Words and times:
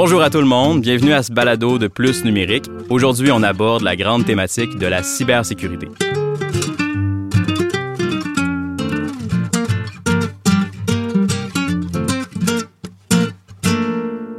Bonjour 0.00 0.22
à 0.22 0.30
tout 0.30 0.38
le 0.38 0.46
monde, 0.46 0.80
bienvenue 0.80 1.12
à 1.12 1.24
ce 1.24 1.32
balado 1.32 1.76
de 1.76 1.88
Plus 1.88 2.24
numérique. 2.24 2.66
Aujourd'hui, 2.88 3.32
on 3.32 3.42
aborde 3.42 3.82
la 3.82 3.96
grande 3.96 4.24
thématique 4.24 4.78
de 4.78 4.86
la 4.86 5.02
cybersécurité. 5.02 5.88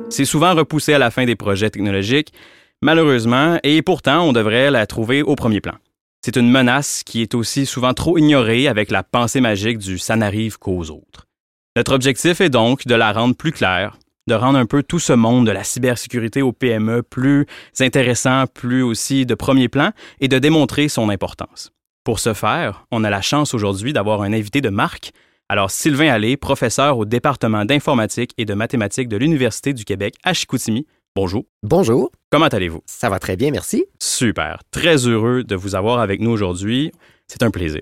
C'est 0.10 0.24
souvent 0.24 0.56
repoussé 0.56 0.94
à 0.94 0.98
la 0.98 1.12
fin 1.12 1.26
des 1.26 1.36
projets 1.36 1.70
technologiques, 1.70 2.32
malheureusement, 2.82 3.60
et 3.64 3.82
pourtant, 3.82 4.22
on 4.22 4.32
devrait 4.32 4.72
la 4.72 4.88
trouver 4.88 5.24
au 5.24 5.36
premier 5.36 5.60
plan. 5.60 5.76
C'est 6.24 6.38
une 6.38 6.50
menace 6.50 7.04
qui 7.04 7.22
est 7.22 7.36
aussi 7.36 7.66
souvent 7.66 7.94
trop 7.94 8.18
ignorée 8.18 8.70
avec 8.70 8.92
la 8.92 9.04
pensée 9.04 9.42
magique 9.42 9.80
du 9.80 9.98
ça 9.98 10.16
n'arrive 10.16 10.58
qu'aux 10.58 10.90
autres. 10.90 11.28
Notre 11.76 11.92
objectif 11.92 12.40
est 12.40 12.50
donc 12.50 12.88
de 12.88 12.96
la 12.96 13.12
rendre 13.12 13.36
plus 13.36 13.52
claire, 13.52 13.98
de 14.30 14.36
rendre 14.36 14.60
un 14.60 14.66
peu 14.68 14.84
tout 14.84 15.00
ce 15.00 15.12
monde 15.12 15.48
de 15.48 15.52
la 15.52 15.64
cybersécurité 15.64 16.42
au 16.42 16.54
PME 16.54 17.02
plus 17.02 17.48
intéressant, 17.80 18.46
plus 18.46 18.84
aussi 18.84 19.26
de 19.26 19.34
premier 19.34 19.68
plan 19.68 19.92
et 20.22 20.28
de 20.28 20.38
démontrer 20.38 20.88
son 20.88 21.10
importance. 21.10 21.72
Pour 22.04 22.20
ce 22.20 22.34
faire, 22.34 22.86
on 22.92 23.04
a 23.04 23.10
la 23.10 23.22
chance 23.22 23.54
aujourd'hui 23.54 23.92
d'avoir 23.92 24.22
un 24.22 24.32
invité 24.32 24.62
de 24.62 24.70
marque. 24.70 25.12
Alors, 25.50 25.72
Sylvain 25.72 26.10
Allé, 26.10 26.38
professeur 26.38 27.00
au 27.00 27.06
département 27.06 27.66
d'informatique 27.66 28.34
et 28.38 28.46
de 28.46 28.54
mathématiques 28.54 29.10
de 29.10 29.18
l'Université 29.18 29.74
du 29.74 29.84
Québec 29.84 30.14
à 30.24 30.34
Chicoutimi. 30.34 30.86
Bonjour. 31.16 31.46
Bonjour. 31.64 32.12
Comment 32.32 32.46
allez-vous? 32.46 32.84
Ça 32.86 33.10
va 33.10 33.18
très 33.18 33.36
bien, 33.36 33.50
merci. 33.50 33.86
Super. 34.00 34.60
Très 34.70 35.08
heureux 35.08 35.44
de 35.44 35.56
vous 35.56 35.74
avoir 35.74 36.00
avec 36.00 36.22
nous 36.22 36.30
aujourd'hui. 36.30 36.92
C'est 37.28 37.42
un 37.42 37.50
plaisir. 37.50 37.82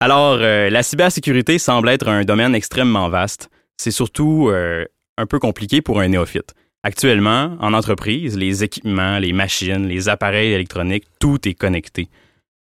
Alors, 0.00 0.38
euh, 0.40 0.70
la 0.70 0.82
cybersécurité 0.82 1.58
semble 1.58 1.90
être 1.90 2.08
un 2.08 2.24
domaine 2.24 2.54
extrêmement 2.54 3.10
vaste. 3.10 3.50
C'est 3.76 3.90
surtout 3.90 4.48
euh, 4.48 4.86
un 5.18 5.26
peu 5.26 5.38
compliqué 5.38 5.82
pour 5.82 6.00
un 6.00 6.08
néophyte. 6.08 6.54
Actuellement, 6.82 7.56
en 7.60 7.74
entreprise, 7.74 8.36
les 8.36 8.62
équipements, 8.62 9.18
les 9.18 9.32
machines, 9.32 9.88
les 9.88 10.08
appareils 10.08 10.52
électroniques, 10.52 11.06
tout 11.18 11.48
est 11.48 11.54
connecté. 11.54 12.08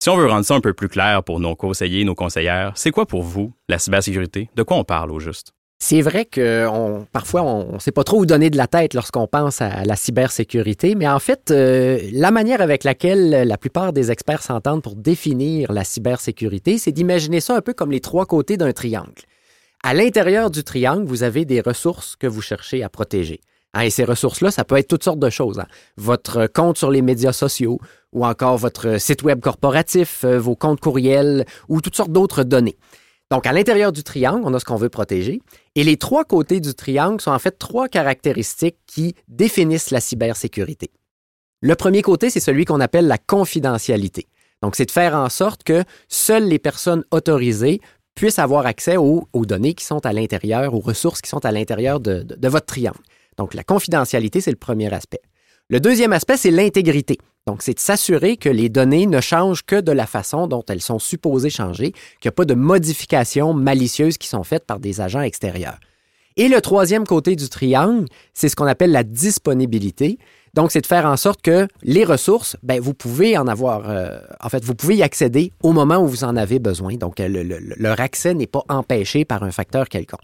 Si 0.02 0.09
on 0.09 0.17
veut 0.17 0.28
rendre 0.28 0.45
ça 0.45 0.55
un 0.55 0.61
peu 0.61 0.73
plus 0.73 0.89
clair 0.89 1.23
pour 1.23 1.39
nos 1.39 1.55
conseillers, 1.55 2.03
nos 2.03 2.16
conseillères, 2.16 2.73
c'est 2.75 2.91
quoi 2.91 3.05
pour 3.05 3.23
vous 3.23 3.53
la 3.69 3.80
cybersécurité? 3.80 4.50
De 4.55 4.63
quoi 4.63 4.78
on 4.78 4.83
parle 4.83 5.11
au 5.11 5.19
juste? 5.19 5.53
C'est 5.80 6.02
vrai 6.02 6.23
que 6.23 6.67
parfois, 7.11 7.41
on 7.41 7.73
ne 7.73 7.80
sait 7.80 7.91
pas 7.91 8.05
trop 8.05 8.19
où 8.19 8.25
donner 8.25 8.50
de 8.50 8.56
la 8.56 8.67
tête 8.67 8.94
lorsqu'on 8.94 9.28
pense 9.28 9.61
à 9.61 9.83
la 9.83 9.97
cybersécurité, 9.97 10.95
mais 10.95 11.09
en 11.09 11.19
fait, 11.19 11.52
euh, 11.52 12.00
la 12.13 12.31
manière 12.31 12.61
avec 12.61 12.85
laquelle 12.85 13.45
la 13.45 13.58
plupart 13.58 13.91
des 13.91 14.09
experts 14.09 14.44
s'entendent 14.44 14.81
pour 14.81 14.95
définir 14.95 15.73
la 15.73 15.83
cybersécurité, 15.83 16.78
c'est 16.78 16.94
d'imaginer 16.94 17.41
ça 17.41 17.58
un 17.58 17.61
peu 17.61 17.73
comme 17.73 17.91
les 17.91 18.00
trois 18.00 18.25
côtés 18.25 18.56
d'un 18.56 18.72
triangle. 18.72 19.23
À 19.86 19.94
l'intérieur 19.94 20.50
du 20.50 20.64
triangle, 20.64 21.06
vous 21.06 21.23
avez 21.23 21.44
des 21.44 21.59
ressources 21.59 22.16
que 22.16 22.26
vous 22.26 22.42
cherchez 22.42 22.84
à 22.84 22.89
protéger. 22.89 23.42
Hein, 23.73 23.81
et 23.81 23.90
ces 23.90 24.06
ressources-là, 24.06 24.50
ça 24.50 24.64
peut 24.64 24.78
être 24.78 24.88
toutes 24.88 25.03
sortes 25.03 25.20
de 25.20 25.30
choses. 25.30 25.59
Hein. 25.59 25.67
Votre 25.98 26.48
compte 26.48 26.78
sur 26.78 26.90
les 26.90 27.02
médias 27.02 27.34
sociaux 27.34 27.80
ou 28.14 28.25
encore 28.25 28.58
votre 28.58 28.98
site 28.98 29.23
web 29.23 29.42
corporatif, 29.42 30.23
euh, 30.23 30.40
vos 30.40 30.56
comptes 30.56 30.80
courriels 30.80 31.44
ou 31.67 31.81
toutes 31.81 31.98
sortes 31.98 32.14
d'autres 32.14 32.44
données. 32.44 32.78
Donc, 33.30 33.45
à 33.45 33.52
l'intérieur 33.52 33.92
du 33.92 34.03
triangle, 34.03 34.44
on 34.45 34.53
a 34.53 34.59
ce 34.59 34.64
qu'on 34.64 34.78
veut 34.78 34.88
protéger. 34.88 35.42
Et 35.75 35.84
les 35.84 35.97
trois 35.97 36.23
côtés 36.23 36.62
du 36.62 36.73
triangle 36.73 37.20
sont 37.20 37.31
en 37.31 37.40
fait 37.40 37.59
trois 37.59 37.90
caractéristiques 37.90 38.78
qui 38.88 39.16
définissent 39.28 39.92
la 39.92 40.00
cybersécurité. 40.00 40.92
Le 41.59 41.75
premier 41.75 42.03
côté, 42.03 42.30
c'est 42.30 42.40
celui 42.40 42.64
qu'on 42.64 42.80
appelle 42.80 43.08
la 43.08 43.18
confidentialité. 43.18 44.28
Donc, 44.62 44.78
c'est 44.78 44.86
de 44.86 44.92
faire 44.92 45.14
en 45.14 45.28
sorte 45.28 45.64
que 45.64 45.84
seules 46.08 46.47
les 46.47 46.59
personnes 46.59 47.03
autorisées 47.12 47.81
puissent 48.16 48.39
avoir 48.39 48.66
accès 48.66 48.97
aux, 48.97 49.28
données 49.33 49.73
qui 49.73 49.86
sont 49.86 50.06
à 50.06 50.14
l'intérieur, 50.14 50.73
aux 50.73 50.80
ressources 50.80 51.22
qui 51.22 51.30
sont 51.30 51.45
à 51.45 51.52
l'intérieur 51.52 52.00
de, 52.00 52.25
votre 52.47 52.66
triangle. 52.66 53.00
Donc, 53.38 53.53
la 53.53 53.64
confidentialité, 53.64 54.42
c'est 54.42 54.52
le 54.52 54.58
premier 54.58 54.94
aspect. 54.94 55.22
Le 55.69 55.80
deuxième 55.80 56.14
aspect, 56.14 56.38
c'est 56.38 56.52
l'intégrité. 56.52 57.17
Donc, 57.47 57.61
c'est 57.61 57.73
de 57.73 57.80
s'assurer 57.80 58.38
que 58.38 58.50
les 58.50 58.69
données 58.69 59.07
ne 59.07 59.19
changent 59.19 59.63
que 59.63 59.79
de 59.81 59.91
la 59.91 60.06
façon 60.06 60.47
dont 60.47 60.63
elles 60.69 60.81
sont 60.81 61.00
supposées 61.00 61.50
changer, 61.50 61.91
qu'il 61.91 62.25
n'y 62.25 62.29
a 62.29 62.34
pas 62.34 62.46
de 62.46 62.53
modifications 62.53 63.53
malicieuses 63.53 64.18
qui 64.18 64.28
sont 64.28 64.44
faites 64.44 64.66
par 64.66 64.80
des 64.80 65.01
agents 65.01 65.22
extérieurs. 65.22 65.80
Et 66.35 66.47
le 66.47 66.62
troisième 66.62 67.06
côté 67.06 67.35
du 67.35 67.47
triangle, 67.50 68.06
c'est 68.34 68.50
ce 68.50 68.56
qu'on 68.56 68.66
appelle 68.66 68.91
la 68.91 69.03
disponibilité. 69.03 70.18
Donc, 70.53 70.72
c'est 70.72 70.81
de 70.81 70.88
faire 70.88 71.06
en 71.06 71.18
sorte 71.18 71.41
que 71.41 71.68
les 71.81 72.03
ressources, 72.03 72.58
ben, 72.62 72.80
vous 72.80 72.94
pouvez 72.94 73.38
en 73.38 73.47
avoir, 73.47 73.90
euh, 73.90 74.19
en 74.40 74.50
fait, 74.50 74.64
vous 74.64 74.75
pouvez 74.75 74.97
y 74.97 75.03
accéder 75.03 75.52
au 75.64 75.74
moment 75.74 75.97
où 75.97 76.08
vous 76.08 76.24
en 76.24 76.36
avez 76.36 76.59
besoin. 76.59 76.96
Donc, 76.96 77.16
leur 77.19 78.00
accès 78.00 78.36
n'est 78.36 78.47
pas 78.47 78.63
empêché 78.69 79.25
par 79.25 79.44
un 79.44 79.52
facteur 79.52 79.90
quelconque. 79.90 80.22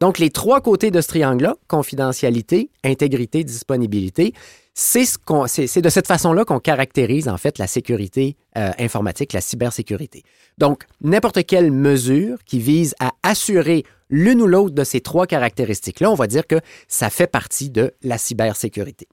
Donc, 0.00 0.18
les 0.18 0.30
trois 0.30 0.60
côtés 0.60 0.90
de 0.90 1.00
ce 1.00 1.08
triangle-là, 1.08 1.56
confidentialité, 1.68 2.70
intégrité, 2.84 3.44
disponibilité, 3.44 4.32
c'est 4.74 5.06
ce 5.06 5.80
de 5.80 5.88
cette 5.88 6.06
façon-là 6.06 6.44
qu'on 6.44 6.60
caractérise 6.60 7.28
en 7.28 7.38
fait 7.38 7.58
la 7.58 7.66
sécurité 7.66 8.36
euh, 8.58 8.70
informatique, 8.78 9.32
la 9.32 9.40
cybersécurité. 9.40 10.22
Donc, 10.58 10.84
n'importe 11.00 11.46
quelle 11.46 11.70
mesure 11.70 12.38
qui 12.44 12.58
vise 12.58 12.94
à 13.00 13.12
assurer 13.22 13.84
l'une 14.10 14.42
ou 14.42 14.46
l'autre 14.46 14.74
de 14.74 14.84
ces 14.84 15.00
trois 15.00 15.26
caractéristiques-là, 15.26 16.10
on 16.10 16.14
va 16.14 16.26
dire 16.26 16.46
que 16.46 16.60
ça 16.88 17.08
fait 17.08 17.26
partie 17.26 17.70
de 17.70 17.94
la 18.02 18.18
cybersécurité. 18.18 19.08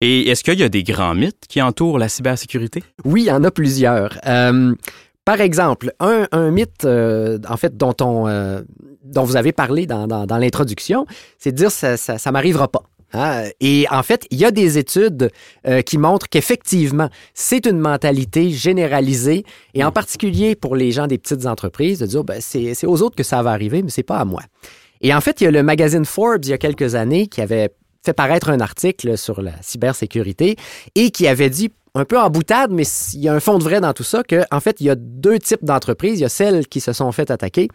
Et 0.00 0.28
est-ce 0.28 0.44
qu'il 0.44 0.58
y 0.58 0.62
a 0.62 0.68
des 0.68 0.82
grands 0.82 1.14
mythes 1.14 1.44
qui 1.48 1.62
entourent 1.62 1.98
la 1.98 2.08
cybersécurité? 2.08 2.82
Oui, 3.04 3.22
il 3.22 3.26
y 3.26 3.32
en 3.32 3.44
a 3.44 3.50
plusieurs. 3.50 4.18
Euh, 4.26 4.74
par 5.24 5.40
exemple, 5.40 5.92
un, 6.00 6.50
mythe, 6.50 6.84
euh, 6.84 7.38
en 7.48 7.56
fait, 7.56 7.76
dont, 7.76 7.94
on, 8.00 8.28
euh, 8.28 8.60
dont 9.04 9.24
vous 9.24 9.36
avez 9.36 9.52
parlé 9.52 9.86
dans, 9.86 10.26
l'introduction, 10.38 11.06
c'est 11.38 11.52
de 11.52 11.56
dire 11.56 11.70
ça, 11.70 11.96
ça, 11.96 12.18
ça 12.18 12.30
m'arrivera 12.30 12.68
pas. 12.68 12.82
Hein? 13.14 13.44
Et 13.60 13.86
en 13.90 14.02
fait, 14.02 14.26
il 14.30 14.38
y 14.38 14.44
a 14.44 14.50
des 14.50 14.76
études 14.76 15.30
qui 15.86 15.96
montrent 15.96 16.28
qu'effectivement, 16.28 17.08
c'est 17.32 17.66
une 17.66 17.78
mentalité 17.78 18.50
généralisée, 18.50 19.44
et 19.74 19.82
en 19.82 19.92
particulier 19.92 20.54
pour 20.54 20.76
les 20.76 20.92
gens 20.92 21.06
des 21.06 21.16
petites 21.16 21.46
entreprises, 21.46 22.00
de 22.00 22.06
dire 22.06 22.22
ben, 22.22 22.40
c'est 22.40 22.86
aux 22.86 23.02
autres 23.02 23.16
que 23.16 23.22
ça 23.22 23.42
va 23.42 23.52
arriver, 23.52 23.82
mais 23.82 23.90
c'est 23.90 24.02
pas 24.02 24.18
à 24.18 24.24
moi. 24.24 24.42
Et 25.00 25.14
en 25.14 25.20
fait, 25.20 25.40
il 25.40 25.44
y 25.44 25.46
a 25.46 25.50
le 25.50 25.62
magazine 25.62 26.04
Forbes, 26.04 26.44
il 26.44 26.50
y 26.50 26.52
a 26.52 26.58
quelques 26.58 26.94
années, 26.94 27.26
qui 27.26 27.40
avait 27.40 27.70
fait 28.06 28.14
paraître 28.14 28.48
un 28.48 28.60
article 28.60 29.18
sur 29.18 29.42
la 29.42 29.52
cybersécurité 29.60 30.56
et 30.94 31.10
qui 31.10 31.28
avait 31.28 31.50
dit 31.50 31.70
un 31.94 32.04
peu 32.04 32.18
en 32.18 32.30
boutade, 32.30 32.70
mais 32.70 32.84
il 33.14 33.20
y 33.20 33.28
a 33.28 33.34
un 33.34 33.40
fond 33.40 33.58
de 33.58 33.64
vrai 33.64 33.80
dans 33.80 33.92
tout 33.92 34.04
ça, 34.04 34.22
qu'en 34.22 34.44
en 34.50 34.60
fait, 34.60 34.80
il 34.80 34.86
y 34.86 34.90
a 34.90 34.94
deux 34.96 35.38
types 35.38 35.64
d'entreprises. 35.64 36.18
Il 36.18 36.22
y 36.22 36.26
a 36.26 36.30
celles 36.30 36.66
qui 36.66 36.80
se 36.80 36.92
sont 36.92 37.10
fait 37.12 37.30
attaquer 37.30 37.68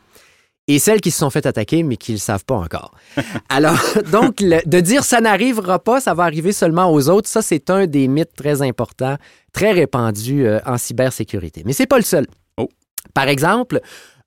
et 0.67 0.79
celles 0.79 1.01
qui 1.01 1.11
se 1.11 1.19
sont 1.19 1.29
fait 1.31 1.45
attaquer, 1.45 1.83
mais 1.83 1.97
qui 1.97 2.11
ne 2.11 2.17
le 2.17 2.21
savent 2.21 2.45
pas 2.45 2.55
encore. 2.55 2.93
Alors, 3.49 3.79
donc, 4.11 4.37
de 4.37 4.79
dire 4.79 5.03
ça 5.03 5.21
n'arrivera 5.21 5.79
pas, 5.79 5.99
ça 5.99 6.13
va 6.13 6.23
arriver 6.23 6.51
seulement 6.51 6.91
aux 6.93 7.09
autres, 7.09 7.27
ça, 7.27 7.41
c'est 7.41 7.69
un 7.69 7.87
des 7.87 8.07
mythes 8.07 8.35
très 8.35 8.61
importants, 8.61 9.17
très 9.53 9.71
répandus 9.71 10.45
euh, 10.45 10.59
en 10.65 10.77
cybersécurité. 10.77 11.63
Mais 11.65 11.73
c'est 11.73 11.87
pas 11.87 11.97
le 11.97 12.03
seul. 12.03 12.27
Oh. 12.57 12.69
Par 13.13 13.27
exemple, 13.27 13.81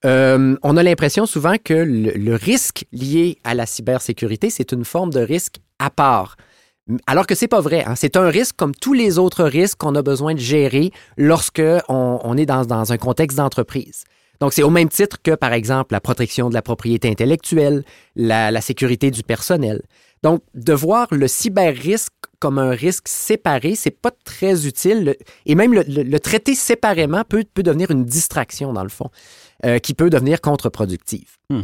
euh, 0.04 0.56
on 0.62 0.76
a 0.76 0.82
l'impression 0.82 1.26
souvent 1.26 1.56
que 1.62 1.74
le, 1.74 2.34
risque 2.34 2.84
lié 2.92 3.38
à 3.44 3.54
la 3.54 3.66
cybersécurité, 3.66 4.50
c'est 4.50 4.72
une 4.72 4.84
forme 4.84 5.10
de 5.10 5.20
risque 5.20 5.56
à 5.78 5.90
part. 5.90 6.36
Alors 7.06 7.26
que 7.26 7.34
c'est 7.34 7.48
pas 7.48 7.62
vrai. 7.62 7.84
Hein. 7.86 7.94
C'est 7.96 8.16
un 8.16 8.28
risque 8.28 8.56
comme 8.56 8.74
tous 8.74 8.92
les 8.92 9.18
autres 9.18 9.44
risques 9.44 9.78
qu'on 9.78 9.94
a 9.94 10.02
besoin 10.02 10.34
de 10.34 10.38
gérer 10.38 10.90
lorsque 11.16 11.62
on, 11.88 12.36
est 12.36 12.44
dans, 12.44 12.92
un 12.92 12.98
contexte 12.98 13.38
d'entreprise. 13.38 14.04
Donc, 14.40 14.52
c'est 14.52 14.62
au 14.62 14.70
même 14.70 14.90
titre 14.90 15.16
que, 15.22 15.34
par 15.34 15.54
exemple, 15.54 15.94
la 15.94 16.00
protection 16.00 16.50
de 16.50 16.54
la 16.54 16.60
propriété 16.60 17.08
intellectuelle, 17.08 17.84
la, 18.16 18.60
sécurité 18.60 19.10
du 19.10 19.22
personnel. 19.22 19.80
Donc, 20.22 20.42
de 20.54 20.74
voir 20.74 21.06
le 21.12 21.28
cyber-risque 21.28 22.12
comme 22.40 22.58
un 22.58 22.70
risque 22.70 23.08
séparé, 23.08 23.74
c'est 23.74 23.90
pas 23.90 24.10
très 24.24 24.66
utile. 24.66 25.16
Et 25.46 25.54
même 25.54 25.72
le, 25.72 26.18
traiter 26.18 26.54
séparément 26.54 27.22
peut, 27.26 27.44
peut, 27.54 27.62
devenir 27.62 27.90
une 27.90 28.04
distraction, 28.04 28.74
dans 28.74 28.82
le 28.82 28.90
fond, 28.90 29.08
euh, 29.64 29.78
qui 29.78 29.94
peut 29.94 30.10
devenir 30.10 30.40
contre-productive. 30.40 31.36
Hmm. 31.50 31.62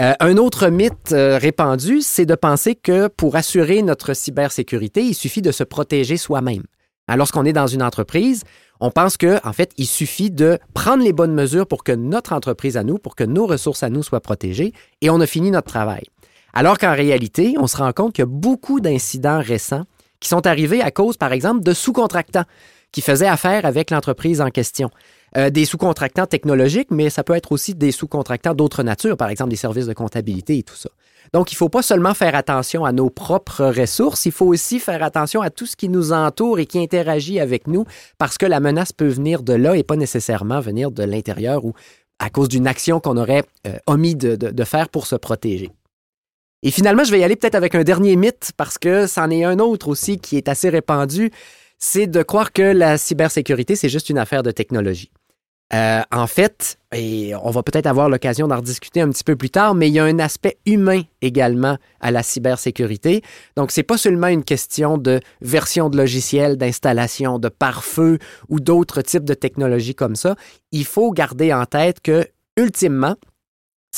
Euh, 0.00 0.12
un 0.20 0.36
autre 0.36 0.68
mythe 0.68 1.12
euh, 1.12 1.38
répandu, 1.38 2.02
c'est 2.02 2.26
de 2.26 2.36
penser 2.36 2.76
que 2.76 3.08
pour 3.08 3.34
assurer 3.34 3.82
notre 3.82 4.14
cybersécurité, 4.14 5.02
il 5.02 5.14
suffit 5.14 5.42
de 5.42 5.50
se 5.50 5.64
protéger 5.64 6.16
soi-même. 6.16 6.62
Hein, 7.08 7.16
lorsqu'on 7.16 7.44
est 7.44 7.52
dans 7.52 7.66
une 7.66 7.82
entreprise, 7.82 8.44
on 8.80 8.90
pense 8.92 9.16
que, 9.16 9.44
en 9.44 9.52
fait, 9.52 9.72
il 9.76 9.86
suffit 9.86 10.30
de 10.30 10.58
prendre 10.72 11.02
les 11.02 11.12
bonnes 11.12 11.34
mesures 11.34 11.66
pour 11.66 11.82
que 11.82 11.92
notre 11.92 12.32
entreprise 12.32 12.76
à 12.76 12.84
nous, 12.84 12.98
pour 12.98 13.16
que 13.16 13.24
nos 13.24 13.46
ressources 13.46 13.82
à 13.82 13.90
nous 13.90 14.04
soient 14.04 14.20
protégées, 14.20 14.72
et 15.00 15.10
on 15.10 15.20
a 15.20 15.26
fini 15.26 15.50
notre 15.50 15.68
travail. 15.68 16.04
Alors 16.52 16.78
qu'en 16.78 16.94
réalité, 16.94 17.54
on 17.58 17.66
se 17.66 17.76
rend 17.76 17.92
compte 17.92 18.12
qu'il 18.12 18.22
y 18.22 18.28
a 18.28 18.30
beaucoup 18.30 18.80
d'incidents 18.80 19.40
récents 19.40 19.84
qui 20.20 20.28
sont 20.28 20.46
arrivés 20.46 20.80
à 20.80 20.90
cause, 20.90 21.16
par 21.16 21.32
exemple, 21.32 21.62
de 21.62 21.72
sous-contractants 21.72 22.44
qui 22.92 23.00
faisaient 23.00 23.26
affaire 23.26 23.66
avec 23.66 23.90
l'entreprise 23.90 24.40
en 24.40 24.50
question. 24.50 24.90
Euh, 25.36 25.50
des 25.50 25.66
sous-contractants 25.66 26.26
technologiques, 26.26 26.90
mais 26.90 27.10
ça 27.10 27.22
peut 27.22 27.34
être 27.34 27.52
aussi 27.52 27.74
des 27.74 27.92
sous-contractants 27.92 28.54
d'autres 28.54 28.82
natures, 28.82 29.16
par 29.16 29.28
exemple 29.28 29.50
des 29.50 29.56
services 29.56 29.86
de 29.86 29.92
comptabilité 29.92 30.58
et 30.58 30.62
tout 30.62 30.74
ça. 30.74 30.88
Donc, 31.34 31.52
il 31.52 31.54
ne 31.54 31.58
faut 31.58 31.68
pas 31.68 31.82
seulement 31.82 32.14
faire 32.14 32.34
attention 32.34 32.86
à 32.86 32.92
nos 32.92 33.10
propres 33.10 33.66
ressources, 33.66 34.24
il 34.24 34.32
faut 34.32 34.46
aussi 34.46 34.78
faire 34.78 35.02
attention 35.02 35.42
à 35.42 35.50
tout 35.50 35.66
ce 35.66 35.76
qui 35.76 35.90
nous 35.90 36.12
entoure 36.12 36.58
et 36.58 36.64
qui 36.64 36.78
interagit 36.78 37.40
avec 37.40 37.66
nous, 37.66 37.84
parce 38.16 38.38
que 38.38 38.46
la 38.46 38.60
menace 38.60 38.92
peut 38.92 39.08
venir 39.08 39.42
de 39.42 39.52
là 39.52 39.76
et 39.76 39.82
pas 39.82 39.96
nécessairement 39.96 40.60
venir 40.60 40.90
de 40.90 41.02
l'intérieur 41.02 41.64
ou 41.64 41.74
à 42.18 42.30
cause 42.30 42.48
d'une 42.48 42.66
action 42.66 42.98
qu'on 42.98 43.18
aurait 43.18 43.44
euh, 43.66 43.76
omis 43.86 44.16
de, 44.16 44.64
faire 44.64 44.88
pour 44.88 45.06
se 45.06 45.14
protéger. 45.14 45.70
Et 46.62 46.70
finalement, 46.70 47.04
je 47.04 47.12
vais 47.12 47.20
y 47.20 47.24
aller 47.24 47.36
peut-être 47.36 47.54
avec 47.54 47.74
un 47.74 47.84
dernier 47.84 48.16
mythe 48.16 48.52
parce 48.56 48.78
que 48.78 49.06
c'en 49.06 49.30
est 49.30 49.44
un 49.44 49.58
autre 49.58 49.88
aussi 49.88 50.18
qui 50.18 50.36
est 50.36 50.48
assez 50.48 50.70
répandu, 50.70 51.30
c'est 51.78 52.06
de 52.06 52.22
croire 52.22 52.52
que 52.52 52.62
la 52.62 52.98
cybersécurité, 52.98 53.76
c'est 53.76 53.88
juste 53.88 54.10
une 54.10 54.18
affaire 54.18 54.42
de 54.42 54.50
technologie. 54.50 55.10
Euh, 55.74 56.00
en 56.10 56.26
fait, 56.26 56.78
et 56.94 57.34
on 57.42 57.50
va 57.50 57.62
peut-être 57.62 57.86
avoir 57.86 58.08
l'occasion 58.08 58.48
d'en 58.48 58.56
rediscuter 58.56 59.02
un 59.02 59.10
petit 59.10 59.22
peu 59.24 59.36
plus 59.36 59.50
tard, 59.50 59.74
mais 59.74 59.88
il 59.88 59.94
y 59.94 59.98
a 59.98 60.04
un 60.04 60.18
aspect 60.18 60.56
humain 60.64 61.02
également 61.20 61.76
à 62.00 62.10
la 62.10 62.22
cybersécurité. 62.22 63.22
Donc, 63.54 63.70
c'est 63.70 63.82
pas 63.82 63.98
seulement 63.98 64.28
une 64.28 64.44
question 64.44 64.96
de 64.96 65.20
version 65.42 65.90
de 65.90 65.98
logiciel, 65.98 66.56
d'installation, 66.56 67.38
de 67.38 67.50
pare-feu 67.50 68.18
ou 68.48 68.60
d'autres 68.60 69.02
types 69.02 69.24
de 69.24 69.34
technologies 69.34 69.94
comme 69.94 70.16
ça. 70.16 70.36
Il 70.72 70.86
faut 70.86 71.12
garder 71.12 71.52
en 71.52 71.66
tête 71.66 72.00
que, 72.00 72.26
ultimement, 72.56 73.16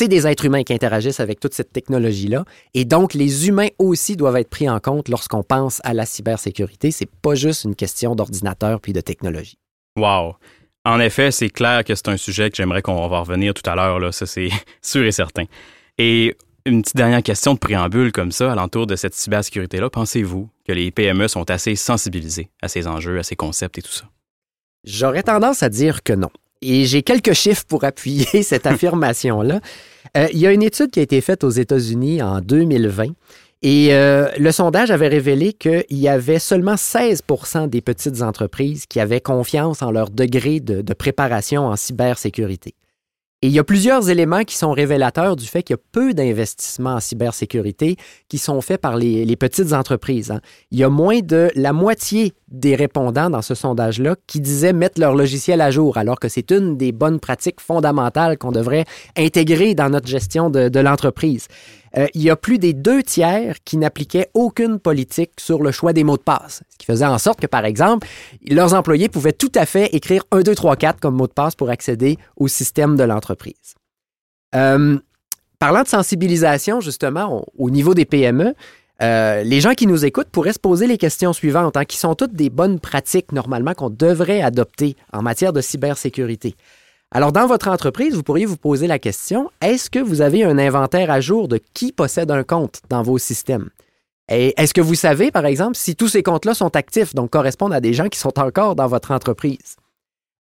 c'est 0.00 0.08
des 0.08 0.26
êtres 0.26 0.46
humains 0.46 0.62
qui 0.62 0.72
interagissent 0.72 1.20
avec 1.20 1.40
toute 1.40 1.52
cette 1.52 1.74
technologie-là. 1.74 2.46
Et 2.72 2.86
donc, 2.86 3.12
les 3.12 3.48
humains 3.48 3.68
aussi 3.78 4.16
doivent 4.16 4.38
être 4.38 4.48
pris 4.48 4.66
en 4.66 4.80
compte 4.80 5.10
lorsqu'on 5.10 5.42
pense 5.42 5.82
à 5.84 5.92
la 5.92 6.06
cybersécurité. 6.06 6.90
C'est 6.90 7.10
pas 7.20 7.34
juste 7.34 7.64
une 7.64 7.74
question 7.74 8.14
d'ordinateur 8.14 8.80
puis 8.80 8.94
de 8.94 9.02
technologie. 9.02 9.58
Wow. 9.98 10.36
En 10.86 11.00
effet, 11.00 11.30
c'est 11.30 11.50
clair 11.50 11.84
que 11.84 11.94
c'est 11.94 12.08
un 12.08 12.16
sujet 12.16 12.48
que 12.48 12.56
j'aimerais 12.56 12.80
qu'on 12.80 13.08
va 13.08 13.20
revenir 13.20 13.52
tout 13.52 13.68
à 13.68 13.74
l'heure, 13.74 14.14
ça 14.14 14.24
c'est 14.24 14.48
sûr 14.80 15.04
et 15.04 15.12
certain. 15.12 15.44
Et 15.98 16.34
une 16.64 16.80
petite 16.80 16.96
dernière 16.96 17.22
question 17.22 17.52
de 17.52 17.58
préambule 17.58 18.10
comme 18.10 18.32
ça, 18.32 18.50
alentour 18.50 18.86
de 18.86 18.96
cette 18.96 19.12
cybersécurité-là, 19.12 19.90
pensez-vous 19.90 20.48
que 20.66 20.72
les 20.72 20.90
PME 20.92 21.28
sont 21.28 21.50
assez 21.50 21.76
sensibilisés 21.76 22.48
à 22.62 22.68
ces 22.68 22.86
enjeux, 22.86 23.18
à 23.18 23.22
ces 23.22 23.36
concepts 23.36 23.76
et 23.76 23.82
tout 23.82 23.92
ça? 23.92 24.06
J'aurais 24.82 25.24
tendance 25.24 25.62
à 25.62 25.68
dire 25.68 26.02
que 26.02 26.14
non. 26.14 26.30
Et 26.62 26.84
j'ai 26.84 27.02
quelques 27.02 27.32
chiffres 27.32 27.64
pour 27.66 27.84
appuyer 27.84 28.42
cette 28.42 28.66
affirmation-là. 28.66 29.60
Euh, 30.16 30.28
il 30.32 30.38
y 30.38 30.46
a 30.46 30.52
une 30.52 30.62
étude 30.62 30.90
qui 30.90 31.00
a 31.00 31.02
été 31.02 31.20
faite 31.20 31.44
aux 31.44 31.50
États-Unis 31.50 32.22
en 32.22 32.40
2020 32.40 33.12
et 33.62 33.88
euh, 33.92 34.30
le 34.38 34.52
sondage 34.52 34.90
avait 34.90 35.08
révélé 35.08 35.52
qu'il 35.52 35.84
y 35.90 36.08
avait 36.08 36.38
seulement 36.38 36.74
16% 36.74 37.68
des 37.68 37.82
petites 37.82 38.22
entreprises 38.22 38.86
qui 38.86 39.00
avaient 39.00 39.20
confiance 39.20 39.82
en 39.82 39.90
leur 39.90 40.10
degré 40.10 40.60
de, 40.60 40.94
préparation 40.94 41.66
en 41.66 41.76
cybersécurité. 41.76 42.74
Et 43.42 43.46
il 43.46 43.52
y 43.52 43.58
a 43.58 43.64
plusieurs 43.64 44.08
éléments 44.10 44.44
qui 44.44 44.56
sont 44.56 44.72
révélateurs 44.72 45.36
du 45.36 45.46
fait 45.46 45.62
qu'il 45.62 45.74
y 45.74 45.78
a 45.78 45.82
peu 45.92 46.12
d'investissements 46.14 46.94
en 46.94 47.00
cybersécurité 47.00 47.96
qui 48.28 48.38
sont 48.38 48.60
faits 48.60 48.80
par 48.80 48.96
les, 48.96 49.36
petites 49.36 49.72
entreprises. 49.72 50.30
Hein. 50.30 50.40
Il 50.70 50.78
y 50.78 50.84
a 50.84 50.90
moins 50.90 51.20
de 51.20 51.50
la 51.54 51.72
moitié 51.72 52.34
des 52.50 52.74
répondants 52.74 53.30
dans 53.30 53.42
ce 53.42 53.54
sondage-là 53.54 54.16
qui 54.26 54.40
disaient 54.40 54.72
mettre 54.72 55.00
leur 55.00 55.14
logiciel 55.14 55.60
à 55.60 55.70
jour, 55.70 55.96
alors 55.96 56.18
que 56.18 56.28
c'est 56.28 56.50
une 56.50 56.76
des 56.76 56.92
bonnes 56.92 57.20
pratiques 57.20 57.60
fondamentales 57.60 58.38
qu'on 58.38 58.52
devrait 58.52 58.84
intégrer 59.16 59.74
dans 59.74 59.88
notre 59.88 60.08
gestion 60.08 60.50
de 60.50 60.80
l'entreprise. 60.80 61.46
Euh, 61.96 62.06
il 62.14 62.22
y 62.22 62.30
a 62.30 62.36
plus 62.36 62.58
des 62.58 62.72
deux 62.72 63.02
tiers 63.02 63.56
qui 63.64 63.76
n'appliquaient 63.76 64.30
aucune 64.34 64.78
politique 64.78 65.32
sur 65.38 65.62
le 65.62 65.72
choix 65.72 65.92
des 65.92 66.04
mots 66.04 66.16
de 66.16 66.22
passe. 66.22 66.62
Ce 66.70 66.78
qui 66.78 66.86
faisait 66.86 67.06
en 67.06 67.18
sorte 67.18 67.40
que, 67.40 67.46
par 67.46 67.64
exemple, 67.64 68.06
leurs 68.48 68.74
employés 68.74 69.08
pouvaient 69.08 69.32
tout 69.32 69.52
à 69.54 69.66
fait 69.66 69.86
écrire 69.94 70.22
1, 70.30 70.40
2, 70.40 70.54
3, 70.54 70.76
4 70.76 71.00
comme 71.00 71.16
mot 71.16 71.26
de 71.26 71.32
passe 71.32 71.56
pour 71.56 71.70
accéder 71.70 72.18
au 72.36 72.48
système 72.48 72.96
de 72.96 73.02
l'entreprise. 73.02 73.74
Euh, 74.54 74.98
parlant 75.58 75.82
de 75.82 75.88
sensibilisation, 75.88 76.80
justement, 76.80 77.44
au 77.58 77.70
niveau 77.70 77.94
des 77.94 78.04
PME, 78.04 78.54
euh, 79.02 79.42
les 79.42 79.60
gens 79.60 79.74
qui 79.74 79.86
nous 79.86 80.04
écoutent 80.04 80.28
pourraient 80.28 80.52
se 80.52 80.58
poser 80.58 80.86
les 80.86 80.98
questions 80.98 81.32
suivantes, 81.32 81.76
hein, 81.76 81.84
qui 81.84 81.96
sont 81.96 82.14
toutes 82.14 82.34
des 82.34 82.50
bonnes 82.50 82.80
pratiques 82.80 83.32
normalement 83.32 83.74
qu'on 83.74 83.90
devrait 83.90 84.42
adopter 84.42 84.96
en 85.12 85.22
matière 85.22 85.52
de 85.52 85.60
cybersécurité. 85.60 86.54
Alors, 87.10 87.32
dans 87.32 87.46
votre 87.46 87.68
entreprise, 87.68 88.14
vous 88.14 88.22
pourriez 88.22 88.46
vous 88.46 88.56
poser 88.56 88.86
la 88.86 88.98
question, 89.00 89.50
est-ce 89.60 89.90
que 89.90 89.98
vous 89.98 90.20
avez 90.20 90.44
un 90.44 90.58
inventaire 90.58 91.10
à 91.10 91.20
jour 91.20 91.48
de 91.48 91.58
qui 91.74 91.92
possède 91.92 92.30
un 92.30 92.44
compte 92.44 92.80
dans 92.88 93.02
vos 93.02 93.18
systèmes? 93.18 93.70
Et 94.30 94.54
est-ce 94.56 94.72
que 94.72 94.80
vous 94.80 94.94
savez, 94.94 95.32
par 95.32 95.44
exemple, 95.44 95.76
si 95.76 95.96
tous 95.96 96.06
ces 96.06 96.22
comptes-là 96.22 96.54
sont 96.54 96.76
actifs, 96.76 97.14
donc 97.14 97.30
correspondent 97.30 97.74
à 97.74 97.80
des 97.80 97.94
gens 97.94 98.08
qui 98.08 98.20
sont 98.20 98.38
encore 98.38 98.76
dans 98.76 98.86
votre 98.86 99.10
entreprise? 99.10 99.76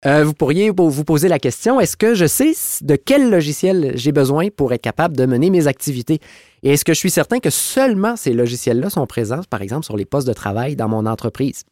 Euh, 0.06 0.22
vous 0.22 0.34
pourriez 0.34 0.70
vous 0.70 1.04
poser 1.04 1.26
la 1.26 1.40
question, 1.40 1.80
est-ce 1.80 1.96
que 1.96 2.14
je 2.14 2.26
sais 2.26 2.52
de 2.82 2.94
quel 2.94 3.28
logiciel 3.28 3.92
j'ai 3.96 4.12
besoin 4.12 4.48
pour 4.50 4.72
être 4.72 4.82
capable 4.82 5.16
de 5.16 5.26
mener 5.26 5.50
mes 5.50 5.66
activités? 5.66 6.20
Et 6.62 6.74
est-ce 6.74 6.84
que 6.84 6.94
je 6.94 6.98
suis 6.98 7.10
certain 7.10 7.40
que 7.40 7.50
seulement 7.50 8.14
ces 8.14 8.32
logiciels-là 8.32 8.88
sont 8.88 9.06
présents, 9.06 9.40
par 9.50 9.62
exemple, 9.62 9.84
sur 9.84 9.96
les 9.96 10.04
postes 10.04 10.28
de 10.28 10.32
travail 10.32 10.76
dans 10.76 10.88
mon 10.88 11.06
entreprise? 11.06 11.64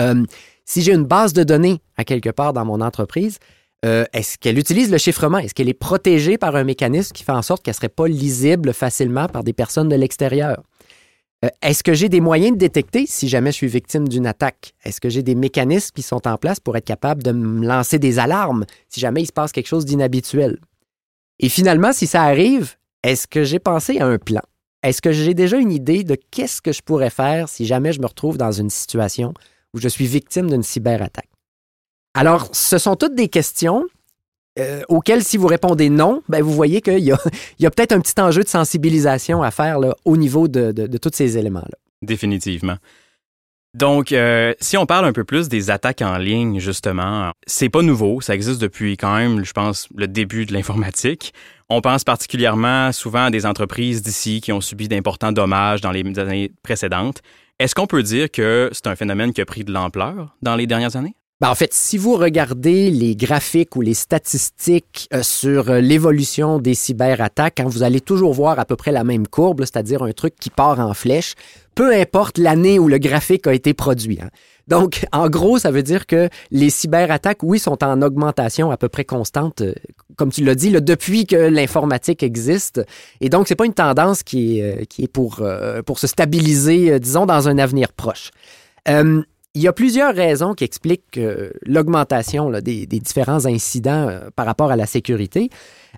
Euh, 0.00 0.24
si 0.64 0.82
j'ai 0.82 0.94
une 0.94 1.04
base 1.04 1.32
de 1.32 1.44
données 1.44 1.80
à 1.96 2.04
quelque 2.04 2.30
part 2.30 2.54
dans 2.54 2.64
mon 2.64 2.80
entreprise, 2.80 3.38
euh, 3.84 4.04
est-ce 4.12 4.36
qu'elle 4.36 4.58
utilise 4.58 4.90
le 4.90 4.98
chiffrement? 4.98 5.38
Est-ce 5.38 5.54
qu'elle 5.54 5.68
est 5.68 5.74
protégée 5.74 6.38
par 6.38 6.56
un 6.56 6.64
mécanisme 6.64 7.12
qui 7.12 7.22
fait 7.22 7.32
en 7.32 7.42
sorte 7.42 7.62
qu'elle 7.62 7.72
ne 7.72 7.76
serait 7.76 7.88
pas 7.88 8.08
lisible 8.08 8.72
facilement 8.72 9.28
par 9.28 9.44
des 9.44 9.52
personnes 9.52 9.88
de 9.88 9.96
l'extérieur? 9.96 10.62
Euh, 11.44 11.48
est-ce 11.62 11.82
que 11.82 11.94
j'ai 11.94 12.08
des 12.08 12.20
moyens 12.20 12.52
de 12.52 12.58
détecter 12.58 13.06
si 13.06 13.28
jamais 13.28 13.52
je 13.52 13.56
suis 13.56 13.66
victime 13.66 14.08
d'une 14.08 14.26
attaque? 14.26 14.74
Est-ce 14.84 15.00
que 15.00 15.08
j'ai 15.08 15.22
des 15.22 15.34
mécanismes 15.34 15.90
qui 15.94 16.02
sont 16.02 16.26
en 16.26 16.36
place 16.36 16.60
pour 16.60 16.76
être 16.76 16.84
capable 16.84 17.22
de 17.22 17.32
me 17.32 17.66
lancer 17.66 17.98
des 17.98 18.18
alarmes 18.18 18.64
si 18.88 19.00
jamais 19.00 19.22
il 19.22 19.26
se 19.26 19.32
passe 19.32 19.52
quelque 19.52 19.66
chose 19.66 19.84
d'inhabituel? 19.84 20.58
Et 21.40 21.48
finalement, 21.48 21.92
si 21.92 22.06
ça 22.06 22.22
arrive, 22.22 22.74
est-ce 23.02 23.26
que 23.26 23.44
j'ai 23.44 23.58
pensé 23.58 23.98
à 23.98 24.06
un 24.06 24.18
plan? 24.18 24.42
Est-ce 24.82 25.02
que 25.02 25.12
j'ai 25.12 25.34
déjà 25.34 25.56
une 25.58 25.72
idée 25.72 26.04
de 26.04 26.16
qu'est-ce 26.30 26.62
que 26.62 26.72
je 26.72 26.82
pourrais 26.82 27.10
faire 27.10 27.48
si 27.48 27.66
jamais 27.66 27.92
je 27.92 28.00
me 28.00 28.06
retrouve 28.06 28.38
dans 28.38 28.52
une 28.52 28.70
situation 28.70 29.34
où 29.72 29.80
je 29.80 29.88
suis 29.88 30.06
victime 30.06 30.48
d'une 30.48 30.62
cyberattaque? 30.62 31.30
Alors, 32.14 32.48
ce 32.54 32.78
sont 32.78 32.94
toutes 32.94 33.16
des 33.16 33.28
questions 33.28 33.84
euh, 34.58 34.82
auxquelles, 34.88 35.24
si 35.24 35.36
vous 35.36 35.46
répondez 35.46 35.90
non, 35.90 36.22
ben, 36.28 36.42
vous 36.42 36.52
voyez 36.52 36.80
qu'il 36.80 37.00
y 37.00 37.12
a, 37.12 37.18
peut-être 37.70 37.92
un 37.92 38.00
petit 38.00 38.20
enjeu 38.20 38.42
de 38.42 38.48
sensibilisation 38.48 39.42
à 39.42 39.50
faire 39.50 39.78
au 40.04 40.16
niveau 40.16 40.48
de, 40.48 40.72
tous 40.98 41.10
ces 41.12 41.38
éléments-là. 41.38 41.76
Définitivement. 42.02 42.76
Donc, 43.74 44.12
euh, 44.12 44.54
si 44.60 44.76
on 44.76 44.86
parle 44.86 45.04
un 45.04 45.12
peu 45.12 45.24
plus 45.24 45.48
des 45.48 45.70
attaques 45.70 46.02
en 46.02 46.16
ligne, 46.16 46.60
justement, 46.60 47.32
c'est 47.44 47.68
pas 47.68 47.82
nouveau. 47.82 48.20
Ça 48.20 48.34
existe 48.36 48.60
depuis 48.60 48.96
quand 48.96 49.16
même, 49.16 49.44
je 49.44 49.52
pense, 49.52 49.88
le 49.96 50.06
début 50.06 50.46
de 50.46 50.52
l'informatique. 50.52 51.34
On 51.68 51.80
pense 51.80 52.04
particulièrement 52.04 52.92
souvent 52.92 53.24
à 53.24 53.30
des 53.30 53.46
entreprises 53.46 54.00
d'ici 54.02 54.40
qui 54.40 54.52
ont 54.52 54.60
subi 54.60 54.86
d'importants 54.86 55.32
dommages 55.32 55.80
dans 55.80 55.90
les 55.90 56.04
années 56.20 56.52
précédentes. 56.62 57.20
Est-ce 57.58 57.74
qu'on 57.74 57.88
peut 57.88 58.04
dire 58.04 58.30
que 58.30 58.70
c'est 58.72 58.86
un 58.86 58.94
phénomène 58.94 59.32
qui 59.32 59.40
a 59.40 59.46
pris 59.46 59.64
de 59.64 59.72
l'ampleur 59.72 60.36
dans 60.40 60.54
les 60.54 60.68
dernières 60.68 60.94
années? 60.94 61.16
Ben, 61.44 61.50
en 61.50 61.54
fait, 61.54 61.74
si 61.74 61.98
vous 61.98 62.16
regardez 62.16 62.90
les 62.90 63.14
graphiques 63.14 63.76
ou 63.76 63.82
les 63.82 63.92
statistiques 63.92 65.10
euh, 65.12 65.22
sur 65.22 65.68
euh, 65.68 65.80
l'évolution 65.80 66.58
des 66.58 66.72
cyberattaques, 66.72 67.60
hein, 67.60 67.66
vous 67.68 67.82
allez 67.82 68.00
toujours 68.00 68.32
voir 68.32 68.58
à 68.58 68.64
peu 68.64 68.76
près 68.76 68.92
la 68.92 69.04
même 69.04 69.28
courbe, 69.28 69.60
c'est-à-dire 69.60 70.02
un 70.02 70.12
truc 70.12 70.36
qui 70.40 70.48
part 70.48 70.80
en 70.80 70.94
flèche, 70.94 71.34
peu 71.74 71.94
importe 71.94 72.38
l'année 72.38 72.78
où 72.78 72.88
le 72.88 72.96
graphique 72.96 73.46
a 73.46 73.52
été 73.52 73.74
produit. 73.74 74.20
Hein. 74.22 74.30
Donc, 74.68 75.04
en 75.12 75.28
gros, 75.28 75.58
ça 75.58 75.70
veut 75.70 75.82
dire 75.82 76.06
que 76.06 76.30
les 76.50 76.70
cyberattaques, 76.70 77.42
oui, 77.42 77.58
sont 77.58 77.84
en 77.84 78.00
augmentation 78.00 78.70
à 78.70 78.78
peu 78.78 78.88
près 78.88 79.04
constante, 79.04 79.60
euh, 79.60 79.74
comme 80.16 80.32
tu 80.32 80.44
l'as 80.44 80.54
dit, 80.54 80.70
depuis 80.70 81.26
que 81.26 81.36
l'informatique 81.36 82.22
existe. 82.22 82.80
Et 83.20 83.28
donc, 83.28 83.48
c'est 83.48 83.54
pas 83.54 83.66
une 83.66 83.74
tendance 83.74 84.22
qui 84.22 84.60
est, 84.60 85.08
pour 85.12 85.42
se 85.98 86.06
stabiliser, 86.06 86.98
disons, 86.98 87.26
dans 87.26 87.50
un 87.50 87.58
avenir 87.58 87.92
proche. 87.92 88.30
Il 89.56 89.62
y 89.62 89.68
a 89.68 89.72
plusieurs 89.72 90.12
raisons 90.12 90.54
qui 90.54 90.64
expliquent 90.64 91.20
l'augmentation 91.64 92.50
des, 92.50 92.86
différents 92.86 93.46
incidents 93.46 94.08
euh, 94.08 94.28
par 94.34 94.46
rapport 94.46 94.72
à 94.72 94.76
la 94.76 94.86
sécurité. 94.86 95.48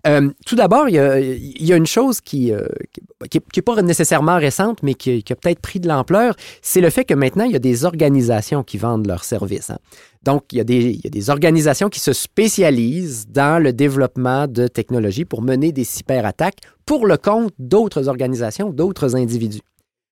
Euh, 0.06 0.30
tout 0.44 0.56
d'abord, 0.56 0.90
il, 0.90 0.94
y 0.94 1.72
a 1.72 1.76
une 1.76 1.86
chose 1.86 2.20
qui 2.20 2.50
n'est 2.50 2.54
euh, 2.54 3.62
pas 3.64 3.80
nécessairement 3.80 4.36
récente, 4.36 4.82
mais 4.82 4.92
qui, 4.92 5.24
a 5.30 5.34
peut-être 5.34 5.60
pris 5.60 5.80
de 5.80 5.88
l'ampleur, 5.88 6.34
c'est 6.60 6.82
le 6.82 6.90
fait 6.90 7.06
que 7.06 7.14
maintenant, 7.14 7.44
il 7.44 7.52
y 7.52 7.56
a 7.56 7.60
des 7.60 7.86
organisations 7.86 8.62
qui 8.62 8.76
vendent 8.76 9.06
leurs 9.06 9.24
services. 9.24 9.70
Hein. 9.70 9.78
Donc, 10.22 10.52
il 10.52 10.58
y, 10.58 10.60
a 10.60 10.64
des, 10.64 11.30
organisations 11.30 11.88
qui 11.88 12.00
se 12.00 12.12
spécialisent 12.12 13.26
dans 13.28 13.62
le 13.62 13.72
développement 13.72 14.46
de 14.48 14.68
technologies 14.68 15.24
pour 15.24 15.40
mener 15.40 15.72
des 15.72 15.84
cyberattaques 15.84 16.58
pour 16.84 17.06
le 17.06 17.16
compte 17.16 17.52
d'autres 17.58 18.08
organisations, 18.08 18.70
d'autres 18.70 19.16
individus. 19.16 19.62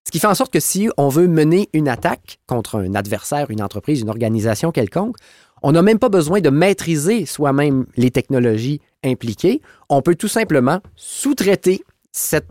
Ce 0.07 0.11
qui 0.11 0.19
fait 0.19 0.27
en 0.27 0.35
sorte 0.35 0.53
que 0.53 0.61
si 0.61 0.89
on 0.99 1.09
veut 1.09 1.29
mener 1.29 1.69
une 1.73 1.89
attaque 1.89 2.39
contre 2.47 2.79
un 2.79 2.95
adversaire, 2.95 3.51
une 3.51 3.63
entreprise, 3.63 4.01
une 4.01 4.11
organisation 4.11 4.71
quelconque, 4.71 5.17
on 5.63 5.73
n'a 5.73 5.81
même 5.81 5.99
pas 5.99 6.11
besoin 6.11 6.41
de 6.41 6.51
maîtriser 6.51 7.25
soi-même 7.25 7.87
les 7.97 8.11
technologies 8.11 8.83
impliquées. 9.03 9.63
On 9.89 10.03
peut 10.03 10.15
tout 10.15 10.29
simplement 10.29 10.81
sous-traiter 10.95 11.83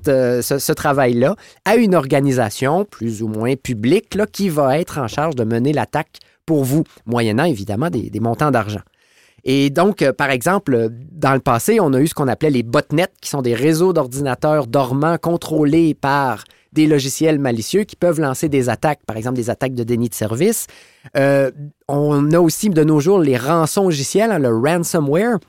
euh, 0.07 0.41
ce, 0.41 0.72
travail-là 0.74 1.36
à 1.63 1.75
une 1.75 1.95
organisation 1.95 2.86
plus 2.86 3.22
ou 3.22 3.27
moins 3.27 3.55
publique 3.55 4.17
qui 4.31 4.50
va 4.50 4.77
être 4.77 4.98
en 4.98 5.07
charge 5.07 5.36
de 5.36 5.45
mener 5.45 5.72
l'attaque 5.72 6.19
pour 6.45 6.65
vous, 6.65 6.83
moyennant 7.05 7.45
évidemment 7.45 7.89
des, 7.89 8.19
montants 8.19 8.51
d'argent. 8.51 8.81
Et 9.45 9.69
donc, 9.69 10.01
euh, 10.01 10.12
par 10.12 10.31
exemple, 10.31 10.89
dans 11.12 11.33
le 11.33 11.39
passé, 11.39 11.79
on 11.79 11.93
a 11.93 12.00
eu 12.00 12.07
ce 12.07 12.13
qu'on 12.13 12.27
appelait 12.27 12.50
les 12.50 12.63
botnets, 12.63 13.07
qui 13.22 13.29
sont 13.29 13.41
des 13.41 13.53
réseaux 13.53 13.93
d'ordinateurs 13.93 14.67
dormants 14.67 15.17
contrôlés 15.17 15.93
par 15.93 16.43
des 16.74 16.88
logiciels 16.88 17.39
malicieux 17.39 17.84
qui 17.84 17.96
peuvent 17.96 18.20
lancer 18.20 18.50
des 18.50 18.70
attaques, 18.70 19.01
par 19.06 19.18
exemple 19.18 19.36
des 19.36 19.50
attaques 19.50 19.75
de 19.75 19.84
déni 19.84 20.10
de 20.10 20.13
service. 20.13 20.68
Euh, 21.15 21.51
on 21.88 22.32
a 22.32 22.39
aussi 22.39 22.70
de 22.70 22.84
nos 22.84 23.00
jours 23.00 23.20
les 23.20 23.38
rançons 23.38 23.86
logiciels, 23.86 24.32
hein, 24.32 24.39
le 24.39 24.50
ransomware. 24.50 25.39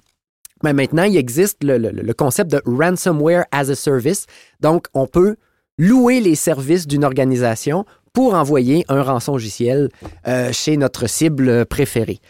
Mais 0.63 0.73
maintenant, 0.73 1.03
il 1.03 1.17
existe 1.17 1.59
le, 1.63 2.13
concept 2.13 2.51
de 2.51 2.63
ransomware 2.65 3.45
as 3.53 3.71
a 3.71 3.75
service. 3.75 4.27
Donc, 4.61 4.87
on 4.95 5.07
peut 5.07 5.37
louer 5.79 6.21
les 6.21 6.37
services 6.37 6.87
d'une 6.87 7.05
organisation 7.05 7.85
pour 8.13 8.35
envoyer 8.35 8.85
un 8.89 9.03
rançongiciel 9.03 9.89
euh, 10.27 10.53
chez 10.53 10.77
notre 10.77 11.09
cible 11.09 11.67
préférée. 11.67 12.21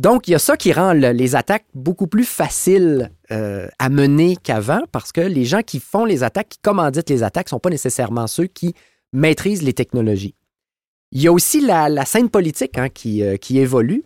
Donc, 0.00 0.28
il 0.28 0.30
y 0.30 0.34
a 0.34 0.38
ça 0.38 0.56
qui 0.56 0.72
rend 0.72 0.94
les 0.94 1.36
attaques 1.36 1.66
beaucoup 1.74 2.06
plus 2.06 2.24
faciles 2.24 3.10
euh, 3.30 3.68
à 3.78 3.90
mener 3.90 4.34
qu'avant 4.42 4.80
parce 4.92 5.12
que 5.12 5.20
les 5.20 5.44
gens 5.44 5.60
qui 5.60 5.78
font 5.78 6.06
les 6.06 6.22
attaques, 6.22 6.48
qui 6.48 6.58
commanditent 6.62 7.10
les 7.10 7.22
attaques, 7.22 7.48
ne 7.48 7.50
sont 7.50 7.58
pas 7.58 7.68
nécessairement 7.68 8.26
ceux 8.26 8.46
qui 8.46 8.72
maîtrisent 9.12 9.62
les 9.62 9.74
technologies. 9.74 10.34
Il 11.12 11.20
y 11.20 11.28
a 11.28 11.32
aussi 11.32 11.60
la, 11.60 12.06
scène 12.06 12.30
politique 12.30 12.78
hein, 12.78 12.88
qui, 12.88 13.22
euh, 13.22 13.36
qui, 13.36 13.58
évolue. 13.58 14.02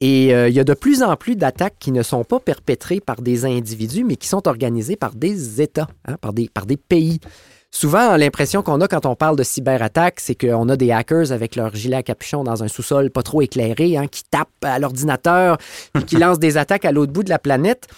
Et 0.00 0.34
euh, 0.34 0.48
il 0.48 0.54
y 0.54 0.60
a 0.60 0.64
de 0.64 0.72
plus 0.72 1.02
en 1.02 1.14
plus 1.14 1.36
d'attaques 1.36 1.76
qui 1.78 1.92
ne 1.92 2.02
sont 2.02 2.24
pas 2.24 2.40
perpétrées 2.40 3.00
par 3.00 3.20
des 3.20 3.44
individus, 3.44 4.02
mais 4.02 4.16
qui 4.16 4.28
sont 4.28 4.48
organisées 4.48 4.96
par 4.96 5.14
des 5.14 5.60
États, 5.60 5.88
hein, 6.06 6.16
par 6.22 6.32
des 6.32 6.76
pays. 6.78 7.20
Souvent, 7.74 8.16
l'impression 8.16 8.62
qu'on 8.62 8.80
a 8.82 8.86
quand 8.86 9.04
on 9.04 9.16
parle 9.16 9.34
de 9.34 9.42
cyberattaque, 9.42 10.20
c'est 10.20 10.36
qu'on 10.36 10.68
a 10.68 10.76
des 10.76 10.92
hackers 10.92 11.32
avec 11.32 11.56
leur 11.56 11.74
gilet 11.74 11.96
à 11.96 12.02
capuchon 12.04 12.44
dans 12.44 12.62
un 12.62 12.68
sous-sol 12.68 13.10
pas 13.10 13.24
trop 13.24 13.42
éclairé, 13.42 13.96
hein, 13.96 14.06
qui 14.06 14.22
tapent 14.22 14.48
à 14.62 14.78
l'ordinateur, 14.78 15.58
qui 16.06 16.14
lancent 16.18 16.38
des 16.38 16.56
attaques 16.56 16.84
à 16.84 16.92
l'autre 16.92 17.12
bout 17.12 17.24
de 17.24 17.30
la 17.30 17.40
planète. 17.40 17.88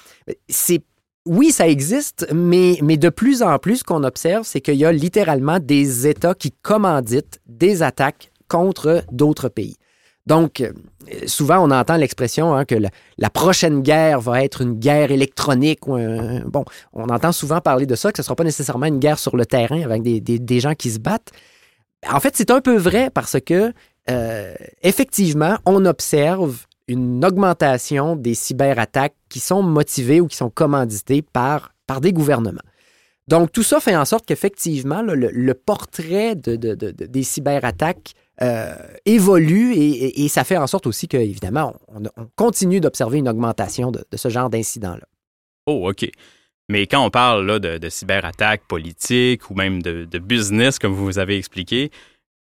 C'est 0.49 0.83
oui, 1.27 1.51
ça 1.51 1.69
existe, 1.69 2.27
mais, 2.33 2.79
mais 2.83 2.97
de 2.97 3.11
plus 3.11 3.43
en 3.43 3.59
plus, 3.59 3.79
ce 3.79 3.85
qu'on 3.85 4.03
observe, 4.03 4.45
c'est 4.47 4.63
qu'il 4.63 4.77
y 4.77 4.87
a 4.87 4.93
littéralement 4.93 5.59
des 5.59 6.07
États 6.07 6.35
qui 6.35 6.53
commanditent 6.53 7.41
des 7.47 7.83
attaques 7.83 8.33
contre 8.49 9.05
d'autres 9.13 9.51
pays. 9.51 9.77
Donc, 10.27 10.61
euh, 10.61 10.73
souvent, 11.27 11.59
on 11.59 11.71
entend 11.71 11.97
l'expression 11.97 12.55
hein, 12.55 12.65
que 12.65 12.75
la, 12.75 13.31
prochaine 13.31 13.83
guerre 13.83 14.21
va 14.21 14.43
être 14.43 14.61
une 14.61 14.75
guerre 14.75 15.11
électronique. 15.13 15.87
Ou 15.87 15.97
bon, 16.47 16.65
on 16.93 17.09
entend 17.09 17.33
souvent 17.33 17.61
parler 17.61 17.87
de 17.87 17.95
ça, 17.95 18.11
que 18.11 18.17
ce 18.17 18.23
ne 18.23 18.25
sera 18.25 18.37
pas 18.37 18.45
nécessairement 18.45 18.87
une 18.87 18.99
guerre 18.99 19.19
sur 19.19 19.37
le 19.37 19.47
terrain 19.47 19.83
avec 19.83 20.03
des, 20.03 20.61
gens 20.61 20.75
qui 20.75 20.91
se 20.91 20.99
battent. 20.99 21.31
En 22.11 22.21
fait, 22.21 22.37
c'est 22.37 22.51
un 22.51 22.61
peu 22.61 22.77
vrai 22.77 23.11
parce 23.11 23.37
que, 23.41 23.73
euh, 24.11 24.55
effectivement, 24.83 25.59
on 25.65 25.85
observe 25.85 26.67
une 26.89 27.25
augmentation 27.25 28.17
des 28.17 28.35
cyberattaques 28.35 29.17
qui 29.29 29.41
sont 29.41 29.63
motivées 29.63 30.21
ou 30.21 30.27
qui 30.27 30.37
sont 30.37 30.51
commanditées 30.51 31.23
par, 31.23 31.73
par 31.87 32.01
des 32.01 32.13
gouvernements. 32.13 32.61
Donc, 33.29 33.51
tout 33.51 33.65
ça 33.65 33.81
fait 33.81 33.97
en 33.97 34.05
sorte 34.05 34.25
qu'effectivement, 34.25 35.03
le, 35.03 35.55
portrait 35.55 36.37
des 36.37 37.23
cyberattaques 37.25 38.15
euh, 38.43 38.75
évolue 39.07 39.73
et, 39.75 40.29
ça 40.29 40.45
fait 40.45 40.59
en 40.59 40.67
sorte 40.67 40.87
aussi 40.87 41.09
qu'évidemment, 41.09 41.75
on, 41.89 42.03
on, 42.17 42.29
continue 42.37 42.81
d'observer 42.81 43.19
une 43.19 43.29
augmentation 43.29 43.91
de, 43.91 44.05
ce 44.15 44.29
genre 44.29 44.51
d'incidents-là. 44.51 45.07
Oh, 45.67 45.89
OK. 45.91 46.11
Mais 46.69 46.87
quand 46.87 47.05
on 47.05 47.11
parle 47.11 47.47
là, 47.47 47.59
de, 47.59 47.89
cyberattaques 47.89 48.63
politiques 48.67 49.51
ou 49.51 49.55
même 49.55 49.83
de, 49.83 50.19
business, 50.19 50.79
comme 50.79 50.93
vous 50.93 51.19
avez 51.19 51.39
expliqué, 51.39 51.91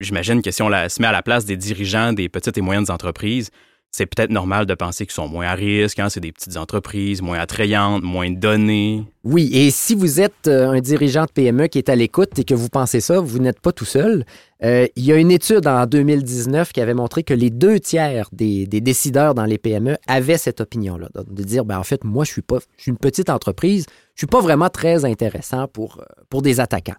j'imagine 0.01 0.43
que 0.43 0.51
si 0.51 0.63
on 0.63 0.69
se 0.69 1.01
met 1.01 1.09
à 1.09 1.13
la 1.13 1.23
place 1.23 1.47
des 1.47 1.57
dirigeants 1.57 2.13
des 2.13 2.29
petites 2.29 2.59
et 2.59 2.61
moyennes 2.61 2.91
entreprises, 2.91 3.51
c'est 3.95 4.07
peut-être 4.07 4.31
normal 4.31 4.65
de 4.65 4.73
penser 4.73 5.05
qu'ils 5.05 5.13
sont 5.13 5.29
moins 5.29 5.47
à 5.47 5.55
risque, 5.55 5.99
hein, 5.99 6.09
c'est 6.09 6.21
des 6.21 6.33
petites 6.33 6.57
entreprises, 6.57 7.21
moins 7.21 7.39
attrayantes, 7.39 8.03
moins 8.03 8.31
données. 8.31 9.05
Oui, 9.23 9.51
et 9.53 9.71
si 9.71 9.95
vous 9.95 10.19
êtes 10.19 10.49
euh, 10.49 10.71
un 10.71 10.81
dirigeant 10.81 11.27
de 11.27 11.31
PME 11.31 11.67
qui 11.67 11.77
est 11.77 11.91
à 11.91 11.95
l'écoute 11.95 12.39
et 12.39 12.45
que 12.45 12.55
vous 12.55 12.71
pensez 12.71 13.01
ça, 13.01 13.21
vous 13.21 13.39
n'êtes 13.39 13.61
pas 13.61 13.71
tout 13.71 13.85
seul. 13.85 14.25
Euh, 14.65 14.87
il 14.97 15.05
y 15.05 15.13
a 15.13 15.17
une 15.17 15.31
étude 15.31 15.67
en 15.67 15.85
2019 15.85 16.73
qui 16.73 16.81
avait 16.81 16.95
montré 16.95 17.23
que 17.23 17.35
les 17.35 17.51
deux 17.51 17.81
tiers 17.81 18.31
des, 18.33 18.67
décideurs 18.67 19.35
dans 19.35 19.45
les 19.45 19.59
PME 19.59 19.99
avaient 20.07 20.39
cette 20.39 20.63
opinion-là, 20.63 21.09
de 21.15 21.43
dire, 21.45 21.67
ben, 21.67 21.79
en 21.79 21.85
fait, 21.85 22.03
moi, 22.03 22.25
je 22.25 22.33
suis, 22.33 22.43
pas, 22.43 22.61
une 22.87 22.97
petite 22.97 23.29
entreprise, 23.29 23.85
je 24.15 24.21
suis 24.21 24.27
pas 24.27 24.41
vraiment 24.41 24.71
très 24.71 25.05
intéressant 25.05 25.69
pour, 25.69 25.99
euh, 26.01 26.05
pour 26.31 26.41
des 26.41 26.61
attaquants. 26.61 26.97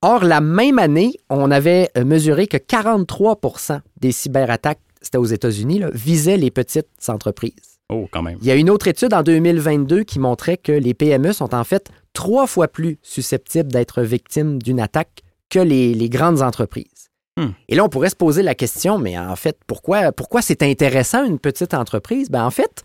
Or, 0.00 0.24
la 0.24 0.40
même 0.40 0.78
année, 0.78 1.14
on 1.28 1.50
avait 1.50 1.90
mesuré 1.96 2.46
que 2.46 2.58
43% 2.58 3.80
des 3.98 4.12
cyberattaques 4.12 4.78
c'était 5.06 5.18
aux 5.18 5.24
États-Unis, 5.24 5.82
visait 5.92 6.36
les 6.36 6.50
petites 6.50 7.08
entreprises. 7.08 7.80
Oh, 7.88 8.08
quand 8.10 8.22
même. 8.22 8.38
Il 8.40 8.46
y 8.46 8.50
a 8.50 8.56
une 8.56 8.68
autre 8.68 8.88
étude 8.88 9.14
en 9.14 9.22
2022 9.22 10.02
qui 10.02 10.18
montrait 10.18 10.56
que 10.56 10.72
les 10.72 10.92
PME 10.92 11.32
sont 11.32 11.54
en 11.54 11.64
fait 11.64 11.88
trois 12.12 12.46
fois 12.46 12.68
plus 12.68 12.98
susceptibles 13.02 13.70
d'être 13.70 14.02
victimes 14.02 14.60
d'une 14.60 14.80
attaque 14.80 15.22
que 15.50 15.60
les, 15.60 16.08
grandes 16.08 16.42
entreprises. 16.42 17.10
Hmm. 17.36 17.50
Et 17.68 17.76
là, 17.76 17.84
on 17.84 17.88
pourrait 17.88 18.10
se 18.10 18.16
poser 18.16 18.42
la 18.42 18.54
question, 18.54 18.98
mais 18.98 19.16
en 19.16 19.36
fait, 19.36 19.58
pourquoi, 19.66 20.10
pourquoi 20.10 20.42
c'est 20.42 20.62
intéressant 20.62 21.24
une 21.24 21.38
petite 21.38 21.74
entreprise? 21.74 22.28
Ben, 22.30 22.44
en 22.44 22.50
fait, 22.50 22.82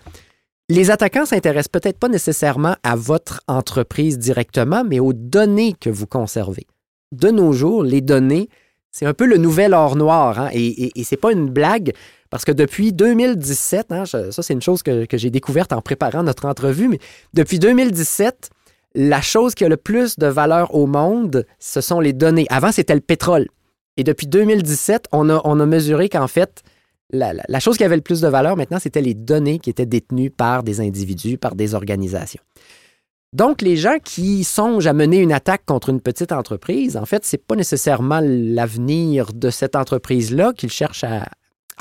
les 0.70 0.92
attaquants 0.92 1.26
s'intéressent 1.26 1.70
peut-être 1.70 1.98
pas 1.98 2.08
nécessairement 2.08 2.76
à 2.84 2.96
votre 2.96 3.42
entreprise 3.48 4.20
directement, 4.20 4.84
mais 4.84 5.00
aux 5.00 5.14
données 5.14 5.74
que 5.80 5.90
vous 5.90 6.08
conservez. 6.08 6.68
De 7.12 7.30
nos 7.30 7.54
jours, 7.54 7.84
les 7.84 8.02
données 8.02 8.50
c'est 8.92 9.06
un 9.06 9.14
peu 9.14 9.26
le 9.26 9.38
nouvel 9.38 9.74
or 9.74 9.96
noir. 9.96 10.40
Hein, 10.40 10.50
et, 10.54 11.00
et, 11.00 11.04
c'est 11.04 11.18
pas 11.18 11.32
une 11.32 11.50
blague, 11.50 11.94
parce 12.30 12.46
que 12.46 12.52
depuis 12.52 12.94
2017, 12.94 13.92
hein, 13.92 14.06
ça 14.06 14.32
c'est 14.32 14.54
une 14.54 14.62
chose 14.62 14.84
que, 14.84 15.06
j'ai 15.14 15.30
découverte 15.30 15.74
en 15.74 15.82
préparant 15.82 16.24
notre 16.24 16.46
entrevue, 16.46 16.88
mais 16.88 17.00
depuis 17.34 17.60
2017, 17.60 18.50
la 18.96 19.22
chose 19.22 19.56
qui 19.56 19.64
a 19.64 19.70
le 19.70 19.78
plus 19.78 20.20
de 20.20 20.28
valeur 20.28 20.76
au 20.76 20.86
monde, 20.86 21.46
ce 21.60 21.82
sont 21.82 22.00
les 22.00 22.14
données. 22.14 22.46
Avant, 22.50 22.72
c'était 22.72 22.96
le 22.96 23.02
pétrole. 23.02 23.48
Et 23.98 24.04
depuis 24.04 24.28
2017, 24.28 25.08
on 25.12 25.30
a, 25.30 25.42
on 25.44 25.60
a 25.60 25.66
mesuré 25.66 26.10
qu'en 26.10 26.28
fait, 26.28 26.62
la, 27.12 27.60
chose 27.60 27.78
qui 27.78 27.84
avait 27.84 27.96
le 27.96 28.02
plus 28.02 28.22
de 28.22 28.28
valeur 28.28 28.56
maintenant, 28.56 28.80
c'était 28.80 29.02
les 29.02 29.14
données 29.14 29.60
qui 29.60 29.70
étaient 29.70 29.86
détenues 29.86 30.30
par 30.30 30.64
des 30.64 30.80
individus, 30.80 31.38
par 31.38 31.56
des 31.56 31.76
organisations. 31.76 32.42
Donc, 33.34 33.62
les 33.62 33.78
gens 33.78 33.98
qui 34.04 34.44
songent 34.44 34.88
à 34.88 34.94
mener 34.94 35.20
une 35.20 35.32
attaque 35.32 35.66
contre 35.66 35.90
une 35.90 36.02
petite 36.02 36.34
entreprise, 36.34 36.98
en 36.98 37.06
fait, 37.06 37.26
ce 37.26 37.36
n'est 37.36 37.42
pas 37.42 37.56
nécessairement 37.56 38.20
l'avenir 38.22 39.32
de 39.34 39.50
cette 39.50 39.78
entreprise-là 39.78 40.52
qu'ils 40.52 40.72
cherchent 40.72 41.06
à, 41.06 41.26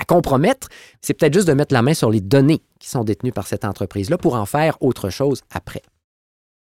compromettre. 0.07 0.69
C'est 1.03 1.13
peut-être 1.13 1.35
juste 1.35 1.49
de 1.49 1.53
mettre 1.53 1.75
la 1.75 1.83
main 1.83 1.93
sur 1.93 2.11
les 2.11 2.23
données 2.23 2.63
qui 2.79 2.89
sont 2.89 3.05
détenues 3.05 3.33
par 3.33 3.47
cette 3.47 3.67
entreprise-là 3.67 4.17
pour 4.17 4.35
en 4.35 4.47
faire 4.47 4.79
autre 4.81 5.11
chose 5.11 5.43
après. 5.51 5.83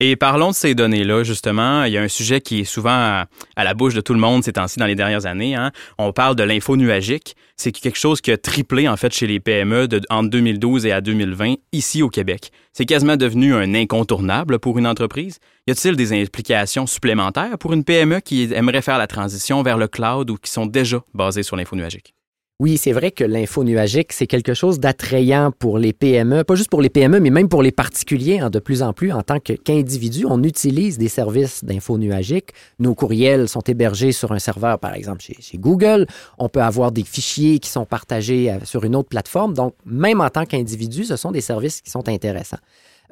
Et 0.02 0.16
parlons 0.16 0.52
de 0.52 0.56
ces 0.56 0.76
données-là, 0.76 1.24
justement. 1.24 1.84
Il 1.84 1.92
y 1.92 1.98
a 1.98 2.02
un 2.02 2.08
sujet 2.08 2.40
qui 2.40 2.62
est 2.62 2.66
souvent 2.66 2.92
à, 2.92 3.28
la 3.58 3.74
bouche 3.74 3.94
de 3.94 4.00
tout 4.00 4.14
le 4.14 4.20
monde 4.20 4.46
ces 4.46 4.54
temps-ci 4.54 4.80
dans 4.80 4.86
les 4.86 4.96
dernières 4.96 5.26
années. 5.26 5.56
Hein. 5.56 5.74
On 5.98 6.14
parle 6.14 6.38
de 6.38 6.44
l'info 6.44 6.78
nuagique. 6.78 7.36
C'est 7.58 7.74
quelque 7.74 7.98
chose 7.98 8.22
qui 8.22 8.32
a 8.32 8.38
triplé, 8.38 8.88
en 8.88 8.96
fait, 8.96 9.14
chez 9.14 9.28
les 9.28 9.42
PME 9.42 9.90
de, 9.90 10.00
entre 10.10 10.30
2012 10.30 10.86
et 10.86 10.94
à 10.94 11.02
2020, 11.02 11.56
ici 11.74 12.02
au 12.02 12.08
Québec. 12.08 12.52
C'est 12.72 12.86
quasiment 12.86 13.18
devenu 13.18 13.54
un 13.54 13.76
incontournable 13.76 14.60
pour 14.60 14.80
une 14.80 14.88
entreprise. 14.88 15.40
Y 15.68 15.72
a-t-il 15.72 15.98
des 15.98 16.14
implications 16.14 16.88
supplémentaires 16.88 17.58
pour 17.58 17.74
une 17.74 17.84
PME 17.84 18.22
qui 18.22 18.54
aimerait 18.54 18.82
faire 18.82 18.98
la 18.98 19.08
transition 19.08 19.64
vers 19.64 19.78
le 19.78 19.90
cloud 19.90 20.30
ou 20.30 20.38
qui 20.38 20.50
sont 20.50 20.66
déjà 20.66 21.02
basées 21.14 21.44
sur 21.44 21.58
l'info 21.58 21.76
nuagique? 21.76 22.14
Oui, 22.62 22.76
c'est 22.76 22.92
vrai 22.92 23.12
que 23.12 23.24
l'info 23.24 23.64
nuagique, 23.64 24.12
c'est 24.12 24.28
quelque 24.28 24.54
chose 24.54 24.82
d'attrayant 24.82 25.54
pour 25.58 25.78
les 25.78 25.94
PME, 25.94 26.44
pas 26.44 26.56
juste 26.56 26.70
pour 26.70 26.82
les 26.82 26.90
PME, 26.90 27.22
mais 27.22 27.30
même 27.30 27.48
pour 27.48 27.64
les 27.64 27.72
particuliers. 27.72 28.40
Hein, 28.40 28.50
de 28.50 28.60
plus 28.60 28.84
en 28.84 28.92
plus, 28.92 29.14
en 29.14 29.22
tant 29.22 29.40
qu'individu, 29.40 30.26
on 30.28 30.44
utilise 30.44 30.98
des 30.98 31.08
services 31.08 31.64
d'info 31.64 31.98
nuagique. 31.98 32.50
Nos 32.78 32.96
courriels 32.96 33.48
sont 33.48 33.62
hébergés 33.62 34.12
sur 34.12 34.34
un 34.34 34.40
serveur, 34.40 34.78
par 34.78 34.94
exemple, 34.94 35.22
chez, 35.22 35.58
Google. 35.58 36.06
On 36.38 36.50
peut 36.50 36.62
avoir 36.62 36.92
des 36.92 37.06
fichiers 37.06 37.60
qui 37.60 37.70
sont 37.70 37.86
partagés 37.86 38.52
euh, 38.52 38.58
sur 38.66 38.84
une 38.84 38.98
autre 38.98 39.08
plateforme. 39.08 39.54
Donc, 39.54 39.74
même 39.86 40.20
en 40.20 40.30
tant 40.30 40.46
qu'individu, 40.46 41.06
ce 41.06 41.16
sont 41.16 41.32
des 41.32 41.40
services 41.40 41.80
qui 41.80 41.90
sont 41.90 42.10
intéressants. 42.10 42.60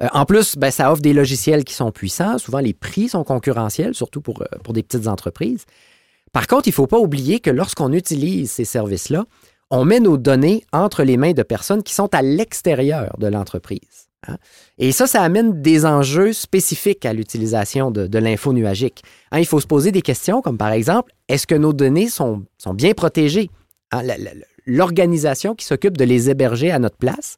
Euh, 0.02 0.08
en 0.12 0.26
plus, 0.26 0.56
ben, 0.56 0.70
ça 0.70 0.92
offre 0.92 1.00
des 1.00 1.14
logiciels 1.14 1.64
qui 1.64 1.72
sont 1.72 1.90
puissants. 1.90 2.36
Souvent, 2.36 2.58
les 2.60 2.74
prix 2.74 3.08
sont 3.08 3.24
concurrentiels, 3.24 3.94
surtout 3.94 4.20
pour, 4.20 4.42
euh, 4.42 4.58
pour 4.62 4.74
des 4.74 4.82
petites 4.82 5.08
entreprises. 5.08 5.64
Par 6.32 6.46
contre, 6.46 6.68
il 6.68 6.70
ne 6.70 6.74
faut 6.74 6.86
pas 6.86 6.98
oublier 6.98 7.40
que 7.40 7.50
lorsqu'on 7.50 7.92
utilise 7.92 8.50
ces 8.50 8.64
services-là, 8.64 9.24
on 9.70 9.84
met 9.84 10.00
nos 10.00 10.16
données 10.16 10.64
entre 10.72 11.02
les 11.02 11.16
mains 11.16 11.32
de 11.32 11.42
personnes 11.42 11.82
qui 11.82 11.94
sont 11.94 12.14
à 12.14 12.22
l'extérieur 12.22 13.16
de 13.18 13.26
l'entreprise. 13.26 14.08
Hein. 14.26 14.36
Et 14.78 14.92
ça, 14.92 15.06
ça 15.06 15.22
amène 15.22 15.60
des 15.60 15.84
enjeux 15.84 16.32
spécifiques 16.32 17.04
à 17.06 17.12
l'utilisation 17.12 17.90
de, 17.90 18.18
l'info 18.18 18.52
nuagique. 18.52 19.02
Hein, 19.30 19.38
il 19.40 19.46
faut 19.46 19.60
se 19.60 19.66
poser 19.66 19.92
des 19.92 20.02
questions 20.02 20.40
comme 20.40 20.58
par 20.58 20.72
exemple, 20.72 21.12
est-ce 21.28 21.46
que 21.46 21.54
nos 21.54 21.72
données 21.72 22.08
sont, 22.08 22.44
bien 22.74 22.94
protégées? 22.94 23.50
Hein, 23.92 24.02
l'organisation 24.66 25.54
qui 25.54 25.64
s'occupe 25.64 25.96
de 25.96 26.04
les 26.04 26.30
héberger 26.30 26.70
à 26.70 26.78
notre 26.78 26.96
place, 26.96 27.36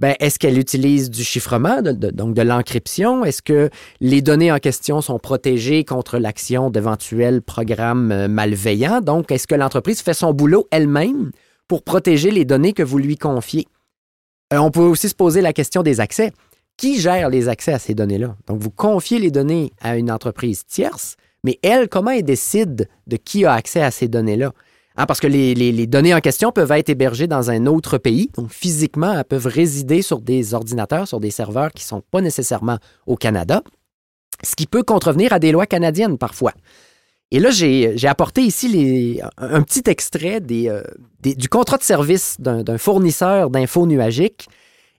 ben, 0.00 0.16
est-ce 0.18 0.38
qu'elle 0.38 0.58
utilise 0.58 1.10
du 1.10 1.22
chiffrement, 1.22 1.82
donc 1.82 2.34
de 2.34 2.42
l'encryption? 2.42 3.22
Est-ce 3.22 3.42
que 3.42 3.68
les 4.00 4.22
données 4.22 4.50
en 4.50 4.58
question 4.58 5.02
sont 5.02 5.18
protégées 5.18 5.84
contre 5.84 6.18
l'action 6.18 6.70
d'éventuels 6.70 7.42
programmes 7.42 8.10
euh, 8.10 8.26
malveillants? 8.26 9.02
Donc, 9.02 9.30
est-ce 9.30 9.46
que 9.46 9.54
l'entreprise 9.54 10.00
fait 10.00 10.14
son 10.14 10.32
boulot 10.32 10.66
elle-même 10.70 11.30
pour 11.68 11.82
protéger 11.82 12.30
les 12.30 12.46
données 12.46 12.72
que 12.72 12.82
vous 12.82 12.96
lui 12.96 13.16
confiez? 13.16 13.66
Euh, 14.54 14.58
on 14.58 14.70
peut 14.70 14.80
aussi 14.80 15.10
se 15.10 15.14
poser 15.14 15.42
la 15.42 15.52
question 15.52 15.82
des 15.82 16.00
accès. 16.00 16.32
Qui 16.78 16.98
gère 16.98 17.28
les 17.28 17.50
accès 17.50 17.74
à 17.74 17.78
ces 17.78 17.92
données-là? 17.92 18.36
Donc, 18.46 18.58
vous 18.62 18.70
confiez 18.70 19.18
les 19.18 19.30
données 19.30 19.70
à 19.82 19.98
une 19.98 20.10
entreprise 20.10 20.64
tierce, 20.64 21.16
mais 21.44 21.58
elle, 21.62 21.90
comment 21.90 22.12
elle 22.12 22.22
décide 22.22 22.88
de 23.06 23.16
qui 23.16 23.44
a 23.44 23.52
accès 23.52 23.82
à 23.82 23.90
ces 23.90 24.08
données-là? 24.08 24.52
Hein, 25.00 25.06
parce 25.06 25.20
que 25.20 25.26
les, 25.26 25.86
données 25.86 26.12
en 26.12 26.20
question 26.20 26.52
peuvent 26.52 26.72
être 26.72 26.90
hébergées 26.90 27.26
dans 27.26 27.50
un 27.50 27.64
autre 27.64 27.96
pays. 27.96 28.30
Donc, 28.36 28.50
physiquement, 28.50 29.14
elles 29.14 29.24
peuvent 29.24 29.46
résider 29.46 30.02
sur 30.02 30.20
des 30.20 30.52
ordinateurs, 30.52 31.08
sur 31.08 31.20
des 31.20 31.30
serveurs 31.30 31.72
qui 31.72 31.84
ne 31.84 31.88
sont 31.88 32.02
pas 32.10 32.20
nécessairement 32.20 32.76
au 33.06 33.16
Canada, 33.16 33.62
ce 34.42 34.54
qui 34.54 34.66
peut 34.66 34.82
contrevenir 34.82 35.32
à 35.32 35.38
des 35.38 35.52
lois 35.52 35.64
canadiennes 35.64 36.18
parfois. 36.18 36.52
Et 37.30 37.40
là, 37.40 37.48
j'ai 37.50 37.96
apporté 38.08 38.42
ici 38.42 39.22
un 39.38 39.62
petit 39.62 39.84
extrait 39.86 40.42
euh, 40.50 40.82
du 41.22 41.48
contrat 41.48 41.78
de 41.78 41.82
service 41.82 42.36
d'un 42.38 42.76
fournisseur 42.76 43.48
d'infos 43.48 43.86
nuagiques. 43.86 44.48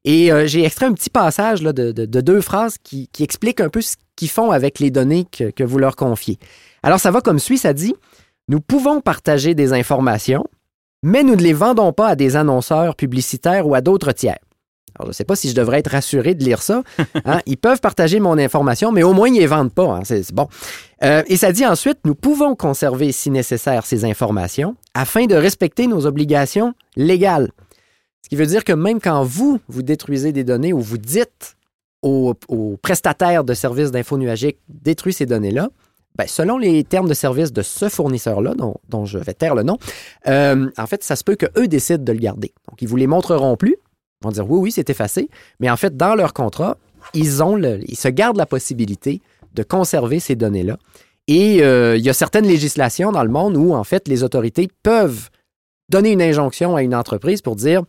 Et 0.03 0.31
euh, 0.31 0.47
j'ai 0.47 0.65
extrait 0.65 0.87
un 0.87 0.93
petit 0.93 1.11
passage 1.11 1.61
de, 1.61 1.91
de, 1.91 2.21
deux 2.21 2.41
phrases 2.41 2.77
qui, 2.81 3.07
expliquent 3.19 3.61
un 3.61 3.69
peu 3.69 3.81
ce 3.81 3.97
qu'ils 4.15 4.29
font 4.29 4.49
avec 4.49 4.79
les 4.79 4.89
données 4.89 5.27
que 5.29 5.63
vous 5.63 5.77
leur 5.77 5.95
confiez. 5.95 6.39
Alors, 6.81 6.99
ça 6.99 7.11
va 7.11 7.21
comme 7.21 7.37
suit, 7.37 7.59
ça 7.59 7.73
dit, 7.73 7.93
nous 8.47 8.59
pouvons 8.59 9.01
partager 9.01 9.55
des 9.55 9.73
informations, 9.73 10.45
mais 11.03 11.23
nous 11.23 11.35
ne 11.35 11.41
les 11.41 11.53
vendons 11.53 11.93
pas 11.93 12.09
à 12.09 12.15
des 12.15 12.35
annonceurs 12.35 12.95
publicitaires 12.95 13.67
ou 13.67 13.75
à 13.75 13.81
d'autres 13.81 14.11
tiers. 14.11 14.39
Alors, 14.95 15.05
je 15.05 15.09
ne 15.09 15.13
sais 15.13 15.23
pas 15.23 15.35
si 15.35 15.49
je 15.49 15.55
devrais 15.55 15.79
être 15.79 15.91
rassuré 15.91 16.35
de 16.35 16.43
lire 16.43 16.61
ça. 16.61 16.83
Hein. 17.25 17.39
Ils 17.45 17.57
peuvent 17.57 17.79
partager 17.79 18.19
mon 18.19 18.37
information, 18.37 18.91
mais 18.91 19.03
au 19.03 19.13
moins, 19.13 19.27
ils 19.27 19.33
ne 19.33 19.39
les 19.39 19.47
vendent 19.47 19.73
pas. 19.73 19.97
Hein. 19.97 20.01
C'est 20.03 20.33
bon. 20.33 20.47
Euh, 21.03 21.23
et 21.27 21.37
ça 21.37 21.51
dit 21.51 21.65
ensuite, 21.65 21.99
nous 22.03 22.15
pouvons 22.15 22.55
conserver, 22.55 23.11
si 23.11 23.29
nécessaire, 23.29 23.85
ces 23.85 24.05
informations 24.05 24.75
afin 24.93 25.27
de 25.27 25.35
respecter 25.35 25.87
nos 25.87 26.07
obligations 26.07 26.73
légales. 26.95 27.51
Ce 28.23 28.29
qui 28.29 28.35
veut 28.35 28.45
dire 28.45 28.63
que 28.63 28.73
même 28.73 28.99
quand 28.99 29.23
vous, 29.23 29.59
vous 29.67 29.83
détruisez 29.83 30.31
des 30.31 30.43
données 30.43 30.73
ou 30.73 30.79
vous 30.79 30.97
dites 30.97 31.57
aux, 32.01 32.33
prestataires 32.81 33.43
de 33.43 33.53
services 33.53 33.91
d'info 33.91 34.17
nuagique, 34.17 34.57
détruis 34.67 35.13
ces 35.13 35.25
données-là, 35.25 35.69
ben, 36.21 36.27
selon 36.27 36.59
les 36.59 36.83
termes 36.83 37.09
de 37.09 37.15
service 37.15 37.51
de 37.51 37.63
ce 37.63 37.89
fournisseur-là, 37.89 38.53
dont, 38.53 39.05
je 39.05 39.17
vais 39.17 39.33
taire 39.33 39.55
le 39.55 39.63
nom, 39.63 39.79
euh, 40.27 40.69
en 40.77 40.85
fait, 40.85 41.03
ça 41.03 41.15
se 41.15 41.23
peut 41.23 41.35
qu'eux 41.35 41.67
décident 41.67 42.03
de 42.03 42.11
le 42.11 42.19
garder. 42.19 42.53
Donc, 42.69 42.79
ils 42.79 42.85
ne 42.85 42.89
vous 42.91 42.95
les 42.95 43.07
montreront 43.07 43.57
plus, 43.57 43.75
ils 44.21 44.25
vont 44.25 44.29
dire 44.29 44.47
oui, 44.47 44.59
oui, 44.59 44.71
c'est 44.71 44.91
effacé. 44.91 45.29
Mais 45.59 45.67
en 45.67 45.77
fait, 45.77 45.97
dans 45.97 46.13
leur 46.13 46.33
contrat, 46.33 46.77
ils, 47.15 47.41
ont 47.41 47.55
le, 47.55 47.79
ils 47.87 47.97
se 47.97 48.07
gardent 48.07 48.37
la 48.37 48.45
possibilité 48.45 49.19
de 49.55 49.63
conserver 49.63 50.19
ces 50.19 50.35
données-là. 50.35 50.77
Et 51.27 51.63
euh, 51.63 51.97
il 51.97 52.03
y 52.03 52.09
a 52.09 52.13
certaines 52.13 52.45
législations 52.45 53.11
dans 53.11 53.23
le 53.23 53.31
monde 53.31 53.57
où, 53.57 53.73
en 53.73 53.83
fait, 53.83 54.07
les 54.07 54.23
autorités 54.23 54.69
peuvent 54.83 55.31
donner 55.89 56.11
une 56.11 56.21
injonction 56.21 56.75
à 56.75 56.83
une 56.83 56.93
entreprise 56.93 57.41
pour 57.41 57.55
dire 57.55 57.81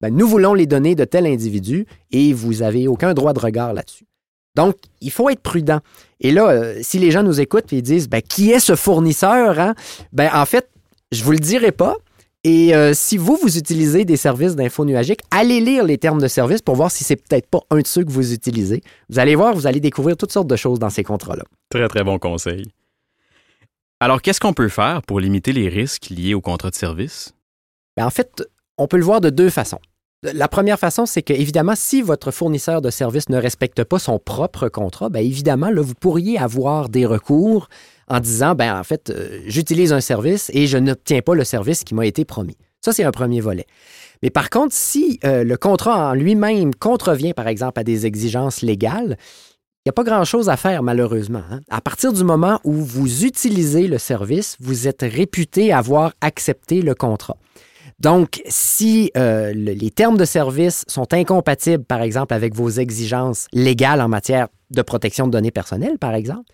ben, 0.00 0.12
nous 0.12 0.26
voulons 0.26 0.54
les 0.54 0.66
données 0.66 0.96
de 0.96 1.04
tel 1.04 1.24
individu 1.24 1.86
et 2.10 2.32
vous 2.32 2.54
n'avez 2.54 2.88
aucun 2.88 3.14
droit 3.14 3.32
de 3.32 3.38
regard 3.38 3.74
là-dessus. 3.74 4.06
Donc, 4.56 4.74
il 5.00 5.12
faut 5.12 5.28
être 5.30 5.42
prudent. 5.42 5.78
Et 6.20 6.32
là, 6.32 6.48
euh, 6.48 6.78
si 6.82 6.98
les 6.98 7.10
gens 7.10 7.22
nous 7.22 7.40
écoutent 7.40 7.72
et 7.72 7.82
disent 7.82 8.08
ben, 8.08 8.22
qui 8.22 8.50
est 8.50 8.60
ce 8.60 8.74
fournisseur, 8.74 9.58
hein? 9.58 9.74
ben, 10.12 10.30
en 10.32 10.46
fait, 10.46 10.68
je 11.12 11.20
ne 11.20 11.24
vous 11.24 11.32
le 11.32 11.38
dirai 11.38 11.72
pas, 11.72 11.96
et 12.44 12.76
euh, 12.76 12.94
si 12.94 13.16
vous, 13.16 13.36
vous 13.42 13.58
utilisez 13.58 14.04
des 14.04 14.16
services 14.16 14.54
d'info 14.54 14.84
nuagique, 14.84 15.20
allez 15.32 15.60
lire 15.60 15.82
les 15.82 15.98
termes 15.98 16.20
de 16.20 16.28
service 16.28 16.62
pour 16.62 16.76
voir 16.76 16.92
si 16.92 17.02
c'est 17.02 17.16
peut-être 17.16 17.48
pas 17.48 17.58
un 17.70 17.80
de 17.80 17.86
ceux 17.86 18.04
que 18.04 18.10
vous 18.10 18.32
utilisez. 18.32 18.82
Vous 19.08 19.18
allez 19.18 19.34
voir, 19.34 19.52
vous 19.52 19.66
allez 19.66 19.80
découvrir 19.80 20.16
toutes 20.16 20.30
sortes 20.30 20.46
de 20.46 20.54
choses 20.54 20.78
dans 20.78 20.88
ces 20.90 21.02
contrats-là. 21.02 21.42
Très, 21.70 21.88
très 21.88 22.04
bon 22.04 22.20
conseil. 22.20 22.66
Alors, 23.98 24.22
qu'est-ce 24.22 24.38
qu'on 24.38 24.52
peut 24.52 24.68
faire 24.68 25.02
pour 25.02 25.18
limiter 25.18 25.52
les 25.52 25.68
risques 25.68 26.08
liés 26.08 26.34
au 26.34 26.40
contrat 26.40 26.70
de 26.70 26.76
service? 26.76 27.34
Ben, 27.96 28.06
en 28.06 28.10
fait, 28.10 28.44
on 28.78 28.86
peut 28.86 28.98
le 28.98 29.04
voir 29.04 29.20
de 29.20 29.30
deux 29.30 29.50
façons. 29.50 29.80
La 30.22 30.48
première 30.48 30.78
façon, 30.78 31.04
c'est 31.04 31.22
que, 31.22 31.32
évidemment, 31.32 31.74
si 31.76 32.00
votre 32.00 32.30
fournisseur 32.30 32.80
de 32.80 32.90
services 32.90 33.28
ne 33.28 33.36
respecte 33.36 33.84
pas 33.84 33.98
son 33.98 34.18
propre 34.18 34.68
contrat, 34.68 35.10
bien 35.10 35.20
évidemment, 35.20 35.70
vous 35.76 35.94
pourriez 35.94 36.38
avoir 36.38 36.88
des 36.88 37.04
recours 37.04 37.68
en 38.08 38.20
disant, 38.20 38.54
ben 38.54 38.78
en 38.78 38.84
fait, 38.84 39.10
euh, 39.10 39.40
j'utilise 39.46 39.92
un 39.92 40.00
service 40.00 40.50
et 40.54 40.66
je 40.66 40.78
n'obtiens 40.78 41.20
pas 41.20 41.34
le 41.34 41.44
service 41.44 41.84
qui 41.84 41.94
m'a 41.94 42.06
été 42.06 42.24
promis. 42.24 42.56
Ça, 42.80 42.92
c'est 42.92 43.04
un 43.04 43.10
premier 43.10 43.40
volet. 43.40 43.66
Mais 44.22 44.30
par 44.30 44.48
contre, 44.48 44.74
si 44.74 45.18
euh, 45.24 45.44
le 45.44 45.56
contrat 45.56 46.10
en 46.10 46.14
lui-même 46.14 46.74
contrevient, 46.74 47.34
par 47.34 47.48
exemple, 47.48 47.80
à 47.80 47.84
des 47.84 48.06
exigences 48.06 48.62
légales, 48.62 49.18
il 49.84 49.88
n'y 49.88 49.90
a 49.90 49.92
pas 49.92 50.04
grand-chose 50.04 50.48
à 50.48 50.56
faire, 50.56 50.82
malheureusement. 50.82 51.42
Hein. 51.50 51.60
À 51.68 51.80
partir 51.80 52.12
du 52.12 52.24
moment 52.24 52.60
où 52.64 52.72
vous 52.72 53.24
utilisez 53.24 53.86
le 53.86 53.98
service, 53.98 54.56
vous 54.60 54.88
êtes 54.88 55.02
réputé 55.02 55.72
avoir 55.72 56.12
accepté 56.20 56.80
le 56.80 56.94
contrat. 56.94 57.36
Donc, 57.98 58.42
si 58.46 59.10
euh, 59.16 59.52
les 59.54 59.90
termes 59.90 60.18
de 60.18 60.24
service 60.24 60.84
sont 60.86 61.12
incompatibles, 61.14 61.84
par 61.84 62.02
exemple, 62.02 62.34
avec 62.34 62.54
vos 62.54 62.68
exigences 62.68 63.46
légales 63.52 64.02
en 64.02 64.08
matière 64.08 64.48
de 64.70 64.82
protection 64.82 65.26
de 65.26 65.32
données 65.32 65.50
personnelles, 65.50 65.98
par 65.98 66.14
exemple, 66.14 66.50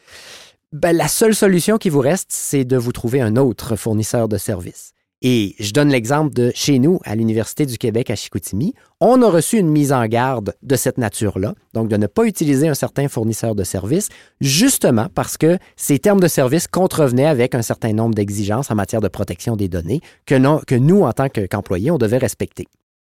ben, 0.73 0.97
la 0.97 1.09
seule 1.09 1.35
solution 1.35 1.79
qui 1.79 1.91
vous 1.91 2.01
reste, 2.01 2.29
c'est 2.31 2.65
de 2.65 2.77
vous 2.77 2.93
trouver 2.93 3.21
un 3.21 3.37
autre 3.37 3.77
fournisseur 3.77 4.29
de 4.29 4.39
services. 4.39 4.93
Et 5.25 5.55
je 5.61 5.73
donne 5.73 5.89
l'exemple 5.89 6.35
de 6.35 6.51
chez 6.53 6.81
nous, 6.81 6.99
à 7.05 7.15
l'Université 7.15 7.65
du 7.65 7.79
Québec 7.79 8.11
à 8.11 8.17
Chicoutimi. 8.17 8.75
On 9.01 9.23
a 9.23 9.31
reçu 9.31 9.57
une 9.57 9.69
mise 9.69 9.93
en 9.93 10.05
garde 10.07 10.55
de 10.63 10.75
cette 10.75 10.99
nature-là, 10.99 11.55
donc 11.75 11.89
de 11.89 11.97
ne 11.97 12.09
pas 12.09 12.25
utiliser 12.25 12.67
un 12.67 12.75
certain 12.75 13.09
fournisseur 13.09 13.55
de 13.55 13.63
services, 13.63 14.09
justement 14.41 15.07
parce 15.15 15.37
que 15.37 15.59
ces 15.77 16.01
termes 16.01 16.19
de 16.19 16.27
service 16.27 16.67
contrevenaient 16.67 17.27
avec 17.27 17.55
un 17.55 17.63
certain 17.63 17.93
nombre 17.93 18.17
d'exigences 18.17 18.73
en 18.73 18.75
matière 18.75 19.01
de 19.01 19.07
protection 19.07 19.55
des 19.55 19.69
données 19.69 20.01
que, 20.27 20.35
nous, 20.35 21.03
en 21.03 21.13
tant 21.13 21.29
qu'employés, 21.29 21.93
on 21.93 21.99
devait 21.99 22.19
respecter. 22.19 22.67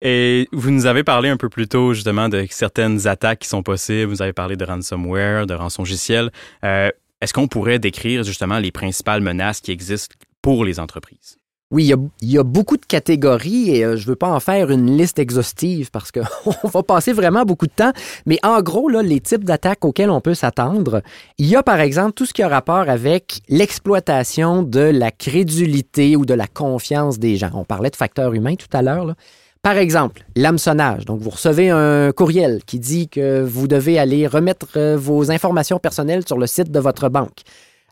Et 0.03 0.47
vous 0.51 0.69
nous 0.69 0.85
avez 0.85 1.03
parlé 1.03 1.29
un 1.29 1.37
peu 1.37 1.49
plus 1.49 1.67
tôt 1.67 1.95
justement 1.95 2.29
de 2.29 2.45
certaines 2.51 3.07
attaques 3.07 3.39
qui 3.39 3.47
sont 3.47 3.63
possibles. 3.63 4.11
Vous 4.11 4.21
avez 4.21 4.33
parlé 4.33 4.55
de 4.55 4.63
ransomware, 4.63 5.47
de 5.47 5.55
rançongiciel. 5.55 6.29
Euh, 6.63 6.91
est-ce 7.21 7.33
qu'on 7.33 7.47
pourrait 7.47 7.79
décrire 7.79 8.21
justement 8.23 8.59
les 8.59 8.71
principales 8.71 9.21
menaces 9.21 9.61
qui 9.61 9.71
existent 9.71 10.15
pour 10.43 10.65
les 10.65 10.79
entreprises? 10.79 11.37
Oui, 11.71 11.91
il 12.21 12.31
y, 12.31 12.37
a, 12.37 12.43
beaucoup 12.43 12.77
de 12.77 12.85
catégories 12.85 13.71
et 13.75 13.83
euh, 13.83 13.97
je 13.97 14.03
ne 14.03 14.09
veux 14.09 14.15
pas 14.15 14.29
en 14.29 14.39
faire 14.39 14.69
une 14.69 14.95
liste 14.95 15.17
exhaustive 15.17 15.89
parce 15.89 16.11
qu'on 16.11 16.67
va 16.67 16.83
passer 16.83 17.11
vraiment 17.11 17.43
beaucoup 17.43 17.65
de 17.65 17.71
temps. 17.71 17.91
Mais 18.27 18.37
en 18.43 18.61
gros, 18.61 18.87
les 18.87 19.19
types 19.19 19.43
d'attaques 19.43 19.83
auxquelles 19.83 20.11
on 20.11 20.21
peut 20.21 20.35
s'attendre, 20.35 21.01
il 21.39 21.47
y 21.47 21.55
a 21.55 21.63
par 21.63 21.79
exemple 21.79 22.13
tout 22.13 22.27
ce 22.27 22.33
qui 22.33 22.43
a 22.43 22.47
rapport 22.47 22.87
avec 22.87 23.41
l'exploitation 23.49 24.61
de 24.61 24.79
la 24.79 25.09
crédulité 25.09 26.15
ou 26.15 26.23
de 26.23 26.35
la 26.35 26.45
confiance 26.45 27.17
des 27.17 27.35
gens. 27.35 27.51
On 27.55 27.63
parlait 27.63 27.89
de 27.89 27.95
facteurs 27.95 28.35
humains 28.35 28.55
tout 28.55 28.69
à 28.71 28.83
l'heure. 28.83 29.15
Par 29.63 29.77
exemple, 29.77 30.23
l'hameçonnage. 30.35 31.05
Donc, 31.05 31.21
vous 31.21 31.31
recevez 31.31 31.71
un 31.71 32.11
courriel 32.11 32.61
qui 32.67 32.77
dit 32.77 33.09
que 33.09 33.41
vous 33.41 33.67
devez 33.67 33.97
aller 33.97 34.27
remettre 34.27 34.67
euh, 34.77 34.95
vos 34.95 35.31
informations 35.31 35.79
personnelles 35.79 36.27
sur 36.27 36.37
le 36.37 36.45
site 36.45 36.69
de 36.69 36.79
votre 36.79 37.09
banque 37.09 37.41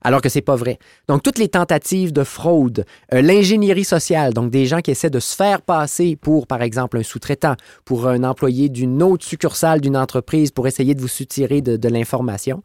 alors 0.03 0.21
que 0.21 0.29
c'est 0.29 0.41
pas 0.41 0.55
vrai. 0.55 0.77
Donc 1.07 1.23
toutes 1.23 1.37
les 1.37 1.49
tentatives 1.49 2.13
de 2.13 2.23
fraude, 2.23 2.85
euh, 3.13 3.21
l'ingénierie 3.21 3.83
sociale, 3.83 4.33
donc 4.33 4.51
des 4.51 4.65
gens 4.65 4.81
qui 4.81 4.91
essaient 4.91 5.09
de 5.09 5.19
se 5.19 5.35
faire 5.35 5.61
passer 5.61 6.15
pour 6.15 6.47
par 6.47 6.61
exemple 6.61 6.97
un 6.97 7.03
sous-traitant, 7.03 7.55
pour 7.85 8.07
un 8.07 8.23
employé 8.23 8.69
d'une 8.69 9.01
autre 9.01 9.25
succursale 9.25 9.81
d'une 9.81 9.97
entreprise 9.97 10.51
pour 10.51 10.67
essayer 10.67 10.95
de 10.95 11.01
vous 11.01 11.07
soutirer 11.07 11.61
de 11.61 11.89
l'information. 11.89 12.61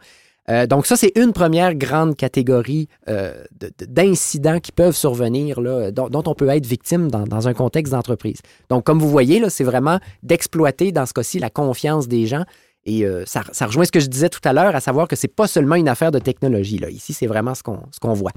Euh, 0.50 0.66
donc 0.66 0.86
ça, 0.86 0.96
c'est 0.96 1.12
une 1.16 1.32
première 1.32 1.74
grande 1.74 2.16
catégorie 2.16 2.88
euh, 3.08 3.44
d'incidents 3.86 4.60
qui 4.60 4.72
peuvent 4.72 4.96
survenir, 4.96 5.60
dont, 5.92 6.22
on 6.26 6.34
peut 6.34 6.48
être 6.48 6.66
victime 6.66 7.10
dans, 7.10 7.48
un 7.48 7.54
contexte 7.54 7.92
d'entreprise. 7.92 8.38
Donc 8.70 8.84
comme 8.84 8.98
vous 8.98 9.10
voyez, 9.10 9.42
c'est 9.50 9.64
vraiment 9.64 9.98
d'exploiter 10.22 10.92
dans 10.92 11.06
ce 11.06 11.12
cas-ci 11.12 11.38
la 11.38 11.50
confiance 11.50 12.08
des 12.08 12.26
gens. 12.26 12.44
Et 12.88 13.04
euh, 13.04 13.24
ça, 13.26 13.42
rejoint 13.66 13.84
ce 13.84 13.92
que 13.92 14.00
je 14.00 14.06
disais 14.06 14.28
tout 14.28 14.40
à 14.44 14.52
l'heure, 14.52 14.74
à 14.74 14.80
savoir 14.80 15.08
que 15.08 15.16
c'est 15.16 15.28
pas 15.28 15.46
seulement 15.46 15.76
une 15.76 15.88
affaire 15.88 16.10
de 16.10 16.18
technologie. 16.18 16.78
Là. 16.78 16.90
Ici, 16.90 17.12
c'est 17.12 17.26
vraiment 17.26 17.54
ce 17.54 17.62
qu'on 17.62 18.12
voit. 18.14 18.32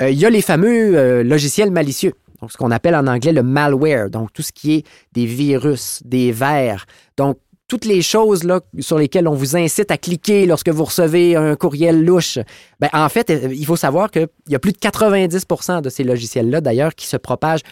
Il 0.00 0.18
y 0.18 0.24
a 0.24 0.30
les 0.30 0.42
fameux 0.42 1.22
logiciels 1.22 1.70
malicieux. 1.70 2.14
Donc, 2.40 2.50
ce 2.50 2.56
qu'on 2.56 2.72
appelle 2.72 2.96
en 2.96 3.06
anglais 3.06 3.32
le 3.32 3.44
malware, 3.44 4.10
donc 4.10 4.32
tout 4.32 4.42
ce 4.42 4.50
qui 4.50 4.74
est 4.74 4.86
des 5.12 5.26
virus, 5.26 6.02
des 6.04 6.32
vers. 6.32 6.86
Donc, 7.16 7.38
toutes 7.72 7.86
les 7.86 8.02
choses 8.02 8.44
là, 8.44 8.60
sur 8.80 8.98
lesquelles 8.98 9.26
on 9.26 9.34
vous 9.34 9.56
incite 9.56 9.90
à 9.90 9.96
cliquer 9.96 10.44
lorsque 10.44 10.68
vous 10.68 10.84
recevez 10.84 11.36
un 11.36 11.56
courriel 11.56 12.04
louche, 12.04 12.38
ben, 12.80 12.90
en 12.92 13.08
fait, 13.08 13.30
euh, 13.30 13.48
il 13.50 13.64
faut 13.64 13.76
savoir 13.76 14.10
qu'il 14.10 14.28
y 14.48 14.54
a 14.54 14.58
plus 14.58 14.72
de 14.72 14.78
90% 14.78 15.80
de 15.80 15.88
ces 15.88 16.04
logiciels-là, 16.04 16.60
d'ailleurs, 16.60 16.94
qui 16.94 17.06
se 17.06 17.16
propagent 17.16 17.62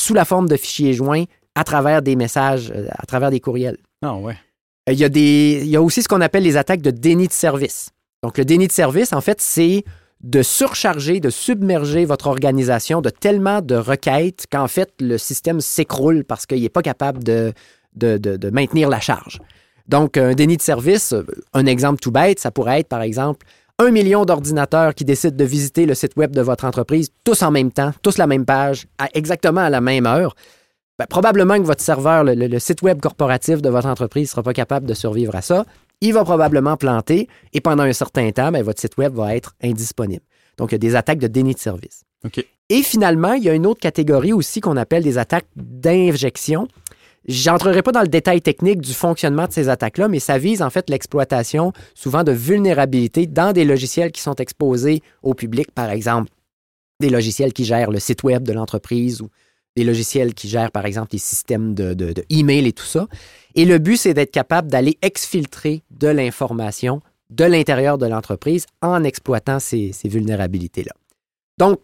sous 0.00 0.14
la 0.14 0.24
forme 0.24 0.48
de 0.48 0.56
fichiers 0.56 0.92
joints 0.92 1.24
à 1.56 1.64
travers 1.64 2.00
des 2.00 2.14
messages, 2.14 2.70
euh, 2.72 2.86
à 2.90 3.06
travers 3.06 3.32
des 3.32 3.40
courriels. 3.40 3.78
Ah 4.02 4.14
ouais. 4.14 4.36
Euh, 4.88 4.92
il 4.92 5.66
y, 5.68 5.76
a 5.76 5.82
aussi 5.82 6.02
ce 6.02 6.08
qu'on 6.08 6.20
appelle 6.20 6.42
les 6.42 6.56
attaques 6.56 6.82
de 6.82 6.90
déni 6.90 7.26
de 7.26 7.32
service. 7.32 7.90
Donc, 8.22 8.38
le 8.38 8.44
déni 8.44 8.66
de 8.66 8.72
service, 8.72 9.12
en 9.12 9.20
fait, 9.20 9.40
c'est 9.40 9.84
de 10.22 10.42
surcharger, 10.42 11.20
de 11.20 11.30
submerger 11.30 12.04
votre 12.04 12.26
organisation 12.26 13.02
de 13.02 13.10
tellement 13.10 13.60
de 13.60 13.74
requêtes 13.74 14.46
qu'en 14.50 14.68
fait, 14.68 14.90
le 15.00 15.18
système 15.18 15.60
s'écroule 15.60 16.24
parce 16.24 16.46
qu'il 16.46 16.62
n'est 16.62 16.70
pas 16.70 16.82
capable 16.82 17.22
de, 17.22 17.52
de, 17.94 18.50
maintenir 18.50 18.88
la 18.88 19.00
charge. 19.00 19.38
Donc, 19.86 20.16
un 20.16 20.32
déni 20.32 20.56
de 20.56 20.62
service, 20.62 21.12
euh, 21.12 21.24
un 21.52 21.66
exemple 21.66 22.00
tout 22.00 22.10
bête, 22.10 22.38
ça 22.38 22.50
pourrait 22.50 22.80
être, 22.80 22.88
par 22.88 23.02
exemple, 23.02 23.46
un 23.78 23.90
million 23.90 24.24
d'ordinateurs 24.24 24.94
qui 24.94 25.04
décident 25.04 25.36
de 25.36 25.44
visiter 25.44 25.84
le 25.84 25.94
site 25.94 26.16
web 26.16 26.34
de 26.34 26.40
votre 26.40 26.64
entreprise, 26.64 27.10
tous 27.24 27.42
en 27.42 27.50
même 27.50 27.72
temps, 27.72 27.90
tous 28.02 28.18
la 28.18 28.26
même 28.26 28.44
page, 28.44 28.86
exactement 29.14 29.62
à 29.62 29.70
la 29.70 29.80
même 29.80 30.06
heure. 30.06 30.34
Ben, 30.98 31.06
probablement 31.06 31.56
que 31.58 31.64
votre 31.64 31.82
serveur, 31.82 32.22
le, 32.24 32.58
site 32.60 32.82
web 32.82 33.00
corporatif 33.00 33.60
de 33.60 33.68
votre 33.68 33.88
entreprise 33.88 34.28
ne 34.28 34.30
sera 34.30 34.42
pas 34.44 34.52
capable 34.52 34.86
de 34.86 34.94
survivre 34.94 35.34
à 35.34 35.42
ça. 35.42 35.64
Il 36.00 36.12
va 36.12 36.22
probablement 36.24 36.76
planter 36.76 37.28
et 37.52 37.60
pendant 37.60 37.82
un 37.82 37.92
certain 37.92 38.30
temps, 38.30 38.52
ben, 38.52 38.62
votre 38.62 38.80
site 38.80 38.96
web 38.96 39.14
va 39.14 39.34
être 39.34 39.54
indisponible. 39.62 40.22
Donc, 40.56 40.70
il 40.70 40.74
y 40.74 40.76
a 40.76 40.78
des 40.78 40.94
attaques 40.94 41.18
de 41.18 41.26
déni 41.26 41.54
de 41.54 41.58
service. 41.58 42.04
Et 42.70 42.82
finalement, 42.82 43.32
il 43.32 43.42
y 43.42 43.50
a 43.50 43.54
une 43.54 43.66
autre 43.66 43.80
catégorie 43.80 44.32
aussi 44.32 44.60
qu'on 44.60 44.76
appelle 44.76 45.02
des 45.02 45.18
attaques 45.18 45.48
d'injection. 45.56 46.68
J'entrerai 47.26 47.82
pas 47.82 47.92
dans 47.92 48.02
le 48.02 48.08
détail 48.08 48.40
technique 48.40 48.80
du 48.80 48.94
fonctionnement 48.94 49.46
de 49.46 49.52
ces 49.52 49.68
attaques-là, 49.68 50.08
mais 50.08 50.20
ça 50.20 50.38
vise 50.38 50.62
en 50.62 50.70
fait 50.70 50.88
l'exploitation 50.88 51.72
souvent 51.94 52.22
de 52.22 52.32
vulnérabilités 52.32 53.26
dans 53.26 53.52
des 53.52 53.64
logiciels 53.64 54.12
qui 54.12 54.22
sont 54.22 54.36
exposés 54.36 55.02
au 55.22 55.34
public, 55.34 55.72
par 55.72 55.90
exemple 55.90 56.30
des 57.00 57.10
logiciels 57.10 57.52
qui 57.52 57.64
gèrent 57.64 57.90
le 57.90 57.98
site 57.98 58.22
web 58.22 58.44
de 58.44 58.52
l'entreprise 58.52 59.20
ou 59.20 59.28
des 59.76 59.84
logiciels 59.84 60.34
qui 60.34 60.48
gèrent 60.48 60.70
par 60.70 60.86
exemple 60.86 61.08
les 61.12 61.18
systèmes 61.18 61.74
de, 61.74 61.94
de, 61.94 62.14
et 62.28 62.72
tout 62.72 62.84
ça. 62.84 63.06
Et 63.54 63.64
le 63.64 63.78
but, 63.78 63.96
c'est 63.96 64.14
d'être 64.14 64.30
capable 64.30 64.68
d'aller 64.68 64.98
exfiltrer 65.02 65.82
de 65.90 66.08
l'information 66.08 67.00
de 67.30 67.44
l'intérieur 67.44 67.98
de 67.98 68.06
l'entreprise 68.06 68.66
en 68.82 69.02
exploitant 69.02 69.58
ces, 69.58 69.92
vulnérabilités-là. 70.04 70.92
Donc, 71.58 71.80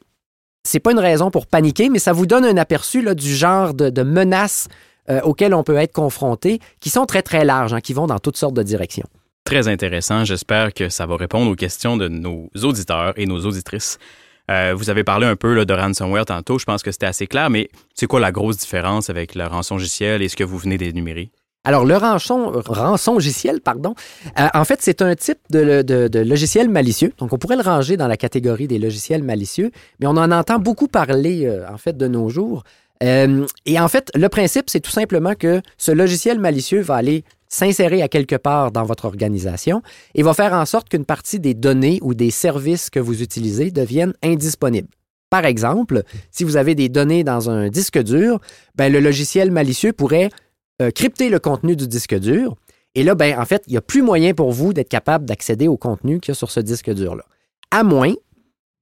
ce 0.67 0.77
n'est 0.77 0.81
pas 0.81 0.93
une 0.93 0.99
raison 0.99 1.31
pour 1.31 1.47
paniquer, 1.47 1.89
mais 1.89 1.99
ça 1.99 2.13
vous 2.13 2.27
donne 2.27 2.45
un 2.45 2.57
aperçu 2.57 3.03
là, 3.03 3.15
du 3.15 3.35
genre 3.35 3.75
de 3.75 4.03
menaces 4.03 4.69
euh, 5.11 5.21
auxquels 5.23 5.55
on 5.55 5.65
peut 5.65 5.77
être 5.77 5.93
confronté, 5.93 6.61
qui 6.79 6.89
sont 6.89 7.05
très, 7.05 7.23
très 7.23 7.45
larges, 7.45 7.73
hein, 7.73 7.81
qui 7.81 7.95
vont 7.95 8.07
dans 8.07 8.19
toutes 8.19 8.37
sortes 8.37 8.55
de 8.55 8.63
directions. 8.63 9.09
Très 9.45 9.67
intéressant. 9.67 10.25
J'espère 10.25 10.73
que 10.73 10.89
ça 10.89 11.07
va 11.07 11.17
répondre 11.17 11.51
aux 11.51 11.57
questions 11.57 11.97
de 11.97 12.07
nos 12.07 12.49
auditeurs 12.63 13.15
et 13.17 13.27
nos 13.27 13.45
auditrices. 13.45 13.99
Euh, 14.51 14.75
vous 14.77 14.91
avez 14.91 15.05
parlé 15.05 15.27
un 15.27 15.37
peu 15.37 15.65
de 15.65 15.75
ransomware 15.75 16.27
tantôt. 16.27 16.59
Je 16.59 16.65
pense 16.65 16.83
que 16.83 16.91
c'était 16.91 17.07
assez 17.07 17.27
clair, 17.27 17.51
mais 17.51 17.69
c'est 17.95 18.07
quoi 18.07 18.21
la 18.21 18.33
grosse 18.33 18.57
différence 18.57 19.11
avec 19.11 19.35
le 19.35 19.47
rançongiciel 19.47 20.23
et 20.23 20.29
ce 20.29 20.37
que 20.37 20.45
vous 20.45 20.59
venez 20.59 20.77
d'énumérer? 20.77 21.31
Alors, 21.65 21.85
le 21.85 21.97
rançon, 21.97 22.53
rançongiciel, 22.67 23.61
pardon, 23.61 23.95
euh, 24.39 24.49
en 24.55 24.65
fait, 24.65 24.81
c'est 24.81 25.03
un 25.03 25.15
type 25.15 25.39
de, 25.51 25.83
de, 25.83 26.19
logiciel 26.21 26.71
malicieux. 26.71 27.13
Donc, 27.19 27.35
on 27.35 27.39
pourrait 27.39 27.57
le 27.57 27.63
ranger 27.63 27.99
dans 27.99 28.09
la 28.09 28.17
catégorie 28.17 28.67
des 28.67 28.79
logiciels 28.79 29.23
malicieux, 29.23 29.71
mais 30.01 30.07
on 30.07 30.17
en 30.17 30.33
entend 30.33 30.59
beaucoup 30.59 30.89
parler, 30.89 31.51
en 31.71 31.77
fait, 31.77 31.97
de 31.99 32.09
nos 32.09 32.31
jours. 32.31 32.65
Euh, 33.03 33.47
et 33.67 33.81
en 33.81 33.89
fait, 33.89 34.11
le 34.15 34.29
principe, 34.29 34.69
c'est 34.69 34.81
tout 34.81 34.91
simplement 34.91 35.35
que 35.35 35.63
ce 35.79 35.93
logiciel 35.93 36.39
malicieux 36.39 36.81
va 36.81 36.97
aller 36.97 37.25
s'insérer 37.51 38.01
à 38.01 38.09
quelque 38.09 38.37
part 38.37 38.73
dans 38.73 38.85
votre 38.85 39.05
organisation 39.05 39.83
et 40.15 40.23
va 40.23 40.33
faire 40.33 40.55
en 40.55 40.65
sorte 40.65 40.89
qu'une 40.89 41.05
partie 41.05 41.41
des 41.41 41.53
données 41.53 41.99
ou 42.01 42.15
des 42.15 42.31
services 42.31 42.89
que 42.89 43.01
vous 43.01 43.23
utilisez 43.23 43.71
deviennent 43.71 44.15
indisponibles. 44.23 44.89
Par 45.29 45.45
exemple, 45.45 46.03
si 46.31 46.45
vous 46.45 46.57
avez 46.57 46.75
des 46.75 46.89
données 46.89 47.23
dans 47.23 47.51
un 47.51 47.69
disque 47.69 48.03
dur, 48.03 48.41
ben, 48.75 48.93
le 48.93 49.01
logiciel 49.01 49.51
malicieux 49.51 49.93
pourrait 49.93 50.31
euh, 50.81 50.91
crypter 50.91 51.29
le 51.29 51.39
contenu 51.39 51.77
du 51.77 51.87
disque 51.87 52.19
dur. 52.19 52.57
Et 52.95 53.05
là, 53.05 53.15
ben, 53.15 53.39
en 53.39 53.45
fait, 53.45 53.63
il 53.67 53.73
n'y 53.73 53.77
a 53.77 53.83
plus 53.83 54.03
moyen 54.03 54.35
pour 54.35 54.51
vous 54.51 54.73
d'être 54.73 54.89
capable 54.89 55.25
d'accéder 55.25 55.69
au 55.69 55.77
contenu 55.77 56.19
qu'il 56.19 56.33
y 56.33 56.35
a 56.35 56.35
sur 56.35 56.51
ce 56.51 56.59
disque 56.59 56.93
dur-là. 56.93 57.25
À 57.71 57.85
moins 57.85 58.15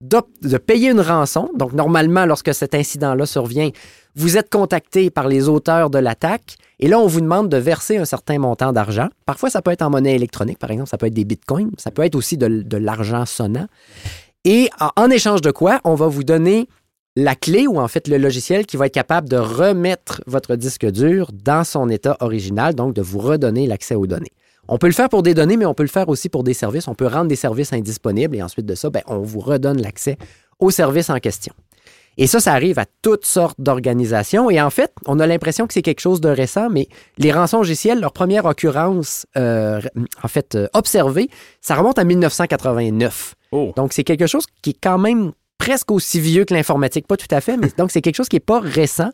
de 0.00 0.58
payer 0.58 0.90
une 0.90 1.00
rançon. 1.00 1.50
Donc, 1.56 1.72
normalement, 1.72 2.24
lorsque 2.24 2.54
cet 2.54 2.74
incident-là 2.74 3.26
survient, 3.26 3.70
vous 4.14 4.36
êtes 4.36 4.50
contacté 4.50 5.10
par 5.10 5.28
les 5.28 5.48
auteurs 5.48 5.90
de 5.90 5.98
l'attaque 5.98 6.56
et 6.80 6.86
là, 6.86 7.00
on 7.00 7.06
vous 7.06 7.20
demande 7.20 7.48
de 7.48 7.56
verser 7.56 7.96
un 7.96 8.04
certain 8.04 8.38
montant 8.38 8.72
d'argent. 8.72 9.08
Parfois, 9.26 9.50
ça 9.50 9.62
peut 9.62 9.72
être 9.72 9.82
en 9.82 9.90
monnaie 9.90 10.14
électronique, 10.14 10.58
par 10.58 10.70
exemple, 10.70 10.88
ça 10.88 10.98
peut 10.98 11.06
être 11.06 11.14
des 11.14 11.24
bitcoins, 11.24 11.72
ça 11.76 11.90
peut 11.90 12.02
être 12.02 12.14
aussi 12.14 12.36
de, 12.36 12.76
l'argent 12.76 13.26
sonnant. 13.26 13.66
Et 14.44 14.70
en, 14.96 15.10
échange 15.10 15.40
de 15.40 15.50
quoi, 15.50 15.80
on 15.84 15.94
va 15.94 16.06
vous 16.06 16.22
donner 16.22 16.68
la 17.16 17.34
clé 17.34 17.66
ou 17.66 17.80
en 17.80 17.88
fait 17.88 18.06
le 18.06 18.16
logiciel 18.16 18.64
qui 18.64 18.76
va 18.76 18.86
être 18.86 18.94
capable 18.94 19.28
de 19.28 19.36
remettre 19.36 20.22
votre 20.26 20.54
disque 20.54 20.86
dur 20.86 21.32
dans 21.32 21.64
son 21.64 21.88
état 21.88 22.16
original, 22.20 22.74
donc 22.74 22.94
de 22.94 23.02
vous 23.02 23.18
redonner 23.18 23.66
l'accès 23.66 23.96
aux 23.96 24.06
données. 24.06 24.32
On 24.68 24.78
peut 24.78 24.86
le 24.86 24.92
faire 24.92 25.08
pour 25.08 25.22
des 25.22 25.34
données, 25.34 25.56
mais 25.56 25.64
on 25.64 25.74
peut 25.74 25.82
le 25.82 25.88
faire 25.88 26.08
aussi 26.08 26.28
pour 26.28 26.44
des 26.44 26.54
services. 26.54 26.88
On 26.88 26.94
peut 26.94 27.06
rendre 27.06 27.28
des 27.28 27.36
services 27.36 27.72
indisponibles 27.72 28.36
et 28.36 28.42
ensuite 28.42 28.66
de 28.66 28.74
ça, 28.74 28.90
ben, 28.90 29.02
on 29.06 29.18
vous 29.18 29.40
redonne 29.40 29.80
l'accès 29.80 30.18
aux 30.58 30.70
services 30.70 31.10
en 31.10 31.18
question. 31.18 31.54
Et 32.20 32.26
ça, 32.26 32.40
ça 32.40 32.52
arrive 32.52 32.80
à 32.80 32.84
toutes 33.00 33.24
sortes 33.24 33.60
d'organisations. 33.60 34.50
Et 34.50 34.60
en 34.60 34.70
fait, 34.70 34.92
on 35.06 35.20
a 35.20 35.26
l'impression 35.26 35.68
que 35.68 35.72
c'est 35.72 35.82
quelque 35.82 36.00
chose 36.00 36.20
de 36.20 36.28
récent, 36.28 36.68
mais 36.68 36.88
les 37.16 37.30
rançons 37.30 37.58
logiciels, 37.58 38.00
leur 38.00 38.12
première 38.12 38.44
occurrence, 38.44 39.24
euh, 39.36 39.80
en 40.22 40.28
fait, 40.28 40.56
euh, 40.56 40.66
observée, 40.74 41.30
ça 41.60 41.76
remonte 41.76 41.98
à 41.98 42.04
1989. 42.04 43.36
Donc, 43.76 43.92
c'est 43.92 44.02
quelque 44.02 44.26
chose 44.26 44.46
qui 44.62 44.70
est 44.70 44.78
quand 44.82 44.98
même 44.98 45.32
presque 45.58 45.90
aussi 45.92 46.20
vieux 46.20 46.44
que 46.44 46.54
l'informatique. 46.54 47.06
Pas 47.06 47.16
tout 47.16 47.32
à 47.32 47.40
fait, 47.40 47.56
mais 47.56 47.68
donc 47.76 47.90
c'est 47.90 48.00
quelque 48.00 48.16
chose 48.16 48.28
qui 48.28 48.36
n'est 48.36 48.40
pas 48.40 48.60
récent. 48.60 49.10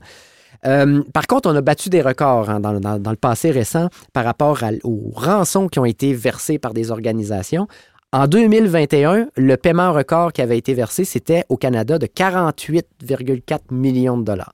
Euh, 0.66 1.02
par 1.12 1.26
contre, 1.26 1.50
on 1.50 1.56
a 1.56 1.60
battu 1.60 1.90
des 1.90 2.00
records 2.00 2.48
hein, 2.48 2.60
dans, 2.60 2.72
le 2.72 3.16
passé 3.16 3.50
récent 3.50 3.88
par 4.12 4.24
rapport 4.24 4.62
aux 4.82 5.12
rançons 5.14 5.68
qui 5.68 5.78
ont 5.78 5.84
été 5.84 6.14
versées 6.14 6.58
par 6.58 6.72
des 6.72 6.90
organisations. 6.90 7.68
En 8.12 8.26
2021, 8.26 9.28
le 9.36 9.56
paiement 9.56 9.92
record 9.92 10.32
qui 10.32 10.40
avait 10.40 10.56
été 10.56 10.72
versé, 10.72 11.04
c'était 11.04 11.44
au 11.48 11.56
Canada 11.56 11.98
de 11.98 12.06
48,4 12.06 13.58
millions 13.72 14.16
de 14.16 14.24
dollars. 14.24 14.52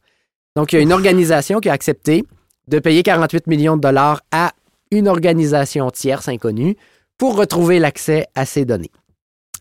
Donc, 0.57 0.73
il 0.73 0.77
y 0.77 0.79
a 0.79 0.83
une 0.83 0.93
organisation 0.93 1.61
qui 1.61 1.69
a 1.69 1.73
accepté 1.73 2.25
de 2.69 2.79
payer 2.79 3.03
48 3.03 3.47
millions 3.47 3.77
de 3.77 3.83
dollars 3.83 4.23
à 4.33 4.53
une 4.91 5.09
organisation 5.09 5.91
tierce 5.91 6.29
inconnue 6.29 6.77
pour 7.19 7.37
retrouver 7.37 7.79
l'accès 7.79 8.27
à 8.35 8.47
ces 8.47 8.65
données. 8.65 8.91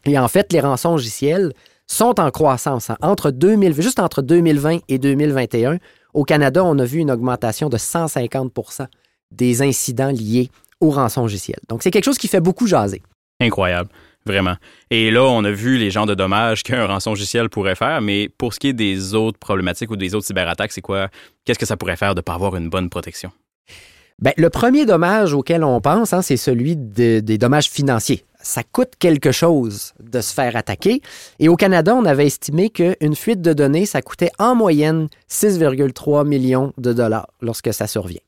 Et 0.06 0.18
en 0.18 0.28
fait, 0.28 0.52
les 0.54 0.62
rançons 0.62 0.92
logicielles 0.94 1.54
sont 1.86 2.20
en 2.20 2.32
croissance. 2.32 2.90
Hein. 2.90 2.98
Entre 3.02 3.32
2000, 3.32 3.74
juste 3.74 4.00
entre 4.00 4.22
2020 4.22 4.80
et 4.88 4.98
2021, 4.98 5.78
au 6.14 6.24
Canada, 6.24 6.64
on 6.64 6.78
a 6.80 6.86
vu 6.86 7.00
une 7.00 7.12
augmentation 7.12 7.70
de 7.70 7.78
150% 7.78 8.88
des 9.32 9.62
incidents 9.62 10.12
liés 10.12 10.50
aux 10.82 10.90
rançons 10.90 11.22
logicielles. 11.22 11.60
Donc, 11.68 11.84
c'est 11.84 11.92
quelque 11.92 12.06
chose 12.06 12.18
qui 12.18 12.28
fait 12.28 12.40
beaucoup 12.40 12.68
jaser. 12.68 13.02
Incroyable, 13.40 13.90
vraiment. 14.26 14.56
Et 14.90 15.12
là, 15.12 15.24
on 15.24 15.44
a 15.44 15.52
vu 15.52 15.78
les 15.78 15.92
genres 15.92 16.06
de 16.06 16.16
dommages 16.16 16.64
qu'un 16.64 16.86
rançon 16.86 17.12
logiciel 17.12 17.50
pourrait 17.50 17.76
faire, 17.76 18.02
mais 18.02 18.30
pour 18.30 18.54
ce 18.54 18.60
qui 18.60 18.70
est 18.70 18.74
des 18.74 19.14
autres 19.14 19.38
problématiques 19.38 19.92
ou 19.92 19.96
des 19.96 20.16
autres 20.16 20.26
cyberattaques, 20.26 20.72
c'est 20.72 20.82
quoi? 20.82 21.10
Qu'est-ce 21.46 21.60
que 21.60 21.66
ça 21.66 21.78
pourrait 21.78 21.98
faire 21.98 22.16
de 22.16 22.20
ne 22.20 22.24
pas 22.24 22.34
avoir 22.34 22.56
une 22.56 22.70
bonne 22.70 22.90
protection? 22.90 23.32
Bien, 24.20 24.34
le 24.36 24.50
premier 24.50 24.86
dommage 24.86 25.34
auquel 25.34 25.64
on 25.64 25.80
pense, 25.80 26.12
hein, 26.12 26.22
c'est 26.22 26.38
celui 26.38 26.76
des 26.76 27.38
dommages 27.38 27.70
financiers 27.70 28.26
ça 28.42 28.64
coûte 28.64 28.94
quelque 29.00 29.32
chose 29.32 29.94
de 30.00 30.22
se 30.22 30.34
faire 30.34 30.56
attaquer. 30.56 31.02
Et 31.40 31.50
au 31.50 31.56
Canada, 31.56 31.96
on 31.96 32.06
avait 32.06 32.28
estimé 32.28 32.70
qu'une 32.70 33.16
fuite 33.16 33.42
de 33.42 33.54
données, 33.54 33.86
ça 33.86 34.02
coûtait 34.02 34.32
en 34.40 34.56
moyenne 34.56 35.08
6,3 35.30 36.28
millions 36.28 36.74
de 36.78 36.94
dollars 36.94 37.28
lorsque 37.42 37.74
ça 37.74 37.88
survient. 37.88 38.22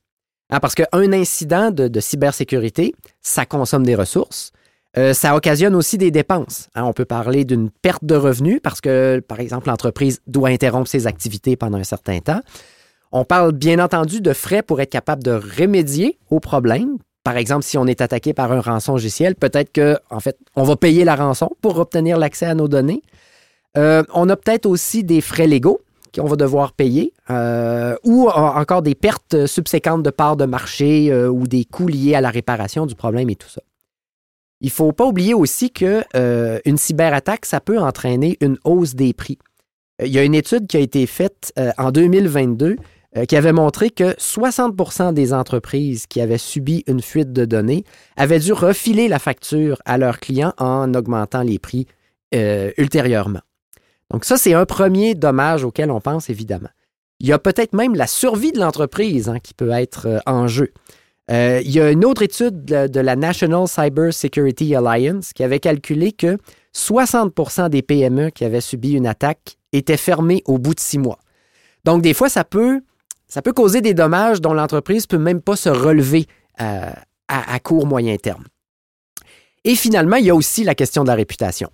Ah, 0.50 0.60
parce 0.60 0.76
qu'un 0.76 1.14
incident 1.14 1.72
de, 1.72 2.00
cybersécurité, 2.00 2.94
ça 3.22 3.46
consomme 3.46 3.86
des 3.86 3.96
ressources. 3.96 4.52
Euh, 4.98 5.14
ça 5.14 5.34
occasionne 5.38 5.74
aussi 5.76 5.98
des 5.98 6.12
dépenses. 6.12 6.68
Hein, 6.76 6.84
on 6.84 6.92
peut 6.92 7.06
parler 7.06 7.46
d'une 7.46 7.70
perte 7.70 8.04
de 8.04 8.16
revenus 8.16 8.60
parce 8.62 8.82
que, 8.82 9.24
par 9.26 9.40
exemple, 9.40 9.70
l'entreprise 9.70 10.20
doit 10.28 10.50
interrompre 10.50 10.90
ses 10.90 11.08
activités 11.08 11.56
pendant 11.56 11.78
un 11.78 11.86
certain 11.86 12.20
temps. 12.20 12.42
On 13.14 13.24
parle 13.24 13.54
bien 13.54 13.80
entendu 13.80 14.20
de 14.20 14.34
frais 14.34 14.62
pour 14.62 14.82
être 14.82 14.90
capable 14.90 15.24
de 15.24 15.32
remédier 15.32 16.18
au 16.30 16.42
problème, 16.42 16.98
par 17.24 17.38
exemple, 17.38 17.64
si 17.64 17.78
on 17.78 17.86
est 17.86 18.02
attaqué 18.02 18.34
par 18.34 18.52
un 18.52 18.62
rançon 18.62 18.94
logiciel, 18.94 19.36
peut-être 19.36 19.72
que, 19.72 19.98
en 20.10 20.20
fait, 20.20 20.38
on 20.56 20.64
va 20.64 20.76
payer 20.76 21.04
la 21.04 21.16
rançon 21.16 21.52
pour 21.62 21.78
obtenir 21.78 22.18
l'accès 22.18 22.46
à 22.46 22.56
nos 22.56 22.68
données. 22.68 23.02
Euh, 23.78 24.04
on 24.14 24.28
a 24.30 24.36
peut-être 24.36 24.66
aussi 24.66 25.04
des 25.04 25.22
frais 25.22 25.48
légaux 25.48 25.82
qu'on 26.14 26.28
va 26.28 26.36
devoir 26.36 26.74
payer, 26.74 27.14
euh, 27.30 27.96
ou 28.04 28.28
encore 28.28 28.82
des 28.82 28.96
pertes 28.96 29.46
subséquentes 29.46 30.04
de 30.04 30.10
parts 30.10 30.36
de 30.36 30.44
marché 30.44 31.10
euh, 31.10 31.30
ou 31.30 31.48
des 31.48 31.64
coûts 31.64 31.88
liés 31.88 32.16
à 32.16 32.22
la 32.22 32.30
réparation 32.30 32.86
du 32.86 32.96
problème 32.96 33.30
et 33.30 33.36
tout 33.36 33.48
ça. 33.48 33.62
Il 34.60 34.68
ne 34.68 34.72
faut 34.72 34.92
pas 34.92 35.06
oublier 35.06 35.34
aussi 35.34 35.72
qu'une 35.72 36.04
une 36.66 36.78
cyberattaque, 36.78 37.46
ça 37.46 37.62
peut 37.62 37.80
entraîner 37.80 38.38
une 38.42 38.58
hausse 38.66 38.94
des 38.94 39.14
prix. 39.14 39.40
Il 40.04 40.12
y 40.12 40.20
a 40.20 40.24
une 40.24 40.36
étude 40.36 40.68
qui 40.68 40.78
a 40.78 40.82
été 40.82 41.08
faite 41.08 41.54
en 41.78 41.92
2022 41.92 42.76
euh, 43.18 43.26
qui 43.26 43.36
avait 43.36 43.52
montré 43.52 43.90
que 43.90 44.14
60% 44.14 45.14
des 45.14 45.34
entreprises 45.34 46.08
qui 46.08 46.22
avaient 46.22 46.38
subi 46.38 46.86
une 46.88 47.02
fuite 47.02 47.34
de 47.34 47.44
données 47.44 47.84
avaient 48.16 48.40
dû 48.40 48.54
refiler 48.54 49.10
la 49.10 49.20
facture 49.20 49.82
à 49.84 49.98
leurs 49.98 50.22
clients 50.22 50.54
en 50.58 50.94
augmentant 50.94 51.42
les 51.42 51.60
prix 51.60 51.88
euh, 52.34 52.72
ultérieurement. 52.78 53.42
Donc 54.12 54.24
ça, 54.24 54.38
c'est 54.38 54.54
un 54.54 54.66
premier 54.66 55.14
dommage 55.14 55.66
auquel 55.66 55.92
on 55.92 56.00
pense 56.00 56.30
évidemment. 56.30 56.70
Il 57.20 57.28
y 57.28 57.34
a 57.34 57.38
peut-être 57.38 57.74
même 57.74 57.96
la 57.96 58.08
survie 58.08 58.54
de 58.54 58.60
l'entreprise 58.60 59.28
hein, 59.28 59.40
qui 59.44 59.54
peut 59.54 59.72
être 59.72 60.08
euh, 60.08 60.20
en 60.26 60.48
jeu. 60.48 60.72
il 61.30 61.70
y 61.70 61.82
a 61.82 61.92
une 61.92 62.06
autre 62.06 62.22
étude 62.22 62.64
de, 62.64 63.00
la 63.02 63.18
National 63.18 63.68
Cyber 63.68 64.14
Security 64.14 64.74
Alliance 64.74 65.34
qui 65.34 65.44
avait 65.44 65.60
calculé 65.60 66.14
que 66.14 66.38
60% 66.74 67.68
des 67.68 67.82
PME 67.82 68.30
qui 68.30 68.46
avaient 68.46 68.62
subi 68.62 68.94
une 68.94 69.06
attaque 69.06 69.58
étaient 69.74 69.98
fermées 69.98 70.44
au 70.46 70.60
bout 70.60 70.76
de 70.76 70.80
six 70.80 70.98
mois. 70.98 71.20
Donc, 71.84 72.02
des 72.02 72.14
fois, 72.14 72.30
ça 72.30 72.44
peut 72.46 72.82
ça 73.32 73.42
peut 73.42 73.54
causer 73.54 73.80
des 73.80 73.94
dommages 73.94 74.42
dont 74.42 74.54
l'entreprise 74.54 75.04
ne 75.04 75.08
peut 75.08 75.24
même 75.24 75.42
pas 75.42 75.56
se 75.56 75.70
relever 75.70 76.28
euh, 76.60 76.92
à, 77.30 77.60
court 77.62 77.88
moyen 77.88 78.18
terme. 78.18 78.44
Et 79.64 79.76
finalement, 79.76 80.18
il 80.18 80.26
y 80.26 80.30
a 80.30 80.36
aussi 80.36 80.66
la 80.66 80.76
question 80.76 81.04
de 81.04 81.08
la 81.08 81.16
réputation. 81.16 81.70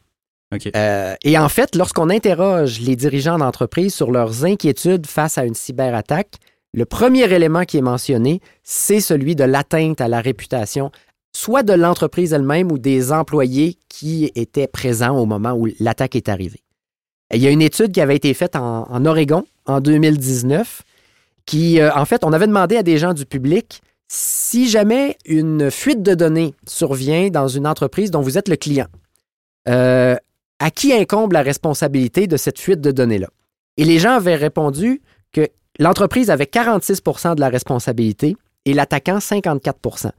Euh, 0.76 1.16
et 1.24 1.38
en 1.40 1.50
fait, 1.50 1.76
lorsqu'on 1.76 2.12
interroge 2.12 2.80
les 2.80 2.96
dirigeants 2.96 3.40
d'entreprise 3.40 3.92
sur 3.92 4.12
leurs 4.12 4.46
inquiétudes 4.46 5.08
face 5.08 5.40
à 5.40 5.46
une 5.46 5.56
cyberattaque, 5.56 6.36
le 6.76 6.86
premier 6.86 7.24
élément 7.34 7.66
qui 7.66 7.78
est 7.78 7.82
mentionné, 7.82 8.40
c'est 8.62 9.00
celui 9.00 9.36
de 9.36 9.44
l'atteinte 9.44 10.00
à 10.00 10.08
la 10.08 10.22
réputation, 10.22 10.92
soit 11.36 11.64
de 11.64 11.74
l'entreprise 11.74 12.34
elle-même 12.34 12.72
ou 12.72 12.78
des 12.78 13.12
employés 13.12 13.80
qui 13.90 14.32
étaient 14.36 14.68
présents 14.68 15.18
au 15.18 15.26
moment 15.26 15.54
où 15.54 15.68
l'attaque 15.80 16.16
est 16.16 16.30
arrivée. 16.30 16.62
Il 17.34 17.42
y 17.42 17.48
a 17.48 17.52
une 17.52 17.64
étude 17.64 17.92
qui 17.94 18.00
avait 18.00 18.16
été 18.16 18.32
faite 18.36 18.56
en, 18.56 18.88
en 18.92 19.06
Oregon 19.08 19.44
en 19.66 19.82
2019 19.82 20.84
qui, 21.48 21.80
euh, 21.80 21.92
en 21.96 22.06
fait, 22.06 22.24
on 22.24 22.34
avait 22.34 22.46
demandé 22.46 22.78
à 22.78 22.84
des 22.84 23.00
gens 23.00 23.16
du 23.16 23.26
public 23.26 23.82
si 24.08 24.70
jamais 24.70 25.18
une 25.26 25.72
fuite 25.72 26.04
de 26.04 26.14
données 26.14 26.54
survient 26.68 27.30
dans 27.30 27.48
une 27.48 27.66
entreprise 27.66 28.12
dont 28.12 28.22
vous 28.22 28.38
êtes 28.38 28.48
le 28.48 28.56
client, 28.56 28.88
euh, 29.68 30.16
à 30.60 30.72
qui 30.72 30.94
incombe 30.94 31.32
la 31.32 31.42
responsabilité 31.42 32.28
de 32.28 32.38
cette 32.38 32.60
fuite 32.60 32.82
de 32.82 32.92
données-là? 32.92 33.28
Et 33.78 33.86
les 33.86 33.98
gens 33.98 34.12
avaient 34.12 34.36
répondu 34.36 35.02
que 35.34 35.48
l'entreprise 35.80 36.30
avait 36.30 36.46
46% 36.46 37.36
de 37.36 37.42
la 37.42 37.50
responsabilité 37.50 38.38
et 38.66 38.74
l'attaquant 38.74 39.18
54% 39.18 40.12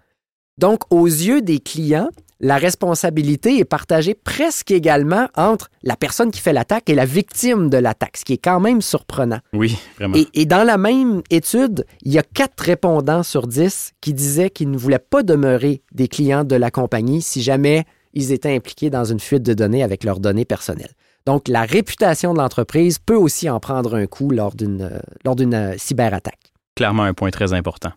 Donc, 0.57 0.83
aux 0.91 1.07
yeux 1.07 1.43
des 1.43 1.59
clients, 1.59 2.09
la 2.41 2.57
responsabilité 2.57 3.59
est 3.59 3.65
partagée 3.65 4.15
presque 4.15 4.71
également 4.71 5.29
entre 5.37 5.71
la 5.83 5.97
personne 5.97 6.31
qui 6.31 6.41
fait 6.41 6.53
l'attaque 6.53 6.89
et 6.89 6.95
la 6.95 7.05
victime 7.05 7.69
de 7.69 7.79
l'attaque, 7.79 8.17
ce 8.17 8.25
qui 8.25 8.35
est 8.35 8.39
quand 8.39 8.61
même 8.61 8.81
surprenant. 8.81 9.41
Oui, 9.53 9.77
vraiment. 9.97 10.17
Et, 10.35 10.47
dans 10.47 10.65
la 10.65 10.79
même 10.79 11.23
étude, 11.31 11.85
il 12.03 12.13
y 12.13 12.19
a 12.19 12.23
quatre 12.23 12.61
répondants 12.61 13.23
sur 13.23 13.47
dix 13.47 13.93
qui 14.01 14.15
disaient 14.15 14.51
qu'ils 14.51 14.71
ne 14.71 14.79
voulaient 14.79 14.99
pas 14.99 15.23
demeurer 15.23 15.83
des 15.93 16.09
clients 16.09 16.45
de 16.45 16.57
la 16.57 16.71
compagnie 16.71 17.23
si 17.23 17.43
jamais 17.43 17.85
ils 18.15 18.33
étaient 18.33 18.55
impliqués 18.55 18.91
dans 18.91 19.05
une 19.05 19.21
fuite 19.21 19.43
de 19.43 19.55
données 19.55 19.83
avec 19.83 20.05
leurs 20.05 20.21
données 20.21 20.45
personnelles. 20.45 20.93
Donc, 21.27 21.49
la 21.49 21.63
réputation 21.63 22.33
de 22.33 22.39
l'entreprise 22.39 22.99
peut 22.99 23.17
aussi 23.17 23.51
en 23.51 23.61
prendre 23.61 23.97
un 23.97 24.07
coup 24.07 24.31
lors 24.31 24.55
d'une, 24.55 24.91
lors 25.25 25.37
d'une 25.37 25.55
euh, 25.55 25.75
cyberattaque. 25.77 26.53
Clairement 26.75 27.03
un 27.03 27.13
point 27.13 27.31
très 27.31 27.53
important. 27.53 27.91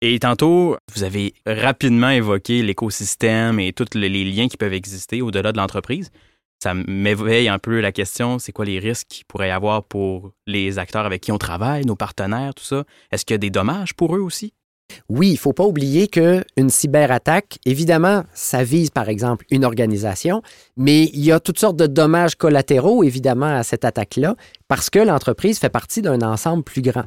Et 0.00 0.18
tantôt, 0.20 0.76
vous 0.94 1.02
avez 1.02 1.34
rapidement 1.44 2.10
évoqué 2.10 2.62
l'écosystème 2.62 3.58
et 3.58 3.72
tous 3.72 3.98
les 3.98 4.08
liens 4.08 4.46
qui 4.46 4.56
peuvent 4.56 4.72
exister 4.72 5.22
au-delà 5.22 5.50
de 5.50 5.56
l'entreprise. 5.56 6.10
Ça 6.62 6.74
m'éveille 6.74 7.48
un 7.48 7.58
peu 7.58 7.80
la 7.80 7.92
question, 7.92 8.38
c'est 8.38 8.52
quoi 8.52 8.64
les 8.64 8.78
risques 8.78 9.06
qu'il 9.08 9.24
pourrait 9.26 9.48
y 9.48 9.52
avoir 9.52 9.84
pour 9.84 10.32
les 10.46 10.78
acteurs 10.78 11.06
avec 11.06 11.22
qui 11.22 11.32
on 11.32 11.38
travaille, 11.38 11.84
nos 11.84 11.96
partenaires, 11.96 12.54
tout 12.54 12.64
ça? 12.64 12.84
Est-ce 13.10 13.24
qu'il 13.24 13.34
y 13.34 13.36
a 13.36 13.38
des 13.38 13.50
dommages 13.50 13.94
pour 13.94 14.16
eux 14.16 14.20
aussi? 14.20 14.52
Oui, 15.08 15.28
il 15.28 15.32
ne 15.32 15.38
faut 15.38 15.52
pas 15.52 15.64
oublier 15.64 16.08
qu'une 16.08 16.70
cyberattaque, 16.70 17.58
évidemment, 17.64 18.24
ça 18.34 18.64
vise 18.64 18.90
par 18.90 19.08
exemple 19.08 19.44
une 19.50 19.64
organisation, 19.64 20.42
mais 20.76 21.04
il 21.12 21.24
y 21.24 21.30
a 21.30 21.40
toutes 21.40 21.58
sortes 21.58 21.76
de 21.76 21.86
dommages 21.86 22.36
collatéraux, 22.36 23.04
évidemment, 23.04 23.54
à 23.56 23.62
cette 23.64 23.84
attaque-là, 23.84 24.34
parce 24.66 24.90
que 24.90 24.98
l'entreprise 24.98 25.58
fait 25.58 25.68
partie 25.68 26.02
d'un 26.02 26.22
ensemble 26.22 26.64
plus 26.64 26.82
grand. 26.82 27.04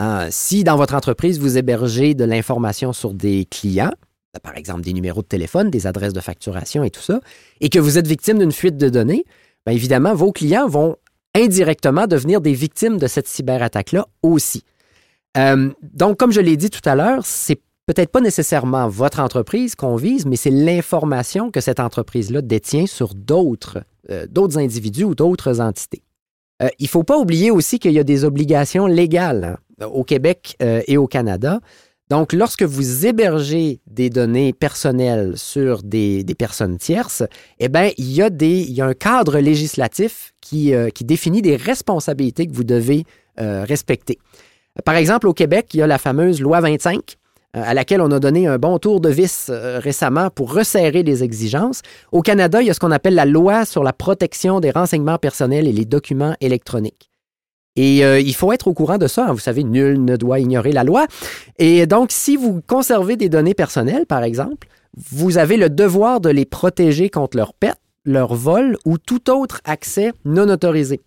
Euh, 0.00 0.28
si 0.30 0.64
dans 0.64 0.76
votre 0.76 0.94
entreprise, 0.94 1.38
vous 1.38 1.58
hébergez 1.58 2.14
de 2.14 2.24
l'information 2.24 2.92
sur 2.92 3.12
des 3.12 3.46
clients, 3.50 3.92
euh, 4.36 4.40
par 4.42 4.56
exemple 4.56 4.82
des 4.82 4.92
numéros 4.92 5.22
de 5.22 5.26
téléphone, 5.26 5.70
des 5.70 5.86
adresses 5.86 6.14
de 6.14 6.20
facturation 6.20 6.82
et 6.82 6.90
tout 6.90 7.02
ça, 7.02 7.20
et 7.60 7.68
que 7.68 7.78
vous 7.78 7.98
êtes 7.98 8.06
victime 8.06 8.38
d'une 8.38 8.52
fuite 8.52 8.76
de 8.76 8.88
données, 8.88 9.24
bien 9.66 9.74
évidemment, 9.74 10.14
vos 10.14 10.32
clients 10.32 10.66
vont 10.66 10.96
indirectement 11.34 12.06
devenir 12.06 12.40
des 12.40 12.52
victimes 12.52 12.98
de 12.98 13.06
cette 13.06 13.28
cyberattaque-là 13.28 14.06
aussi. 14.22 14.64
Euh, 15.36 15.70
donc, 15.82 16.18
comme 16.18 16.32
je 16.32 16.40
l'ai 16.40 16.56
dit 16.56 16.70
tout 16.70 16.86
à 16.86 16.94
l'heure, 16.94 17.24
c'est 17.24 17.60
peut-être 17.86 18.10
pas 18.10 18.20
nécessairement 18.20 18.88
votre 18.88 19.20
entreprise 19.20 19.74
qu'on 19.74 19.96
vise, 19.96 20.26
mais 20.26 20.36
c'est 20.36 20.50
l'information 20.50 21.50
que 21.50 21.60
cette 21.60 21.80
entreprise-là 21.80 22.42
détient 22.42 22.86
sur 22.86 23.14
d'autres, 23.14 23.82
d'autres 24.28 24.58
individus 24.58 25.04
ou 25.04 25.14
d'autres 25.14 25.60
entités. 25.60 26.02
il 26.60 26.84
ne 26.84 26.88
faut 26.88 27.02
pas 27.02 27.18
oublier 27.18 27.50
aussi 27.50 27.78
qu'il 27.78 27.92
y 27.92 27.98
a 27.98 28.04
des 28.04 28.24
obligations 28.24 28.86
légales 28.86 29.44
hein. 29.44 29.56
Euh, 29.71 29.71
au 29.86 30.04
Québec 30.04 30.56
euh, 30.62 30.82
et 30.86 30.96
au 30.96 31.06
Canada. 31.06 31.60
Donc, 32.10 32.32
lorsque 32.32 32.62
vous 32.62 33.06
hébergez 33.06 33.80
des 33.86 34.10
données 34.10 34.52
personnelles 34.52 35.32
sur 35.36 35.82
des, 35.82 36.24
personnes 36.38 36.76
tierces, 36.76 37.22
eh 37.58 37.68
bien, 37.68 37.90
il 37.96 38.12
y, 38.12 38.20
a 38.80 38.86
un 38.86 38.92
cadre 38.92 39.38
législatif 39.38 40.34
qui, 40.42 40.74
euh, 40.74 40.90
qui 40.90 41.04
définit 41.04 41.40
des 41.40 41.56
responsabilités 41.56 42.46
que 42.46 42.52
vous 42.52 42.64
devez 42.64 43.04
respecter. 43.38 44.18
Par 44.84 44.94
exemple, 44.94 45.26
au 45.26 45.32
Québec, 45.32 45.68
il 45.72 45.78
y 45.78 45.82
a 45.82 45.86
la 45.86 45.96
fameuse 45.96 46.42
loi 46.42 46.60
25 46.60 47.16
à 47.54 47.72
laquelle 47.72 48.02
on 48.02 48.10
a 48.10 48.20
donné 48.20 48.46
un 48.46 48.58
bon 48.58 48.78
tour 48.78 49.00
de 49.00 49.08
vis 49.08 49.50
récemment 49.50 50.28
pour 50.28 50.52
resserrer 50.52 51.02
les 51.02 51.24
exigences. 51.24 51.80
Au 52.12 52.20
Canada, 52.20 52.60
il 52.60 52.66
y 52.66 52.70
a 52.70 52.74
ce 52.74 52.80
qu'on 52.80 52.90
appelle 52.90 53.14
la 53.14 53.24
loi 53.24 53.64
sur 53.64 53.82
la 53.84 53.94
protection 53.94 54.60
des 54.60 54.70
renseignements 54.70 55.16
personnels 55.16 55.66
et 55.66 55.72
les 55.72 55.86
documents 55.86 56.36
électroniques. 56.42 57.11
Et 57.76 58.04
euh, 58.04 58.20
il 58.20 58.34
faut 58.34 58.52
être 58.52 58.68
au 58.68 58.74
courant 58.74 58.98
de 58.98 59.06
ça. 59.06 59.26
Hein. 59.26 59.32
Vous 59.32 59.38
savez, 59.38 59.64
nul 59.64 60.04
ne 60.04 60.16
doit 60.16 60.40
ignorer 60.40 60.72
la 60.72 60.84
loi. 60.84 61.06
Et 61.58 61.86
donc, 61.86 62.12
si 62.12 62.36
vous 62.36 62.60
conservez 62.66 63.16
des 63.16 63.28
données 63.28 63.54
personnelles, 63.54 64.06
par 64.06 64.22
exemple, 64.22 64.68
vous 65.10 65.38
avez 65.38 65.56
le 65.56 65.70
devoir 65.70 66.20
de 66.20 66.28
les 66.28 66.44
protéger 66.44 67.08
contre 67.08 67.36
leur 67.36 67.54
perte, 67.54 67.80
leur 68.04 68.34
vol 68.34 68.76
ou 68.84 68.98
tout 68.98 69.30
autre 69.30 69.60
accès 69.64 70.12
non 70.24 70.48
autorisé. 70.48 71.00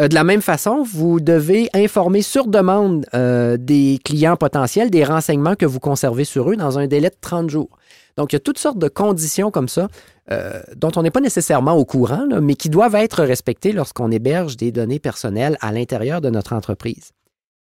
Euh, 0.00 0.08
de 0.08 0.14
la 0.14 0.24
même 0.24 0.40
façon, 0.40 0.82
vous 0.82 1.20
devez 1.20 1.68
informer 1.74 2.22
sur 2.22 2.46
demande 2.46 3.04
euh, 3.12 3.58
des 3.58 3.98
clients 4.02 4.36
potentiels 4.36 4.90
des 4.90 5.04
renseignements 5.04 5.54
que 5.54 5.66
vous 5.66 5.80
conservez 5.80 6.24
sur 6.24 6.50
eux 6.50 6.56
dans 6.56 6.78
un 6.78 6.86
délai 6.86 7.10
de 7.10 7.16
30 7.20 7.50
jours. 7.50 7.76
Donc, 8.16 8.32
il 8.32 8.36
y 8.36 8.38
a 8.38 8.40
toutes 8.40 8.58
sortes 8.58 8.78
de 8.78 8.88
conditions 8.88 9.50
comme 9.50 9.68
ça 9.68 9.88
euh, 10.30 10.62
dont 10.76 10.92
on 10.96 11.02
n'est 11.02 11.10
pas 11.10 11.20
nécessairement 11.20 11.74
au 11.74 11.84
courant, 11.84 12.26
mais 12.40 12.54
qui 12.54 12.70
doivent 12.70 12.94
être 12.94 13.22
respectées 13.22 13.72
lorsqu'on 13.72 14.10
héberge 14.10 14.56
des 14.56 14.72
données 14.72 14.98
personnelles 14.98 15.58
à 15.60 15.72
l'intérieur 15.72 16.22
de 16.22 16.30
notre 16.30 16.54
entreprise. 16.54 17.10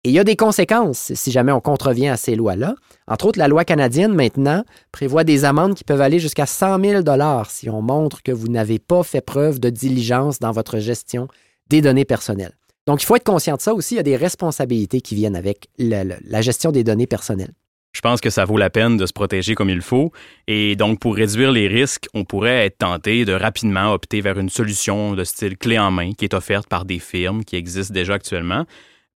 Et 0.05 0.11
il 0.11 0.13
y 0.13 0.19
a 0.19 0.25
des 0.25 0.37
conséquences 0.37 1.13
si 1.15 1.31
jamais 1.33 1.53
on 1.53 1.61
contrevient 1.61 2.09
à 2.09 2.17
ces 2.17 2.37
lois-là. 2.37 2.75
Entre 3.09 3.27
autres, 3.27 3.39
la 3.39 3.49
loi 3.49 3.65
canadienne, 3.65 4.15
maintenant, 4.15 4.65
prévoit 4.93 5.25
des 5.25 5.45
amendes 5.45 5.75
qui 5.75 5.85
peuvent 5.85 6.01
aller 6.01 6.19
jusqu'à 6.19 6.47
100 6.47 6.81
000 6.81 7.03
si 7.49 7.69
on 7.69 7.83
montre 7.83 8.23
que 8.23 8.33
vous 8.33 8.49
n'avez 8.49 8.79
pas 8.79 9.03
fait 9.03 9.21
preuve 9.21 9.61
de 9.61 9.71
diligence 9.71 10.39
dans 10.39 10.53
votre 10.53 10.79
gestion 10.79 11.27
des 11.69 11.81
données 11.81 12.05
personnelles. 12.05 12.57
Donc, 12.87 13.03
il 13.03 13.07
faut 13.07 13.17
être 13.17 13.25
conscient 13.25 13.57
de 13.57 13.61
ça 13.61 13.75
aussi. 13.75 13.95
Il 13.95 13.97
y 13.99 14.01
a 14.01 14.05
des 14.05 14.17
responsabilités 14.17 15.01
qui 15.01 15.15
viennent 15.15 15.37
avec 15.37 15.69
la 15.79 16.41
gestion 16.41 16.73
des 16.73 16.85
données 16.85 17.07
personnelles 17.07 17.53
je 17.99 18.01
pense 18.01 18.21
que 18.21 18.31
ça 18.31 18.45
vaut 18.45 18.59
la 18.59 18.71
peine 18.71 18.97
de 18.97 19.07
se 19.07 19.13
protéger 19.13 19.57
comme 19.57 19.71
il 19.71 19.81
faut. 19.81 20.13
Et 20.47 20.77
donc, 20.77 21.01
pour 21.01 21.17
réduire 21.17 21.51
les 21.51 21.67
risques, 21.67 22.07
on 22.15 22.25
pourrait 22.25 22.67
être 22.67 22.79
tenté 22.79 23.25
de 23.25 23.33
rapidement 23.33 23.93
opter 23.93 24.21
vers 24.21 24.39
une 24.39 24.51
solution 24.51 25.15
de 25.15 25.25
style 25.25 25.57
clé 25.57 25.81
en 25.81 25.91
main 25.91 26.13
qui 26.13 26.25
est 26.25 26.35
offerte 26.35 26.69
par 26.69 26.85
des 26.85 27.01
firmes 27.01 27.45
qui 27.45 27.57
existent 27.57 27.93
déjà 27.93 28.15
actuellement. 28.15 28.67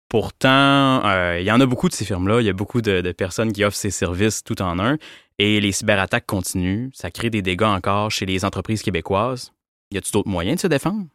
Pourtant, 0.10 1.06
euh, 1.06 1.38
il 1.40 1.46
y 1.46 1.52
en 1.52 1.62
a 1.62 1.66
beaucoup 1.68 1.90
de 1.90 1.94
ces 1.94 2.06
firmes-là. 2.06 2.42
Il 2.42 2.48
y 2.48 2.50
a 2.50 2.54
beaucoup 2.54 2.82
de, 2.82 3.02
de, 3.02 3.12
personnes 3.12 3.54
qui 3.54 3.64
offrent 3.64 3.78
ces 3.78 3.92
services 3.92 4.44
tout 4.44 4.62
en 4.64 4.80
un. 4.80 4.98
Et 5.38 5.62
les 5.62 5.72
cyberattaques 5.72 6.26
continuent. 6.26 6.90
Ça 6.94 7.12
crée 7.12 7.30
des 7.30 7.44
dégâts 7.44 7.62
encore 7.64 8.10
chez 8.10 8.26
les 8.26 8.44
entreprises 8.44 8.82
québécoises. 8.82 9.52
Y 9.92 9.98
a-t-il 9.98 10.12
d'autres 10.12 10.30
moyens 10.30 10.58
de 10.58 10.62
se 10.62 10.68
défendre? 10.68 11.06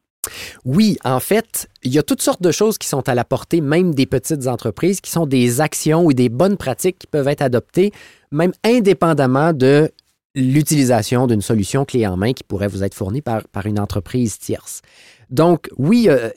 Oui, 0.64 0.98
en 1.04 1.20
fait, 1.20 1.68
il 1.82 1.92
y 1.92 1.98
a 1.98 2.02
toutes 2.02 2.22
sortes 2.22 2.42
de 2.42 2.50
choses 2.50 2.78
qui 2.78 2.88
sont 2.88 3.08
à 3.08 3.14
la 3.14 3.24
portée 3.24 3.60
même 3.60 3.94
des 3.94 4.06
petites 4.06 4.46
entreprises, 4.46 5.00
qui 5.00 5.10
sont 5.10 5.26
des 5.26 5.60
actions 5.60 6.04
ou 6.04 6.12
des 6.12 6.28
bonnes 6.28 6.56
pratiques 6.56 6.98
qui 6.98 7.06
peuvent 7.06 7.28
être 7.28 7.42
adoptées, 7.42 7.92
même 8.30 8.52
indépendamment 8.64 9.52
de 9.52 9.90
l'utilisation 10.34 11.26
d'une 11.26 11.40
solution 11.40 11.84
clé 11.84 12.06
en 12.06 12.16
main 12.16 12.32
qui 12.32 12.44
pourrait 12.44 12.68
vous 12.68 12.84
être 12.84 12.94
fournie 12.94 13.22
par, 13.22 13.42
une 13.64 13.80
entreprise 13.80 14.38
tierce. 14.38 14.82
Donc, 15.30 15.68
oui, 15.78 16.06
euh, 16.08 16.28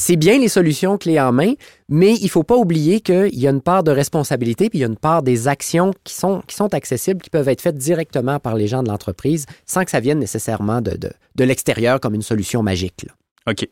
c'est 0.00 0.14
bien 0.14 0.38
les 0.38 0.48
solutions 0.48 0.96
clés 0.96 1.20
en 1.20 1.32
main, 1.32 1.54
mais 1.88 2.14
il 2.14 2.24
ne 2.24 2.28
faut 2.28 2.44
pas 2.44 2.56
oublier 2.56 3.00
qu'il 3.00 3.34
y 3.34 3.48
a 3.48 3.50
une 3.50 3.60
part 3.60 3.82
de 3.82 3.90
responsabilité, 3.90 4.70
puis 4.70 4.78
il 4.78 4.82
y 4.82 4.84
a 4.84 4.88
une 4.88 4.96
part 4.96 5.24
des 5.24 5.48
actions 5.48 5.92
qui 6.04 6.14
sont, 6.14 6.44
accessibles, 6.72 7.20
qui 7.20 7.30
peuvent 7.30 7.48
être 7.48 7.60
faites 7.60 7.76
directement 7.76 8.38
par 8.38 8.54
les 8.54 8.68
gens 8.68 8.84
de 8.84 8.88
l'entreprise, 8.88 9.44
sans 9.66 9.84
que 9.84 9.90
ça 9.90 9.98
vienne 9.98 10.20
nécessairement 10.20 10.80
de, 10.80 11.10
l'extérieur 11.36 11.98
comme 11.98 12.14
une 12.14 12.22
solution 12.22 12.62
magique. 12.62 13.06
OK. 13.48 13.66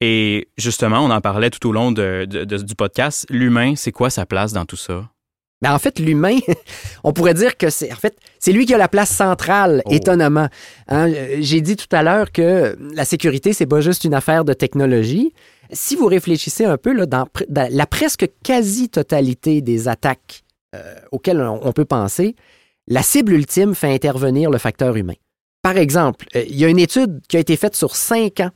Et 0.00 0.48
justement, 0.58 0.98
on 1.00 1.10
en 1.10 1.20
parlait 1.20 1.50
tout 1.50 1.68
au 1.68 1.72
long 1.72 1.92
du 1.92 2.74
podcast. 2.76 3.26
L'humain, 3.30 3.74
c'est 3.76 3.92
quoi 3.92 4.10
sa 4.10 4.26
place 4.26 4.52
dans 4.52 4.64
tout 4.64 4.76
ça? 4.76 5.08
Ben 5.62 5.72
en 5.72 5.78
fait, 5.78 5.98
l'humain, 5.98 6.38
on 7.04 7.12
pourrait 7.12 7.32
dire 7.32 7.56
que 7.56 7.70
c'est 7.70 7.90
en 7.90 7.96
fait 7.96 8.14
c'est 8.38 8.52
lui 8.52 8.66
qui 8.66 8.74
a 8.74 8.78
la 8.78 8.88
place 8.88 9.08
centrale, 9.08 9.82
oh. 9.86 9.92
étonnamment. 9.92 10.48
Hein. 10.88 11.10
J'ai 11.38 11.62
dit 11.62 11.76
tout 11.76 11.86
à 11.92 12.02
l'heure 12.02 12.32
que 12.32 12.76
la 12.94 13.06
sécurité, 13.06 13.54
c'est 13.54 13.64
pas 13.64 13.80
juste 13.80 14.04
une 14.04 14.12
affaire 14.12 14.44
de 14.44 14.52
technologie. 14.52 15.32
Si 15.72 15.96
vous 15.96 16.06
réfléchissez 16.06 16.66
un 16.66 16.76
peu, 16.76 16.92
là, 16.92 17.06
dans, 17.06 17.26
la 17.48 17.86
presque 17.86 18.28
quasi-totalité 18.42 19.62
des 19.62 19.88
attaques 19.88 20.44
euh, 20.74 20.96
auxquelles 21.12 21.40
on, 21.40 21.72
peut 21.72 21.86
penser, 21.86 22.36
la 22.86 23.02
cible 23.02 23.32
ultime 23.32 23.74
fait 23.74 23.92
intervenir 23.92 24.50
le 24.50 24.58
facteur 24.58 24.94
humain. 24.96 25.14
Par 25.62 25.78
exemple, 25.78 26.26
euh, 26.36 26.44
il 26.46 26.56
y 26.56 26.66
a 26.66 26.68
une 26.68 26.78
étude 26.78 27.22
qui 27.26 27.38
a 27.38 27.40
été 27.40 27.56
faite 27.56 27.74
sur 27.74 27.96
cinq 27.96 28.40
ans 28.40 28.50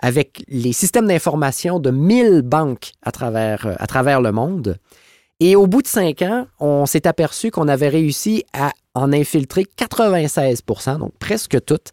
avec 0.00 0.42
les 0.48 0.72
systèmes 0.72 1.06
d'information 1.06 1.78
de 1.78 1.90
1000 1.90 2.42
banques 2.42 2.92
à 3.02 3.12
travers, 3.12 3.66
euh, 3.66 3.74
à 3.78 3.86
travers 3.86 4.20
le 4.20 4.32
monde. 4.32 4.78
Et 5.38 5.56
au 5.56 5.66
bout 5.66 5.82
de 5.82 5.86
cinq 5.86 6.22
ans, 6.22 6.46
on 6.58 6.84
s'est 6.86 7.06
aperçu 7.06 7.50
qu'on 7.50 7.68
avait 7.68 7.88
réussi 7.88 8.44
à 8.52 8.72
en 8.94 9.12
infiltrer 9.12 9.66
96% 9.78 10.98
donc 10.98 11.12
presque 11.18 11.64
toutes, 11.64 11.92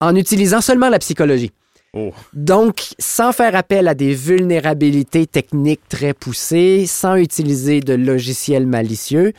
en 0.00 0.14
utilisant 0.14 0.60
seulement 0.60 0.88
la 0.88 0.98
psychologie. 0.98 1.52
Oh. 1.92 2.12
Donc, 2.32 2.94
sans 2.98 3.32
faire 3.32 3.56
appel 3.56 3.88
à 3.88 3.94
des 3.94 4.14
vulnérabilités 4.14 5.26
techniques 5.26 5.88
très 5.88 6.12
poussées, 6.12 6.86
sans 6.86 7.16
utiliser 7.16 7.80
de 7.80 7.94
logiciels 7.94 8.66
malicieux, 8.66 9.32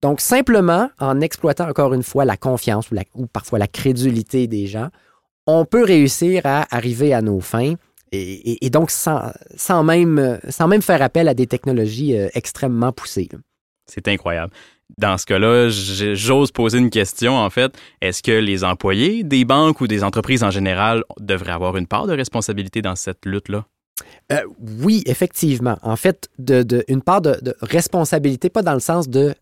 donc 0.00 0.20
simplement 0.20 0.90
en 0.98 1.20
exploitant 1.20 1.68
encore 1.68 1.92
une 1.92 2.02
fois 2.02 2.24
la 2.24 2.36
confiance 2.36 2.88
ou 3.14 3.26
parfois 3.26 3.58
la 3.58 3.66
crédulité 3.66 4.46
des 4.46 4.66
gens, 4.66 4.88
on 5.48 5.64
peut 5.64 5.82
réussir 5.82 6.42
à 6.44 6.66
arriver 6.74 7.12
à 7.12 7.22
nos 7.22 7.40
fins 7.40 7.74
Et, 8.12 8.70
donc, 8.70 8.90
sans, 8.90 9.32
sans, 9.56 9.82
même, 9.82 10.38
sans 10.48 10.68
même 10.68 10.82
faire 10.82 11.02
appel 11.02 11.26
à 11.26 11.34
des 11.34 11.46
technologies 11.46 12.14
extrêmement 12.34 12.92
poussées. 12.92 13.28
C'est 13.86 14.06
incroyable. 14.08 14.52
Dans 14.96 15.18
ce 15.18 15.26
cas-là, 15.26 15.68
j'ose 15.68 16.50
poser 16.50 16.78
une 16.78 16.90
question, 16.90 17.36
en 17.36 17.50
fait. 17.50 17.76
Est-ce 18.00 18.22
que 18.22 18.32
les 18.32 18.64
employés 18.64 19.22
des 19.22 19.44
banques 19.44 19.80
ou 19.80 19.86
des 19.86 20.02
entreprises 20.02 20.42
en 20.42 20.50
général 20.50 21.04
devraient 21.20 21.52
avoir 21.52 21.76
une 21.76 21.86
part 21.86 22.06
de 22.06 22.14
responsabilité 22.14 22.80
dans 22.80 22.96
cette 22.96 23.26
lutte-là? 23.26 23.66
Euh, 24.32 24.40
oui, 24.80 25.02
effectivement. 25.06 25.78
En 25.82 25.96
fait, 25.96 26.28
de, 26.38 26.84
une 26.88 27.02
part 27.02 27.20
de, 27.20 27.36
responsabilité, 27.60 28.48
pas 28.48 28.62
dans 28.62 28.74
le 28.74 28.80
sens 28.80 29.08
de 29.08 29.34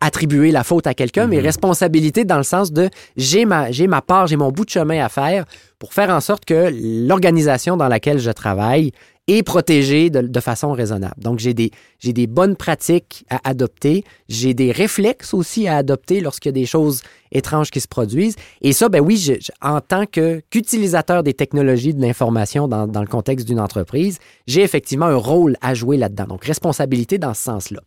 attribuer 0.00 0.52
la 0.52 0.64
faute 0.64 0.86
à 0.86 0.94
quelqu'un, 0.94 1.26
mais 1.26 1.38
mhm. 1.38 1.44
responsabilité 1.44 2.24
dans 2.24 2.38
le 2.38 2.42
sens 2.42 2.72
de 2.72 2.88
j'ai 3.16 3.44
ma, 3.44 3.70
j'ai 3.70 3.86
ma 3.86 4.00
part, 4.00 4.26
j'ai 4.26 4.36
mon 4.36 4.50
bout 4.50 4.64
de 4.64 4.70
chemin 4.70 5.04
à 5.04 5.08
faire 5.08 5.44
pour 5.78 5.92
faire 5.92 6.10
en 6.10 6.20
sorte 6.20 6.44
que 6.44 6.72
l'organisation 7.06 7.76
dans 7.76 7.88
laquelle 7.88 8.18
je 8.18 8.30
travaille 8.30 8.92
et 9.28 9.42
protéger 9.42 10.08
de, 10.08 10.40
façon 10.40 10.70
raisonnable. 10.70 11.20
Donc, 11.20 11.40
j'ai 11.40 11.52
des, 11.52 11.72
j'ai 11.98 12.12
des 12.12 12.28
bonnes 12.28 12.54
pratiques 12.54 13.24
à 13.28 13.40
adopter, 13.48 14.04
j'ai 14.28 14.54
des 14.54 14.70
réflexes 14.70 15.34
aussi 15.34 15.66
à 15.66 15.78
adopter 15.78 16.20
lorsqu'il 16.20 16.50
y 16.50 16.54
a 16.54 16.60
des 16.60 16.66
choses 16.66 17.02
étranges 17.32 17.72
qui 17.72 17.80
se 17.80 17.88
produisent. 17.88 18.36
Et 18.62 18.72
ça, 18.72 18.88
ben 18.88 19.00
oui, 19.00 19.36
en 19.60 19.80
tant 19.80 20.06
que, 20.06 20.40
qu'utilisateur 20.50 21.24
des 21.24 21.34
technologies 21.34 21.92
de 21.92 22.00
l'information 22.00 22.68
dans, 22.68 22.86
dans 22.86 23.00
le 23.00 23.08
contexte 23.08 23.48
d'une 23.48 23.58
entreprise, 23.58 24.18
j'ai 24.46 24.62
effectivement 24.62 25.06
un 25.06 25.16
rôle 25.16 25.56
à 25.60 25.74
jouer 25.74 25.96
là-dedans. 25.96 26.26
Donc, 26.26 26.44
responsabilité 26.44 27.18
dans 27.18 27.34
ce 27.34 27.42
sens-là. 27.42 27.80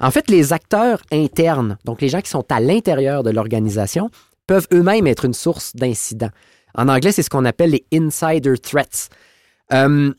En 0.00 0.10
fait, 0.10 0.30
les 0.30 0.52
acteurs 0.52 1.02
internes, 1.12 1.76
donc 1.84 2.00
les 2.00 2.08
gens 2.08 2.20
qui 2.20 2.30
sont 2.30 2.44
à 2.50 2.60
l'intérieur 2.60 3.22
de 3.22 3.30
l'organisation, 3.30 4.10
peuvent 4.46 4.66
eux-mêmes 4.72 5.06
être 5.06 5.26
une 5.26 5.34
source 5.34 5.76
d'incidents. 5.76 6.30
En 6.74 6.88
anglais, 6.88 7.12
c'est 7.12 7.22
ce 7.22 7.30
qu'on 7.30 7.44
appelle 7.44 7.70
les 7.70 7.84
insider 7.92 8.58
threats. 8.58 9.08
Euh, 9.72 10.12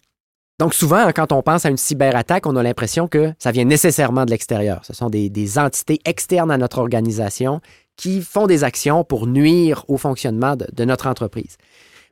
donc 0.60 0.76
souvent, 0.76 1.12
quand 1.12 1.32
on 1.32 1.42
pense 1.42 1.66
à 1.66 1.70
une 1.70 1.78
cyberattaque, 1.78 2.46
on 2.46 2.56
a 2.56 2.62
l'impression 2.62 3.08
que 3.08 3.34
ça 3.40 3.52
vient 3.52 3.66
nécessairement 3.66 4.26
de 4.26 4.30
l'extérieur. 4.30 4.86
Ce 4.86 4.94
sont 4.94 5.10
des, 5.10 5.58
entités 5.58 6.00
externes 6.06 6.52
à 6.52 6.58
notre 6.58 6.78
organisation 6.78 7.62
qui 7.96 8.22
font 8.22 8.46
des 8.46 8.64
actions 8.64 9.04
pour 9.04 9.26
nuire 9.26 9.84
au 9.88 9.98
fonctionnement 9.98 10.56
de, 10.56 10.86
notre 10.86 11.08
entreprise. 11.08 11.58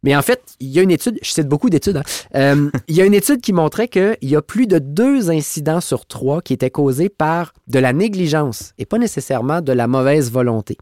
Mais 0.04 0.16
en 0.16 0.22
fait, 0.22 0.42
il 0.60 0.70
y 0.70 0.80
a 0.80 0.82
une 0.82 0.92
étude, 0.92 1.20
je 1.22 1.30
cite 1.30 1.48
beaucoup 1.48 1.70
d'études, 1.70 1.98
hein, 1.98 2.04
euh, 2.36 2.70
il 2.88 2.96
y 2.96 3.02
a 3.02 3.06
une 3.06 3.14
étude 3.14 3.42
qui 3.42 3.54
montrait 3.54 3.88
qu'il 3.88 4.18
y 4.22 4.36
a 4.36 4.42
plus 4.42 4.68
de 4.68 4.80
deux 4.80 5.30
incidents 5.30 5.82
sur 5.82 6.06
trois 6.06 6.42
qui 6.42 6.54
étaient 6.54 6.70
causés 6.70 7.10
par 7.10 7.54
de 7.68 7.80
la 7.80 7.92
négligence 7.92 8.74
et 8.78 8.86
pas 8.86 8.98
nécessairement 8.98 9.62
de 9.62 9.74
la 9.74 9.88
mauvaise 9.88 10.32
volonté. 10.32 10.78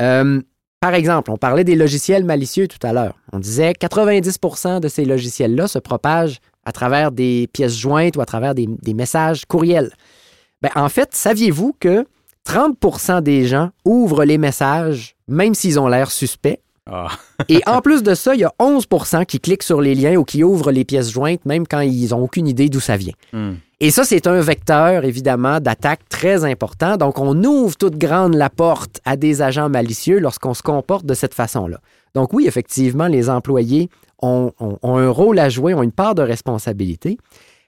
Euh, 0.00 0.40
par 0.80 0.94
exemple, 0.94 1.30
on 1.30 1.36
parlait 1.36 1.62
des 1.62 1.76
logiciels 1.76 2.24
malicieux 2.24 2.66
tout 2.66 2.84
à 2.84 2.92
l'heure. 2.92 3.14
On 3.32 3.38
disait 3.38 3.72
90% 3.72 4.80
de 4.80 4.88
ces 4.88 5.04
logiciels-là 5.04 5.68
se 5.68 5.78
propagent 5.78 6.40
à 6.64 6.72
travers 6.72 7.12
des 7.12 7.48
pièces 7.52 7.76
jointes 7.76 8.16
ou 8.16 8.20
à 8.20 8.26
travers 8.26 8.54
des, 8.54 8.68
messages 8.92 9.44
courriels. 9.44 9.92
Ben, 10.60 10.70
en 10.74 10.88
fait, 10.88 11.14
saviez-vous 11.14 11.76
que 11.78 12.04
30% 12.48 13.22
des 13.22 13.46
gens 13.46 13.70
ouvrent 13.84 14.24
les 14.24 14.38
messages 14.38 15.14
même 15.28 15.54
s'ils 15.54 15.78
ont 15.78 15.88
l'air 15.88 16.10
suspects? 16.10 16.60
Ah. 16.90 17.08
Et 17.48 17.60
en 17.66 17.80
plus 17.80 18.02
de 18.02 18.14
ça, 18.14 18.34
il 18.34 18.40
y 18.40 18.44
a 18.44 18.52
11% 18.58 19.24
qui 19.26 19.40
cliquent 19.40 19.62
sur 19.62 19.80
les 19.80 19.94
liens 19.94 20.16
ou 20.16 20.24
qui 20.24 20.42
ouvrent 20.42 20.72
les 20.72 20.84
pièces 20.84 21.10
jointes 21.10 21.44
même 21.44 21.66
quand 21.66 21.80
ils 21.80 22.10
n'ont 22.10 22.22
aucune 22.22 22.48
idée 22.48 22.68
d'où 22.68 22.80
ça 22.80 22.96
vient. 22.96 23.14
Hmm. 23.32 23.54
Et 23.80 23.90
ça, 23.90 24.04
c'est 24.04 24.28
un 24.28 24.40
vecteur, 24.40 25.04
évidemment, 25.04 25.58
d'attaque 25.58 26.08
très 26.08 26.44
important. 26.44 26.96
Donc, 26.96 27.18
on 27.18 27.42
ouvre 27.42 27.76
toute 27.76 27.98
grande 27.98 28.34
la 28.34 28.48
porte 28.48 29.00
à 29.04 29.16
des 29.16 29.42
agents 29.42 29.68
malicieux 29.68 30.20
lorsqu'on 30.20 30.54
se 30.54 30.62
comporte 30.62 31.04
de 31.04 31.14
cette 31.14 31.34
façon-là. 31.34 31.80
Donc, 32.14 32.32
oui, 32.32 32.46
effectivement, 32.46 33.08
les 33.08 33.28
employés 33.28 33.88
ont, 34.20 34.52
un 34.60 35.08
rôle 35.08 35.40
à 35.40 35.48
jouer, 35.48 35.74
ont 35.74 35.82
une 35.82 35.90
part 35.90 36.14
de 36.14 36.22
responsabilité. 36.22 37.18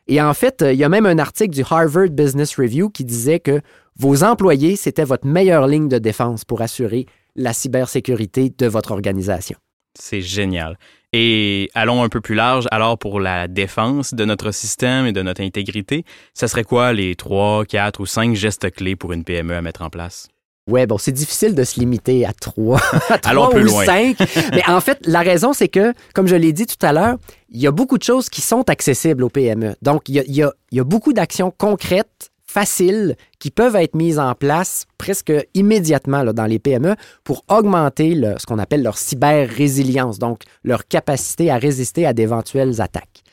Et 0.06 0.22
en 0.22 0.34
fait, 0.34 0.64
il 0.64 0.76
y 0.76 0.84
a 0.84 0.88
même 0.88 1.06
un 1.06 1.18
article 1.18 1.50
du 1.50 1.64
Harvard 1.68 2.10
Business 2.10 2.56
Review 2.56 2.90
qui 2.90 3.04
disait 3.04 3.40
que 3.40 3.60
vos 3.98 4.22
employés, 4.22 4.76
c'était 4.76 5.04
votre 5.04 5.26
meilleure 5.26 5.66
ligne 5.66 5.88
de 5.88 5.98
défense 5.98 6.44
pour 6.44 6.62
assurer 6.62 7.06
la 7.36 7.52
cybersécurité 7.52 8.52
de 8.56 8.66
votre 8.66 8.92
organisation. 8.92 9.56
C'est 9.98 10.22
génial. 10.22 10.78
Et 11.12 11.70
allons 11.74 12.02
un 12.02 12.08
peu 12.08 12.20
plus 12.20 12.34
large, 12.34 12.66
alors 12.72 12.98
pour 12.98 13.20
la 13.20 13.46
défense 13.46 14.14
de 14.14 14.24
notre 14.24 14.50
système 14.50 15.06
et 15.06 15.12
de 15.12 15.22
notre 15.22 15.42
intégrité, 15.42 16.04
ce 16.34 16.48
serait 16.48 16.64
quoi 16.64 16.92
les 16.92 17.14
trois, 17.14 17.64
quatre 17.64 18.00
ou 18.00 18.06
cinq 18.06 18.34
gestes 18.34 18.72
clés 18.72 18.96
pour 18.96 19.12
une 19.12 19.22
PME 19.22 19.54
à 19.54 19.62
mettre 19.62 19.82
en 19.82 19.90
place? 19.90 20.28
Ouais, 20.68 20.86
bon, 20.86 20.96
c'est 20.96 21.12
difficile 21.12 21.54
de 21.54 21.62
se 21.62 21.78
limiter 21.78 22.24
à 22.24 22.32
trois, 22.32 22.80
à 23.10 23.34
ou 23.36 23.68
cinq. 23.68 24.16
Mais 24.52 24.66
en 24.66 24.80
fait, 24.80 24.98
la 25.04 25.20
raison, 25.20 25.52
c'est 25.52 25.68
que, 25.68 25.92
comme 26.14 26.26
je 26.26 26.36
l'ai 26.36 26.52
dit 26.52 26.66
tout 26.66 26.84
à 26.84 26.92
l'heure, 26.92 27.18
il 27.50 27.60
y 27.60 27.66
a 27.66 27.70
beaucoup 27.70 27.98
de 27.98 28.02
choses 28.02 28.30
qui 28.30 28.40
sont 28.40 28.68
accessibles 28.70 29.22
aux 29.22 29.28
PME. 29.28 29.76
Donc, 29.82 30.08
il 30.08 30.24
y 30.26 30.42
a 30.42 30.84
beaucoup 30.84 31.12
d'actions 31.12 31.52
concrètes 31.56 32.32
faciles 32.54 33.16
qui 33.40 33.50
peuvent 33.50 33.74
être 33.74 33.96
mises 33.96 34.20
en 34.20 34.34
place 34.36 34.86
presque 34.96 35.32
immédiatement 35.54 36.24
dans 36.32 36.46
les 36.46 36.60
PME 36.60 36.94
pour 37.24 37.44
augmenter 37.48 38.14
ce 38.38 38.46
qu'on 38.46 38.60
appelle 38.60 38.84
leur 38.84 38.96
cyber-résilience, 38.96 40.20
donc 40.20 40.42
leur 40.62 40.86
capacité 40.86 41.50
à 41.50 41.58
résister 41.58 42.06
à 42.06 42.12
d'éventuelles 42.12 42.80
attaques. 42.80 43.24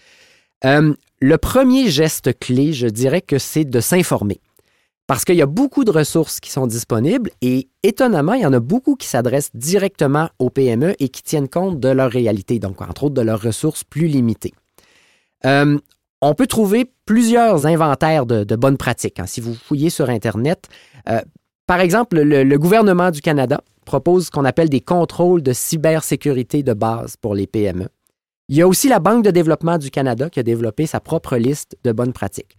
Euh, 0.65 0.93
le 1.19 1.38
premier 1.38 1.91
geste 1.91 2.38
clé, 2.39 2.73
je 2.73 2.88
dirais 2.88 3.21
que 3.21 3.38
c'est 3.38 3.65
de 3.65 3.79
s'informer. 3.79 4.39
Parce 5.05 5.23
qu'il 5.23 5.36
y 5.36 5.41
a 5.41 5.47
beaucoup 5.47 5.84
de 5.84 5.91
ressources 5.91 6.39
qui 6.39 6.49
sont 6.49 6.65
disponibles 6.65 7.29
et 7.41 7.67
étonnamment, 7.84 8.34
il 8.34 8.41
y 8.41 8.45
en 8.45 8.53
a 8.53 8.60
beaucoup 8.60 8.95
qui 8.95 9.07
s'adressent 9.07 9.51
directement 9.53 10.29
aux 10.39 10.49
PME 10.49 10.95
et 10.99 11.10
qui 11.10 11.21
tiennent 11.21 11.49
compte 11.49 11.79
de 11.79 11.89
leur 11.89 12.10
réalité, 12.10 12.57
donc 12.57 12.81
entre 12.81 13.03
autres 13.03 13.15
de 13.15 13.21
leurs 13.21 13.41
ressources 13.41 13.84
plus 13.84 14.07
limitées. 14.07 14.53
Euh, 15.45 15.77
on 16.21 16.36
peut 16.36 16.47
trouver 16.47 16.91
plusieurs 17.05 17.65
inventaires 17.65 18.25
de, 18.25 18.55
bonnes 18.55 18.77
pratiques. 18.77 19.19
Hein. 19.19 19.25
Si 19.25 19.41
vous 19.41 19.55
fouillez 19.55 19.89
sur 19.89 20.10
Internet, 20.10 20.69
euh, 21.10 21.21
par 21.65 21.79
exemple, 21.79 22.19
le, 22.21 22.57
gouvernement 22.57 23.12
du 23.12 23.21
Canada 23.21 23.62
propose 23.86 24.27
ce 24.27 24.31
qu'on 24.31 24.45
appelle 24.45 24.69
des 24.69 24.81
contrôles 24.81 25.41
de 25.41 25.53
cybersécurité 25.53 26.63
de 26.63 26.73
base 26.73 27.17
pour 27.17 27.34
les 27.34 27.47
PME. 27.47 27.88
Il 28.49 28.57
y 28.57 28.62
a 28.62 28.67
aussi 28.67 28.89
la 28.89 28.99
Banque 28.99 29.23
de 29.23 29.31
développement 29.31 29.77
du 29.77 29.89
Canada 29.89 30.29
qui 30.29 30.39
a 30.39 30.43
développé 30.43 30.86
sa 30.86 30.99
propre 30.99 31.38
liste 31.38 31.77
de 31.84 31.91
bonnes 31.91 32.13
pratiques. 32.13 32.57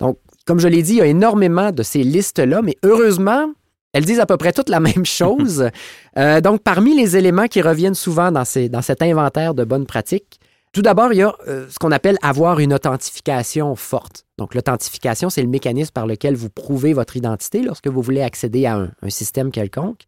Donc, 0.00 0.18
comme 0.46 0.58
je 0.58 0.68
l'ai 0.68 0.82
dit, 0.82 0.94
il 0.94 0.98
y 0.98 1.02
a 1.02 1.06
énormément 1.06 1.70
de 1.70 1.82
ces 1.82 2.02
listes-là, 2.02 2.62
mais 2.62 2.76
heureusement, 2.82 3.52
elles 3.92 4.04
disent 4.04 4.20
à 4.20 4.26
peu 4.26 4.36
près 4.36 4.52
toutes 4.52 4.70
la 4.70 4.80
même 4.80 5.04
chose. 5.04 5.68
Euh, 6.18 6.40
donc, 6.40 6.62
parmi 6.62 6.96
les 6.96 7.16
éléments 7.16 7.46
qui 7.46 7.60
reviennent 7.60 7.94
souvent 7.94 8.32
dans, 8.32 8.44
dans 8.70 8.82
cet 8.82 9.02
inventaire 9.02 9.54
de 9.54 9.64
bonnes 9.64 9.86
pratiques, 9.86 10.40
tout 10.74 10.82
d'abord, 10.82 11.12
il 11.12 11.18
y 11.18 11.22
a 11.22 11.32
euh, 11.46 11.66
ce 11.70 11.78
qu'on 11.78 11.92
appelle 11.92 12.18
avoir 12.20 12.58
une 12.58 12.74
authentification 12.74 13.76
forte. 13.76 14.26
Donc, 14.38 14.56
l'authentification, 14.56 15.30
c'est 15.30 15.40
le 15.40 15.48
mécanisme 15.48 15.92
par 15.92 16.08
lequel 16.08 16.34
vous 16.34 16.50
prouvez 16.50 16.92
votre 16.92 17.16
identité 17.16 17.62
lorsque 17.62 17.86
vous 17.86 18.02
voulez 18.02 18.22
accéder 18.22 18.66
à 18.66 18.76
un, 18.76 19.08
système 19.08 19.52
quelconque. 19.52 20.00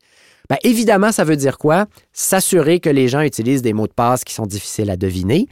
Bien, 0.51 0.59
évidemment, 0.65 1.13
ça 1.13 1.23
veut 1.23 1.37
dire 1.37 1.57
quoi? 1.57 1.87
S'assurer 2.13 2.81
que 2.81 2.91
les 2.91 3.07
gens 3.07 3.21
utilisent 3.21 3.63
des 3.63 3.73
mots 3.73 3.87
de 3.87 3.93
passe 3.93 4.25
qui 4.25 4.35
sont 4.35 4.47
difficiles 4.47 4.91
à 4.91 4.97
deviner. 4.97 5.47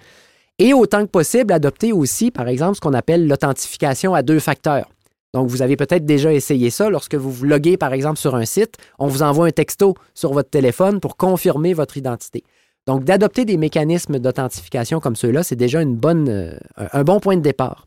Et 0.59 0.75
autant 0.75 1.03
que 1.03 1.11
possible, 1.11 1.53
adopter 1.53 1.93
aussi, 1.93 2.33
par 2.33 2.49
exemple, 2.49 2.75
ce 2.75 2.81
qu'on 2.81 2.93
appelle 2.93 3.29
l'authentification 3.29 4.15
à 4.15 4.23
deux 4.23 4.41
facteurs. 4.41 4.89
Donc, 5.33 5.49
vous 5.49 5.63
avez 5.63 5.77
peut-être 5.77 6.05
déjà 6.05 6.33
essayé 6.33 6.71
ça 6.71 6.91
lorsque 6.91 7.15
vous 7.15 7.31
vous 7.31 7.45
loguez, 7.45 7.77
par 7.77 7.93
exemple, 7.93 8.19
sur 8.19 8.35
un 8.35 8.45
site, 8.45 8.79
on 8.99 9.07
vous 9.07 9.23
envoie 9.23 9.47
un 9.47 9.53
texto 9.53 9.95
sur 10.13 10.33
votre 10.33 10.51
téléphone 10.51 10.99
pour 10.99 11.17
confirmer 11.17 11.73
votre 11.73 11.97
identité. 11.97 12.43
Donc, 12.87 13.05
d'adopter 13.05 13.45
des 13.45 13.57
mécanismes 13.57 14.19
d'authentification 14.19 15.01
comme 15.01 15.17
ceux-là, 15.17 15.43
c'est 15.43 15.57
déjà 15.57 15.81
euh, 15.81 16.59
un 16.77 17.05
bon 17.05 17.21
point 17.21 17.37
de 17.37 17.43
départ. 17.43 17.87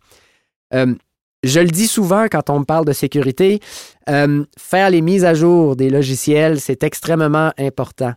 Euh, 0.73 0.95
je 1.43 1.59
le 1.59 1.67
dis 1.67 1.87
souvent 1.87 2.27
quand 2.31 2.49
on 2.49 2.59
me 2.59 2.65
parle 2.65 2.85
de 2.85 2.93
sécurité, 2.93 3.59
euh, 4.09 4.43
faire 4.57 4.89
les 4.89 5.01
mises 5.01 5.23
à 5.23 5.33
jour 5.33 5.75
des 5.75 5.89
logiciels, 5.89 6.59
c'est 6.59 6.83
extrêmement 6.83 7.51
important. 7.59 8.13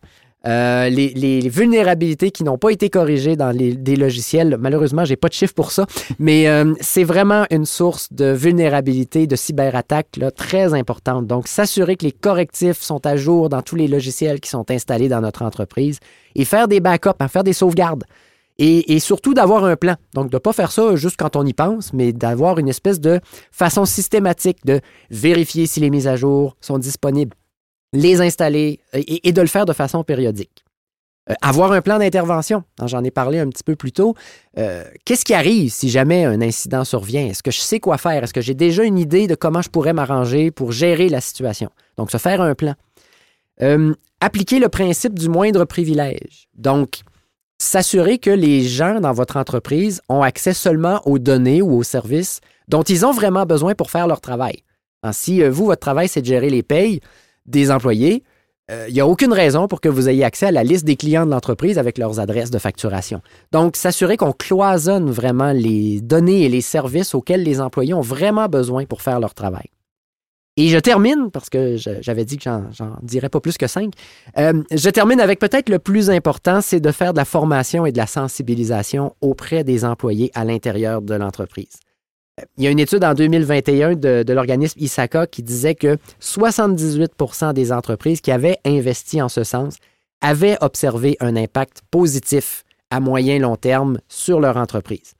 Euh, 0.46 0.88
les, 0.88 1.48
vulnérabilités 1.48 2.30
qui 2.30 2.44
n'ont 2.44 2.56
pas 2.56 2.70
été 2.70 2.88
corrigées 2.88 3.36
dans 3.36 3.50
les, 3.50 3.74
des 3.74 3.96
logiciels, 3.96 4.56
malheureusement, 4.58 5.04
j'ai 5.04 5.16
pas 5.16 5.28
de 5.28 5.34
chiffre 5.34 5.52
pour 5.52 5.70
ça, 5.70 5.86
mais 6.18 6.48
euh, 6.48 6.72
c'est 6.80 7.04
vraiment 7.04 7.44
une 7.50 7.66
source 7.66 8.12
de 8.12 8.26
vulnérabilité, 8.32 9.26
de 9.26 9.36
cyberattaque 9.36 10.16
là, 10.16 10.30
très 10.30 10.72
importante. 10.72 11.26
Donc, 11.26 11.46
s'assurer 11.46 11.96
que 11.96 12.06
les 12.06 12.12
correctifs 12.12 12.80
sont 12.80 13.04
à 13.06 13.16
jour 13.16 13.48
dans 13.50 13.60
tous 13.60 13.76
les 13.76 13.88
logiciels 13.88 14.40
qui 14.40 14.48
sont 14.48 14.70
installés 14.70 15.08
dans 15.08 15.20
notre 15.20 15.42
entreprise 15.42 15.98
et 16.34 16.44
faire 16.44 16.68
des 16.68 16.80
backups, 16.80 17.10
hein, 17.20 17.28
faire 17.28 17.44
des 17.44 17.52
sauvegardes. 17.52 18.04
Et, 18.58 18.94
et, 18.94 19.00
surtout 19.00 19.32
d'avoir 19.32 19.64
un 19.64 19.76
plan. 19.76 19.96
Donc, 20.12 20.28
de 20.28 20.36
ne 20.36 20.38
pas 20.38 20.52
faire 20.52 20.70
ça 20.70 20.94
juste 20.94 21.16
quand 21.18 21.34
on 21.34 21.46
y 21.46 21.54
pense, 21.54 21.94
mais 21.94 22.12
d'avoir 22.12 22.58
une 22.58 22.68
espèce 22.68 23.00
de 23.00 23.20
façon 23.50 23.86
systématique 23.86 24.58
de 24.66 24.80
vérifier 25.10 25.66
si 25.66 25.80
les 25.80 25.88
mises 25.88 26.06
à 26.06 26.16
jour 26.16 26.56
sont 26.60 26.78
disponibles 26.78 27.34
les 27.92 28.20
installer 28.20 28.80
et, 28.92 29.32
de 29.32 29.40
le 29.40 29.46
faire 29.46 29.66
de 29.66 29.72
façon 29.72 30.04
périodique. 30.04 30.64
Euh, 31.28 31.34
avoir 31.42 31.72
un 31.72 31.82
plan 31.82 31.98
d'intervention, 31.98 32.64
hein, 32.78 32.86
j'en 32.86 33.04
ai 33.04 33.10
parlé 33.10 33.38
un 33.38 33.48
petit 33.48 33.64
peu 33.64 33.76
plus 33.76 33.92
tôt. 33.92 34.14
Euh, 34.58 34.84
qu'est-ce 35.04 35.24
qui 35.24 35.34
arrive 35.34 35.70
si 35.70 35.90
jamais 35.90 36.24
un 36.24 36.40
incident 36.40 36.84
survient? 36.84 37.26
Est-ce 37.26 37.42
que 37.42 37.50
je 37.50 37.60
sais 37.60 37.80
quoi 37.80 37.98
faire? 37.98 38.24
Est-ce 38.24 38.32
que 38.32 38.40
j'ai 38.40 38.54
déjà 38.54 38.84
une 38.84 38.98
idée 38.98 39.26
de 39.26 39.34
comment 39.34 39.62
je 39.62 39.68
pourrais 39.68 39.92
m'arranger 39.92 40.50
pour 40.50 40.72
gérer 40.72 41.08
la 41.08 41.20
situation? 41.20 41.70
Donc, 41.96 42.10
se 42.10 42.16
faire 42.16 42.40
un 42.40 42.54
plan. 42.54 42.74
Euh, 43.62 43.94
appliquer 44.20 44.58
le 44.58 44.68
principe 44.68 45.18
du 45.18 45.28
moindre 45.28 45.64
privilège. 45.64 46.48
Donc, 46.54 47.00
s'assurer 47.58 48.18
que 48.18 48.30
les 48.30 48.62
gens 48.62 49.00
dans 49.00 49.12
votre 49.12 49.36
entreprise 49.36 50.00
ont 50.08 50.22
accès 50.22 50.54
seulement 50.54 51.02
aux 51.06 51.18
données 51.18 51.60
ou 51.60 51.76
aux 51.76 51.82
services 51.82 52.40
dont 52.68 52.82
ils 52.82 53.04
ont 53.04 53.12
vraiment 53.12 53.44
besoin 53.44 53.74
pour 53.74 53.90
faire 53.90 54.06
leur 54.06 54.20
travail. 54.20 54.62
si 55.12 55.42
euh, 55.42 55.50
vous, 55.50 55.66
votre 55.66 55.80
travail, 55.80 56.08
c'est 56.08 56.22
de 56.22 56.26
gérer 56.26 56.48
les 56.48 56.62
payes 56.62 57.00
des 57.46 57.70
employés, 57.70 58.22
euh, 58.70 58.86
il 58.88 58.94
n'y 58.94 59.00
a 59.00 59.06
aucune 59.06 59.32
raison 59.32 59.66
pour 59.66 59.80
que 59.80 59.88
vous 59.88 60.08
ayez 60.08 60.24
accès 60.24 60.46
à 60.46 60.52
la 60.52 60.62
liste 60.62 60.84
des 60.84 60.96
clients 60.96 61.26
de 61.26 61.30
l'entreprise 61.30 61.78
avec 61.78 61.98
leurs 61.98 62.20
adresses 62.20 62.50
de 62.50 62.58
facturation. 62.58 63.20
Donc, 63.52 63.76
s'assurer 63.76 64.16
qu'on 64.16 64.32
cloisonne 64.32 65.10
vraiment 65.10 65.52
les 65.52 66.00
données 66.00 66.42
et 66.42 66.48
les 66.48 66.60
services 66.60 67.14
auxquels 67.14 67.42
les 67.42 67.60
employés 67.60 67.94
ont 67.94 68.00
vraiment 68.00 68.46
besoin 68.46 68.84
pour 68.84 69.02
faire 69.02 69.18
leur 69.18 69.34
travail. 69.34 69.66
Et 70.56 70.68
je 70.68 70.78
termine, 70.78 71.30
parce 71.32 71.48
que 71.48 71.76
j'avais 71.76 72.24
dit 72.24 72.36
que 72.36 72.44
j'en 72.44 72.96
dirais 73.02 73.28
pas 73.28 73.40
plus 73.40 73.56
que 73.56 73.66
cinq, 73.66 73.94
euh, 74.36 74.62
je 74.70 74.90
termine 74.90 75.20
avec 75.20 75.38
peut-être 75.38 75.68
le 75.68 75.78
plus 75.78 76.10
important, 76.10 76.60
c'est 76.60 76.80
de 76.80 76.92
faire 76.92 77.12
de 77.12 77.18
la 77.18 77.24
formation 77.24 77.86
et 77.86 77.92
de 77.92 77.96
la 77.96 78.06
sensibilisation 78.06 79.14
auprès 79.20 79.64
des 79.64 79.84
employés 79.84 80.30
à 80.34 80.44
l'intérieur 80.44 81.02
de 81.02 81.14
l'entreprise. 81.14 81.80
Il 82.56 82.64
y 82.64 82.66
a 82.66 82.70
une 82.70 82.78
étude 82.78 83.04
en 83.04 83.14
2021 83.14 83.96
de, 83.96 84.22
de 84.22 84.32
l'organisme 84.32 84.78
ISACA 84.80 85.26
qui 85.26 85.42
disait 85.42 85.74
que 85.74 85.98
78% 86.22 87.52
des 87.52 87.72
entreprises 87.72 88.20
qui 88.20 88.30
avaient 88.30 88.58
investi 88.64 89.20
en 89.20 89.28
ce 89.28 89.44
sens 89.44 89.76
avaient 90.20 90.56
observé 90.60 91.16
un 91.20 91.36
impact 91.36 91.82
positif 91.90 92.64
à 92.90 93.00
moyen 93.00 93.38
long 93.38 93.56
terme 93.56 93.98
sur 94.08 94.40
leur 94.40 94.56
entreprise. 94.56 95.14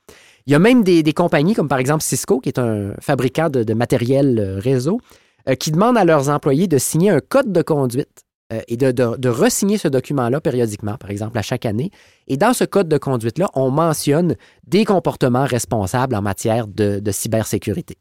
Il 0.46 0.52
y 0.52 0.56
a 0.56 0.58
même 0.58 0.82
des, 0.82 1.12
compagnies 1.12 1.54
comme 1.54 1.68
par 1.68 1.78
exemple 1.78 2.02
Cisco, 2.02 2.40
qui 2.40 2.48
est 2.48 2.58
un 2.58 2.94
fabricant 3.00 3.48
de, 3.50 3.74
matériel 3.74 4.38
euh, 4.38 4.58
réseau, 4.58 5.00
euh, 5.48 5.54
qui 5.54 5.70
demandent 5.70 5.98
à 5.98 6.04
leurs 6.04 6.28
employés 6.28 6.66
de 6.66 6.78
signer 6.78 7.10
un 7.10 7.20
code 7.20 7.52
de 7.52 7.62
conduite 7.62 8.24
euh, 8.52 8.60
et 8.66 8.76
de, 8.76 8.90
de, 8.90 9.16
de 9.16 9.28
re-signer 9.28 9.78
ce 9.78 9.86
document-là 9.86 10.40
périodiquement, 10.40 10.96
par 10.96 11.10
exemple 11.10 11.38
à 11.38 11.42
chaque 11.42 11.66
année. 11.66 11.90
Et 12.26 12.36
dans 12.36 12.52
ce 12.52 12.64
code 12.64 12.88
de 12.88 12.98
conduite-là, 12.98 13.48
on 13.54 13.70
mentionne 13.70 14.36
des 14.66 14.84
comportements 14.84 15.44
responsables 15.44 16.14
en 16.14 16.22
matière 16.22 16.66
de, 16.66 17.00
cybersécurité. 17.10 17.96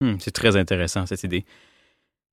Hmm, 0.00 0.14
c'est 0.18 0.30
très 0.30 0.56
intéressant, 0.56 1.06
cette 1.06 1.22
idée. 1.24 1.44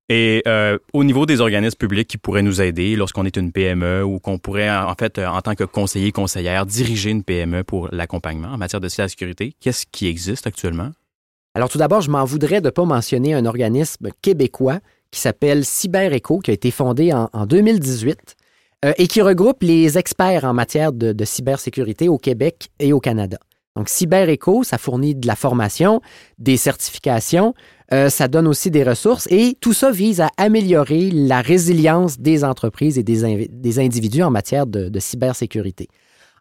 Et 0.07 0.41
euh, 0.47 0.78
au 0.93 1.03
niveau 1.03 1.26
des 1.26 1.39
organismes 1.39 1.78
publics 1.78 2.07
qui 2.07 2.18
pourraient 2.18 2.41
nous 2.41 2.62
aider 2.62 2.95
lorsqu'on 2.95 3.26
est 3.26 3.38
une 3.38 3.51
PME 3.51 4.03
ou 4.03 4.20
qu'on 4.20 4.39
pourrait, 4.39 4.72
en 4.72 4.95
fait, 4.95 5.20
euh, 5.20 5.28
en 5.28 5.41
tant 5.41 5.53
que 5.53 5.66
conseiller, 5.66 6.12
conseillère, 6.12 6.66
diriger 6.66 7.12
une 7.12 7.24
PME 7.24 7.64
pour 7.64 7.89
l'accompagnement 7.91 8.47
en 8.47 8.57
matière 8.57 8.80
de 8.80 8.88
cybersécurité, 8.88 9.53
qu'est-ce 9.60 9.86
qui 9.91 10.07
existe 10.07 10.47
actuellement? 10.47 10.91
Alors 11.53 11.70
tout 11.70 11.78
d'abord, 11.78 12.01
je 12.01 12.10
m'en 12.10 12.26
voudrais 12.26 12.62
de 12.62 12.68
ne 12.68 12.72
pas 12.72 12.86
mentionner 12.86 13.34
un 13.34 13.45
organisme 13.45 14.10
québécois 14.22 14.80
qui 15.12 15.20
s'appelle 15.20 15.66
CyberEco, 15.66 16.39
qui 16.39 16.51
a 16.51 16.53
été 16.53 16.72
fondé 16.72 17.12
en, 17.14 17.45
2018 17.45 18.36
euh, 18.86 18.93
et 18.97 19.07
qui 19.07 19.22
regroupe 19.22 19.64
les 19.64 19.97
experts 19.97 20.45
en 20.45 20.53
matière 20.53 20.93
de, 20.93 21.26
cybersécurité 21.26 22.10
au 22.10 22.18
Québec 22.18 22.70
et 22.80 22.93
au 22.93 22.99
Canada. 22.99 23.38
Donc, 23.76 23.88
CyberEco, 23.88 24.64
ça 24.64 24.78
fournit 24.78 25.16
de 25.16 25.28
la 25.28 25.36
formation, 25.36 26.01
des 26.38 26.57
certifications, 26.57 27.53
euh, 27.93 28.10
ça 28.10 28.28
donne 28.28 28.47
aussi 28.47 28.72
des 28.72 28.84
ressources 28.84 29.28
et 29.32 29.55
tout 29.60 29.74
ça 29.74 29.91
vise 29.91 30.22
à 30.22 30.30
améliorer 30.38 31.10
la 31.12 31.41
résilience 31.41 32.20
des 32.20 32.43
entreprises 32.43 32.97
et 32.97 33.03
des, 33.03 33.80
individus 33.80 34.24
en 34.24 34.32
matière 34.32 34.68
de, 34.68 34.89
de, 34.89 34.99
cybersécurité. 34.99 35.88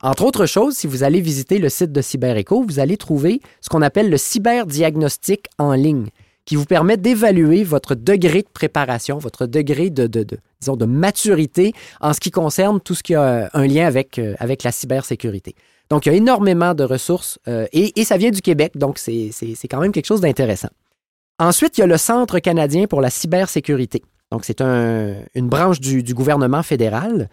Entre 0.03 0.25
autres 0.25 0.47
choses, 0.47 0.77
si 0.77 0.87
vous 0.87 1.03
allez 1.03 1.21
visiter 1.21 1.59
le 1.59 1.69
site 1.69 1.93
de 1.93 2.01
CyberEco, 2.01 2.63
vous 2.63 2.79
allez 2.79 2.97
trouver 2.97 3.41
ce 3.61 3.69
qu'on 3.69 3.83
appelle 3.83 4.11
le 4.11 4.17
cyberdiagnostic 4.17 5.47
en 5.59 5.73
ligne 5.73 6.09
qui 6.49 6.57
vous 6.57 6.65
permet 6.65 6.97
d'évaluer 6.97 7.63
votre 7.63 7.95
degré 7.95 8.41
de 8.41 8.49
préparation, 8.51 9.19
votre 9.19 9.45
degré 9.45 9.91
de, 9.91 10.07
disons, 10.61 10.77
de 10.77 10.87
maturité 10.87 11.75
en 12.01 12.15
ce 12.15 12.21
qui 12.21 12.31
concerne 12.31 12.81
tout 12.81 12.95
ce 12.95 13.03
qui 13.03 13.15
a 13.15 13.51
un 13.53 13.67
lien 13.67 13.87
avec, 13.87 14.19
euh, 14.19 14.35
avec 14.39 14.63
la 14.63 14.73
cybersécurité. 14.73 15.55
Donc, 15.91 16.07
il 16.07 16.09
y 16.09 16.13
a 16.13 16.17
énormément 16.17 16.73
de 16.73 16.85
ressources 16.85 17.39
euh, 17.49 17.67
et, 17.75 18.03
ça 18.03 18.17
vient 18.17 18.31
du 18.31 18.41
Québec, 18.41 18.79
donc 18.79 18.97
c'est 18.97 19.31
quand 19.71 19.79
même 19.79 19.93
quelque 19.93 20.07
chose 20.07 20.23
d'intéressant. 20.23 20.71
Ensuite, 21.39 21.77
il 21.77 21.83
y 21.83 21.85
a 21.85 21.87
le 21.87 21.99
Centre 21.99 22.39
canadien 22.39 22.87
pour 22.87 23.03
la 23.03 23.11
cybersécurité. 23.11 24.03
Donc, 24.33 24.47
c'est 24.47 24.63
un, 24.63 25.17
une 25.35 25.51
branche 25.51 25.81
du, 25.81 26.03
du 26.03 26.15
gouvernement 26.15 26.63
fédéral. 26.63 27.29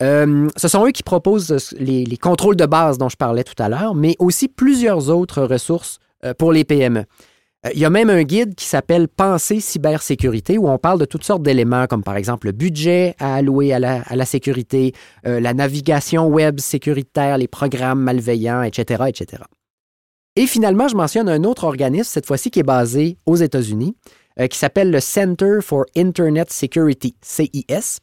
Euh, 0.00 0.48
ce 0.56 0.68
sont 0.68 0.86
eux 0.86 0.92
qui 0.92 1.02
proposent 1.02 1.74
les, 1.76 2.16
contrôles 2.18 2.54
de 2.56 2.66
base 2.66 2.98
dont 2.98 3.08
je 3.08 3.16
parlais 3.16 3.42
tout 3.42 3.60
à 3.60 3.68
l'heure, 3.68 3.96
mais 3.96 4.14
aussi 4.20 4.46
plusieurs 4.46 5.10
autres 5.10 5.42
ressources 5.42 5.98
pour 6.38 6.52
les 6.52 6.64
PME. 6.64 7.06
Euh, 7.66 7.70
il 7.74 7.80
y 7.80 7.84
a 7.84 7.90
même 7.90 8.10
un 8.10 8.22
guide 8.22 8.54
qui 8.54 8.64
s'appelle 8.64 9.08
Pensée 9.08 9.60
cybersécurité 9.60 10.58
où 10.58 10.68
on 10.68 10.78
parle 10.78 10.98
de 10.98 11.04
toutes 11.04 11.24
sortes 11.24 11.42
d'éléments 11.42 11.86
comme 11.86 12.02
par 12.02 12.16
exemple 12.16 12.46
le 12.46 12.52
budget 12.52 13.14
à 13.18 13.34
allouer 13.34 13.72
à 13.72 13.78
la, 13.78 14.24
sécurité, 14.24 14.92
euh, 15.26 15.40
la 15.40 15.52
navigation 15.54 16.26
web 16.26 16.60
sécuritaire, 16.60 17.38
les 17.38 17.48
programmes 17.48 18.00
malveillants, 18.00 18.62
etc., 18.62 19.04
etc. 19.08 19.42
Et 20.36 20.46
finalement, 20.46 20.88
je 20.88 20.94
mentionne 20.94 21.28
un 21.28 21.44
autre 21.44 21.64
organisme, 21.64 22.08
cette 22.10 22.26
fois-ci 22.26 22.50
qui 22.50 22.60
est 22.60 22.64
basé 22.64 23.18
aux 23.26 23.36
États-Unis, 23.36 23.96
euh, 24.38 24.46
qui 24.46 24.56
s'appelle 24.56 24.90
le 24.90 25.00
Center 25.00 25.58
for 25.60 25.84
Internet 25.96 26.52
Security, 26.52 27.14
CIS. 27.20 27.98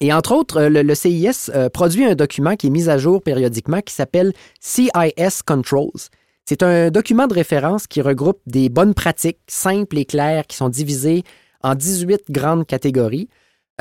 Et 0.00 0.12
entre 0.12 0.32
autres, 0.32 0.62
le 0.62 0.94
CIS 0.94 1.50
produit 1.72 2.04
un 2.04 2.14
document 2.14 2.54
qui 2.54 2.68
est 2.68 2.70
mis 2.70 2.88
à 2.88 2.98
jour 2.98 3.20
périodiquement 3.20 3.80
qui 3.80 3.92
s'appelle 3.92 4.32
CIS 4.60 5.42
Controls 5.44 6.08
c'est 6.48 6.62
un 6.62 6.90
document 6.90 7.26
de 7.26 7.34
référence 7.34 7.86
qui 7.86 8.00
regroupe 8.00 8.40
des 8.46 8.70
bonnes 8.70 8.94
pratiques 8.94 9.36
simples 9.48 9.98
et 9.98 10.06
claires 10.06 10.46
qui 10.46 10.56
sont 10.56 10.70
divisées 10.70 11.22
en 11.62 11.74
18 11.74 12.22
grandes 12.30 12.66
catégories. 12.66 13.28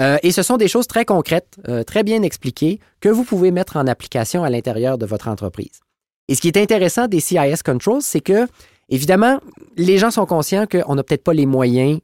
Euh, 0.02 0.18
et 0.22 0.34
ce 0.34 0.44
sont 0.44 0.58
des 0.58 0.68
choses 0.68 0.86
très 0.86 1.06
concrètes, 1.06 1.56
euh, 1.70 1.86
très 1.86 2.04
bien 2.04 2.24
expliquées, 2.24 2.82
que 3.00 3.08
vous 3.08 3.24
pouvez 3.24 3.52
mettre 3.52 3.78
en 3.78 3.88
application 3.88 4.44
à 4.44 4.50
l'intérieur 4.50 4.98
de 4.98 5.06
votre 5.06 5.30
entreprise. 5.30 5.80
Et 6.28 6.36
ce 6.36 6.42
qui 6.42 6.50
est 6.50 6.58
intéressant 6.58 7.08
des 7.08 7.22
CIS 7.22 7.64
Controls, 7.64 8.02
c'est 8.02 8.20
que, 8.20 8.48
évidemment, 8.90 9.40
les 9.78 9.98
gens 9.98 10.12
sont 10.12 10.26
conscients 10.26 10.68
qu'on 10.68 10.96
n'a 10.96 11.04
peut-être 11.04 11.24
pas 11.24 11.34
les 11.34 11.46
moyens 11.46 12.02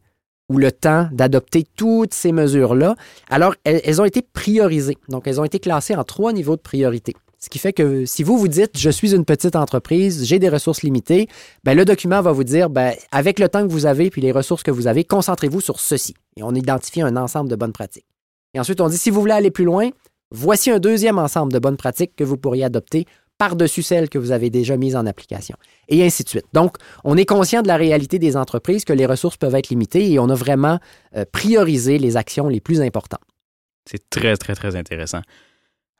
ou 0.47 0.59
le 0.59 0.71
temps 0.71 1.09
d'adopter 1.11 1.65
toutes 1.75 2.13
ces 2.13 2.31
mesures-là. 2.31 2.95
Alors, 3.29 3.53
elles, 3.65 3.99
ont 3.99 4.05
été 4.05 4.21
priorisées. 4.21 4.97
Donc, 5.09 5.27
elles 5.27 5.41
ont 5.41 5.45
été 5.45 5.59
classées 5.59 5.97
en 5.97 6.05
trois 6.05 6.31
niveaux 6.31 6.55
de 6.55 6.61
priorité. 6.61 7.13
Ce 7.43 7.49
qui 7.49 7.59
fait 7.59 7.73
que 7.73 8.05
si 8.05 8.23
vous 8.23 8.37
vous 8.37 8.47
dites, 8.47 8.77
je 8.77 8.89
suis 8.89 9.13
une 9.13 9.25
petite 9.25 9.57
entreprise, 9.57 10.23
j'ai 10.23 10.39
des 10.39 10.47
ressources 10.47 10.81
limitées, 10.81 11.27
ben, 11.65 11.75
le 11.75 11.83
document 11.83 12.21
va 12.21 12.31
vous 12.31 12.45
dire, 12.45 12.69
ben, 12.69 12.93
avec 13.11 13.37
le 13.37 13.49
temps 13.49 13.67
que 13.67 13.71
vous 13.71 13.85
avez 13.85 14.09
puis 14.09 14.21
les 14.21 14.31
ressources 14.31 14.63
que 14.63 14.71
vous 14.71 14.87
avez, 14.87 15.03
concentrez-vous 15.03 15.59
sur 15.59 15.81
ceci. 15.81 16.13
Et 16.37 16.43
on 16.43 16.55
identifie 16.55 17.01
un 17.01 17.17
ensemble 17.17 17.49
de 17.49 17.57
bonnes 17.57 17.73
pratiques. 17.73 18.05
Et 18.53 18.61
ensuite, 18.61 18.79
on 18.79 18.87
dit, 18.87 18.97
si 18.97 19.09
vous 19.09 19.19
voulez 19.19 19.33
aller 19.33 19.51
plus 19.51 19.65
loin, 19.65 19.89
voici 20.31 20.71
un 20.71 20.79
deuxième 20.79 21.19
ensemble 21.19 21.51
de 21.51 21.59
bonnes 21.59 21.75
pratiques 21.75 22.15
que 22.15 22.23
vous 22.23 22.37
pourriez 22.37 22.63
adopter 22.63 23.07
par-dessus 23.37 23.83
celles 23.83 24.07
que 24.07 24.17
vous 24.17 24.31
avez 24.31 24.49
déjà 24.49 24.77
mises 24.77 24.95
en 24.95 25.05
application. 25.05 25.57
Et 25.89 26.01
ainsi 26.01 26.23
de 26.23 26.29
suite. 26.29 26.45
Donc, 26.53 26.77
on 27.03 27.17
est 27.17 27.25
conscient 27.25 27.61
de 27.61 27.67
la 27.67 27.75
réalité 27.75 28.19
des 28.19 28.37
entreprises, 28.37 28.85
que 28.85 28.93
les 28.93 29.05
ressources 29.05 29.35
peuvent 29.35 29.55
être 29.55 29.67
limitées 29.67 30.09
et 30.13 30.17
on 30.17 30.29
a 30.29 30.35
vraiment 30.35 30.79
euh, 31.17 31.25
priorisé 31.29 31.97
les 31.97 32.15
actions 32.15 32.47
les 32.47 32.61
plus 32.61 32.79
importantes. 32.79 33.19
C'est 33.85 34.09
très, 34.09 34.37
très, 34.37 34.55
très 34.55 34.77
intéressant. 34.77 35.19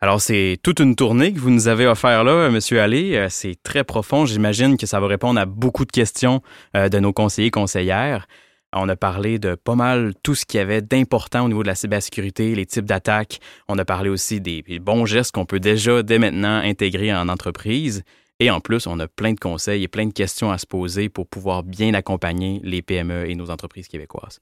Alors, 0.04 0.20
c'est 0.20 0.58
toute 0.62 0.82
une 0.82 0.98
tournée 0.98 1.32
que 1.32 1.40
vous 1.40 1.50
nous 1.50 1.70
avez 1.70 1.88
offert 1.88 2.26
là, 2.26 2.50
Monsieur 2.50 2.82
Allé. 2.82 3.16
Euh, 3.16 3.28
c'est 3.30 3.56
très 3.64 3.86
profond. 3.86 4.26
J'imagine 4.26 4.76
que 4.76 4.86
ça 4.86 5.00
va 5.00 5.08
répondre 5.08 5.40
à 5.40 5.46
beaucoup 5.46 5.86
de 5.86 5.94
questions 5.94 6.42
euh, 6.76 6.90
de 6.90 7.00
nos 7.00 7.14
conseillers 7.14 7.52
conseillères. 7.52 8.28
On 8.74 8.90
a 8.90 8.98
parlé 8.98 9.40
de 9.40 9.56
pas 9.56 9.76
mal 9.76 10.14
tout 10.22 10.36
ce 10.36 10.46
qu'il 10.46 10.58
y 10.58 10.62
avait 10.62 10.82
d'important 10.82 11.46
au 11.46 11.48
niveau 11.48 11.64
de 11.64 11.70
la 11.70 11.76
cybersécurité, 11.76 12.54
les 12.54 12.66
types 12.66 12.84
d'attaques. 12.84 13.40
On 13.70 13.78
a 13.78 13.86
parlé 13.86 14.10
aussi 14.10 14.42
des 14.42 14.62
bons 14.82 15.06
gestes 15.06 15.32
qu'on 15.32 15.46
peut 15.46 15.62
déjà 15.62 16.04
dès 16.04 16.20
maintenant 16.20 16.58
intégrer 16.58 17.16
en 17.16 17.30
entreprise. 17.30 18.04
Et 18.42 18.52
en 18.52 18.60
plus, 18.60 18.88
on 18.88 19.00
a 19.00 19.08
plein 19.08 19.32
de 19.32 19.40
conseils 19.40 19.84
et 19.84 19.88
plein 19.88 20.08
de 20.08 20.12
questions 20.12 20.52
à 20.52 20.58
se 20.58 20.68
poser 20.68 21.08
pour 21.08 21.28
pouvoir 21.28 21.64
bien 21.64 21.94
accompagner 21.94 22.60
les 22.66 22.82
PME 22.82 23.30
et 23.30 23.36
nos 23.36 23.50
entreprises 23.50 23.88
québécoises. 23.88 24.42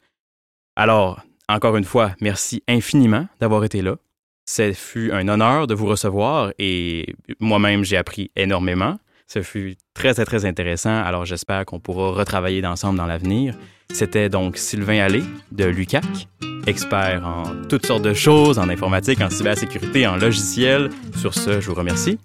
Alors, 0.76 1.22
encore 1.48 1.78
une 1.78 1.84
fois, 1.84 2.14
merci 2.20 2.64
infiniment 2.68 3.28
d'avoir 3.40 3.64
été 3.64 3.84
là. 3.84 3.98
Ce 4.46 4.74
fut 4.74 5.12
un 5.12 5.28
honneur 5.28 5.68
de 5.68 5.74
vous 5.74 5.86
recevoir 5.86 6.52
et 6.60 7.16
moi-même, 7.40 7.84
j'ai 7.84 7.98
appris 7.98 8.32
énormément. 8.36 8.98
Ce 9.28 9.42
fut 9.42 9.76
très, 9.94 10.14
très, 10.14 10.26
très 10.26 10.46
intéressant. 10.46 11.02
Alors, 11.04 11.26
j'espère 11.26 11.66
qu'on 11.66 11.80
pourra 11.80 12.12
retravailler 12.12 12.66
ensemble 12.66 12.98
dans 12.98 13.06
l'avenir. 13.06 13.56
C'était 13.94 14.28
donc 14.28 14.58
Sylvain 14.58 15.00
Allé 15.00 15.24
de 15.52 15.66
l'UCAC, 15.66 16.28
expert 16.68 17.26
en 17.26 17.44
toutes 17.70 17.86
sortes 17.86 18.04
de 18.04 18.14
choses, 18.14 18.60
en 18.60 18.68
informatique, 18.68 19.22
en 19.22 19.30
cybersécurité, 19.30 20.06
en 20.06 20.18
logiciel. 20.18 20.90
Sur 21.16 21.34
ce, 21.34 21.62
je 21.62 21.70
vous 21.70 21.76
remercie 21.76 22.18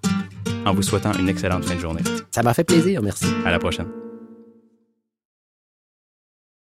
en 0.65 0.75
vous 0.75 0.83
souhaitant 0.83 1.13
une 1.13 1.29
excellente 1.29 1.65
fin 1.65 1.77
de 1.77 1.81
journée. 1.81 2.03
Ça 2.35 2.43
m'a 2.43 2.53
fait 2.53 2.65
plaisir, 2.65 3.01
merci. 3.03 3.27
À 3.45 3.53
la 3.53 3.59
prochaine. 3.59 4.06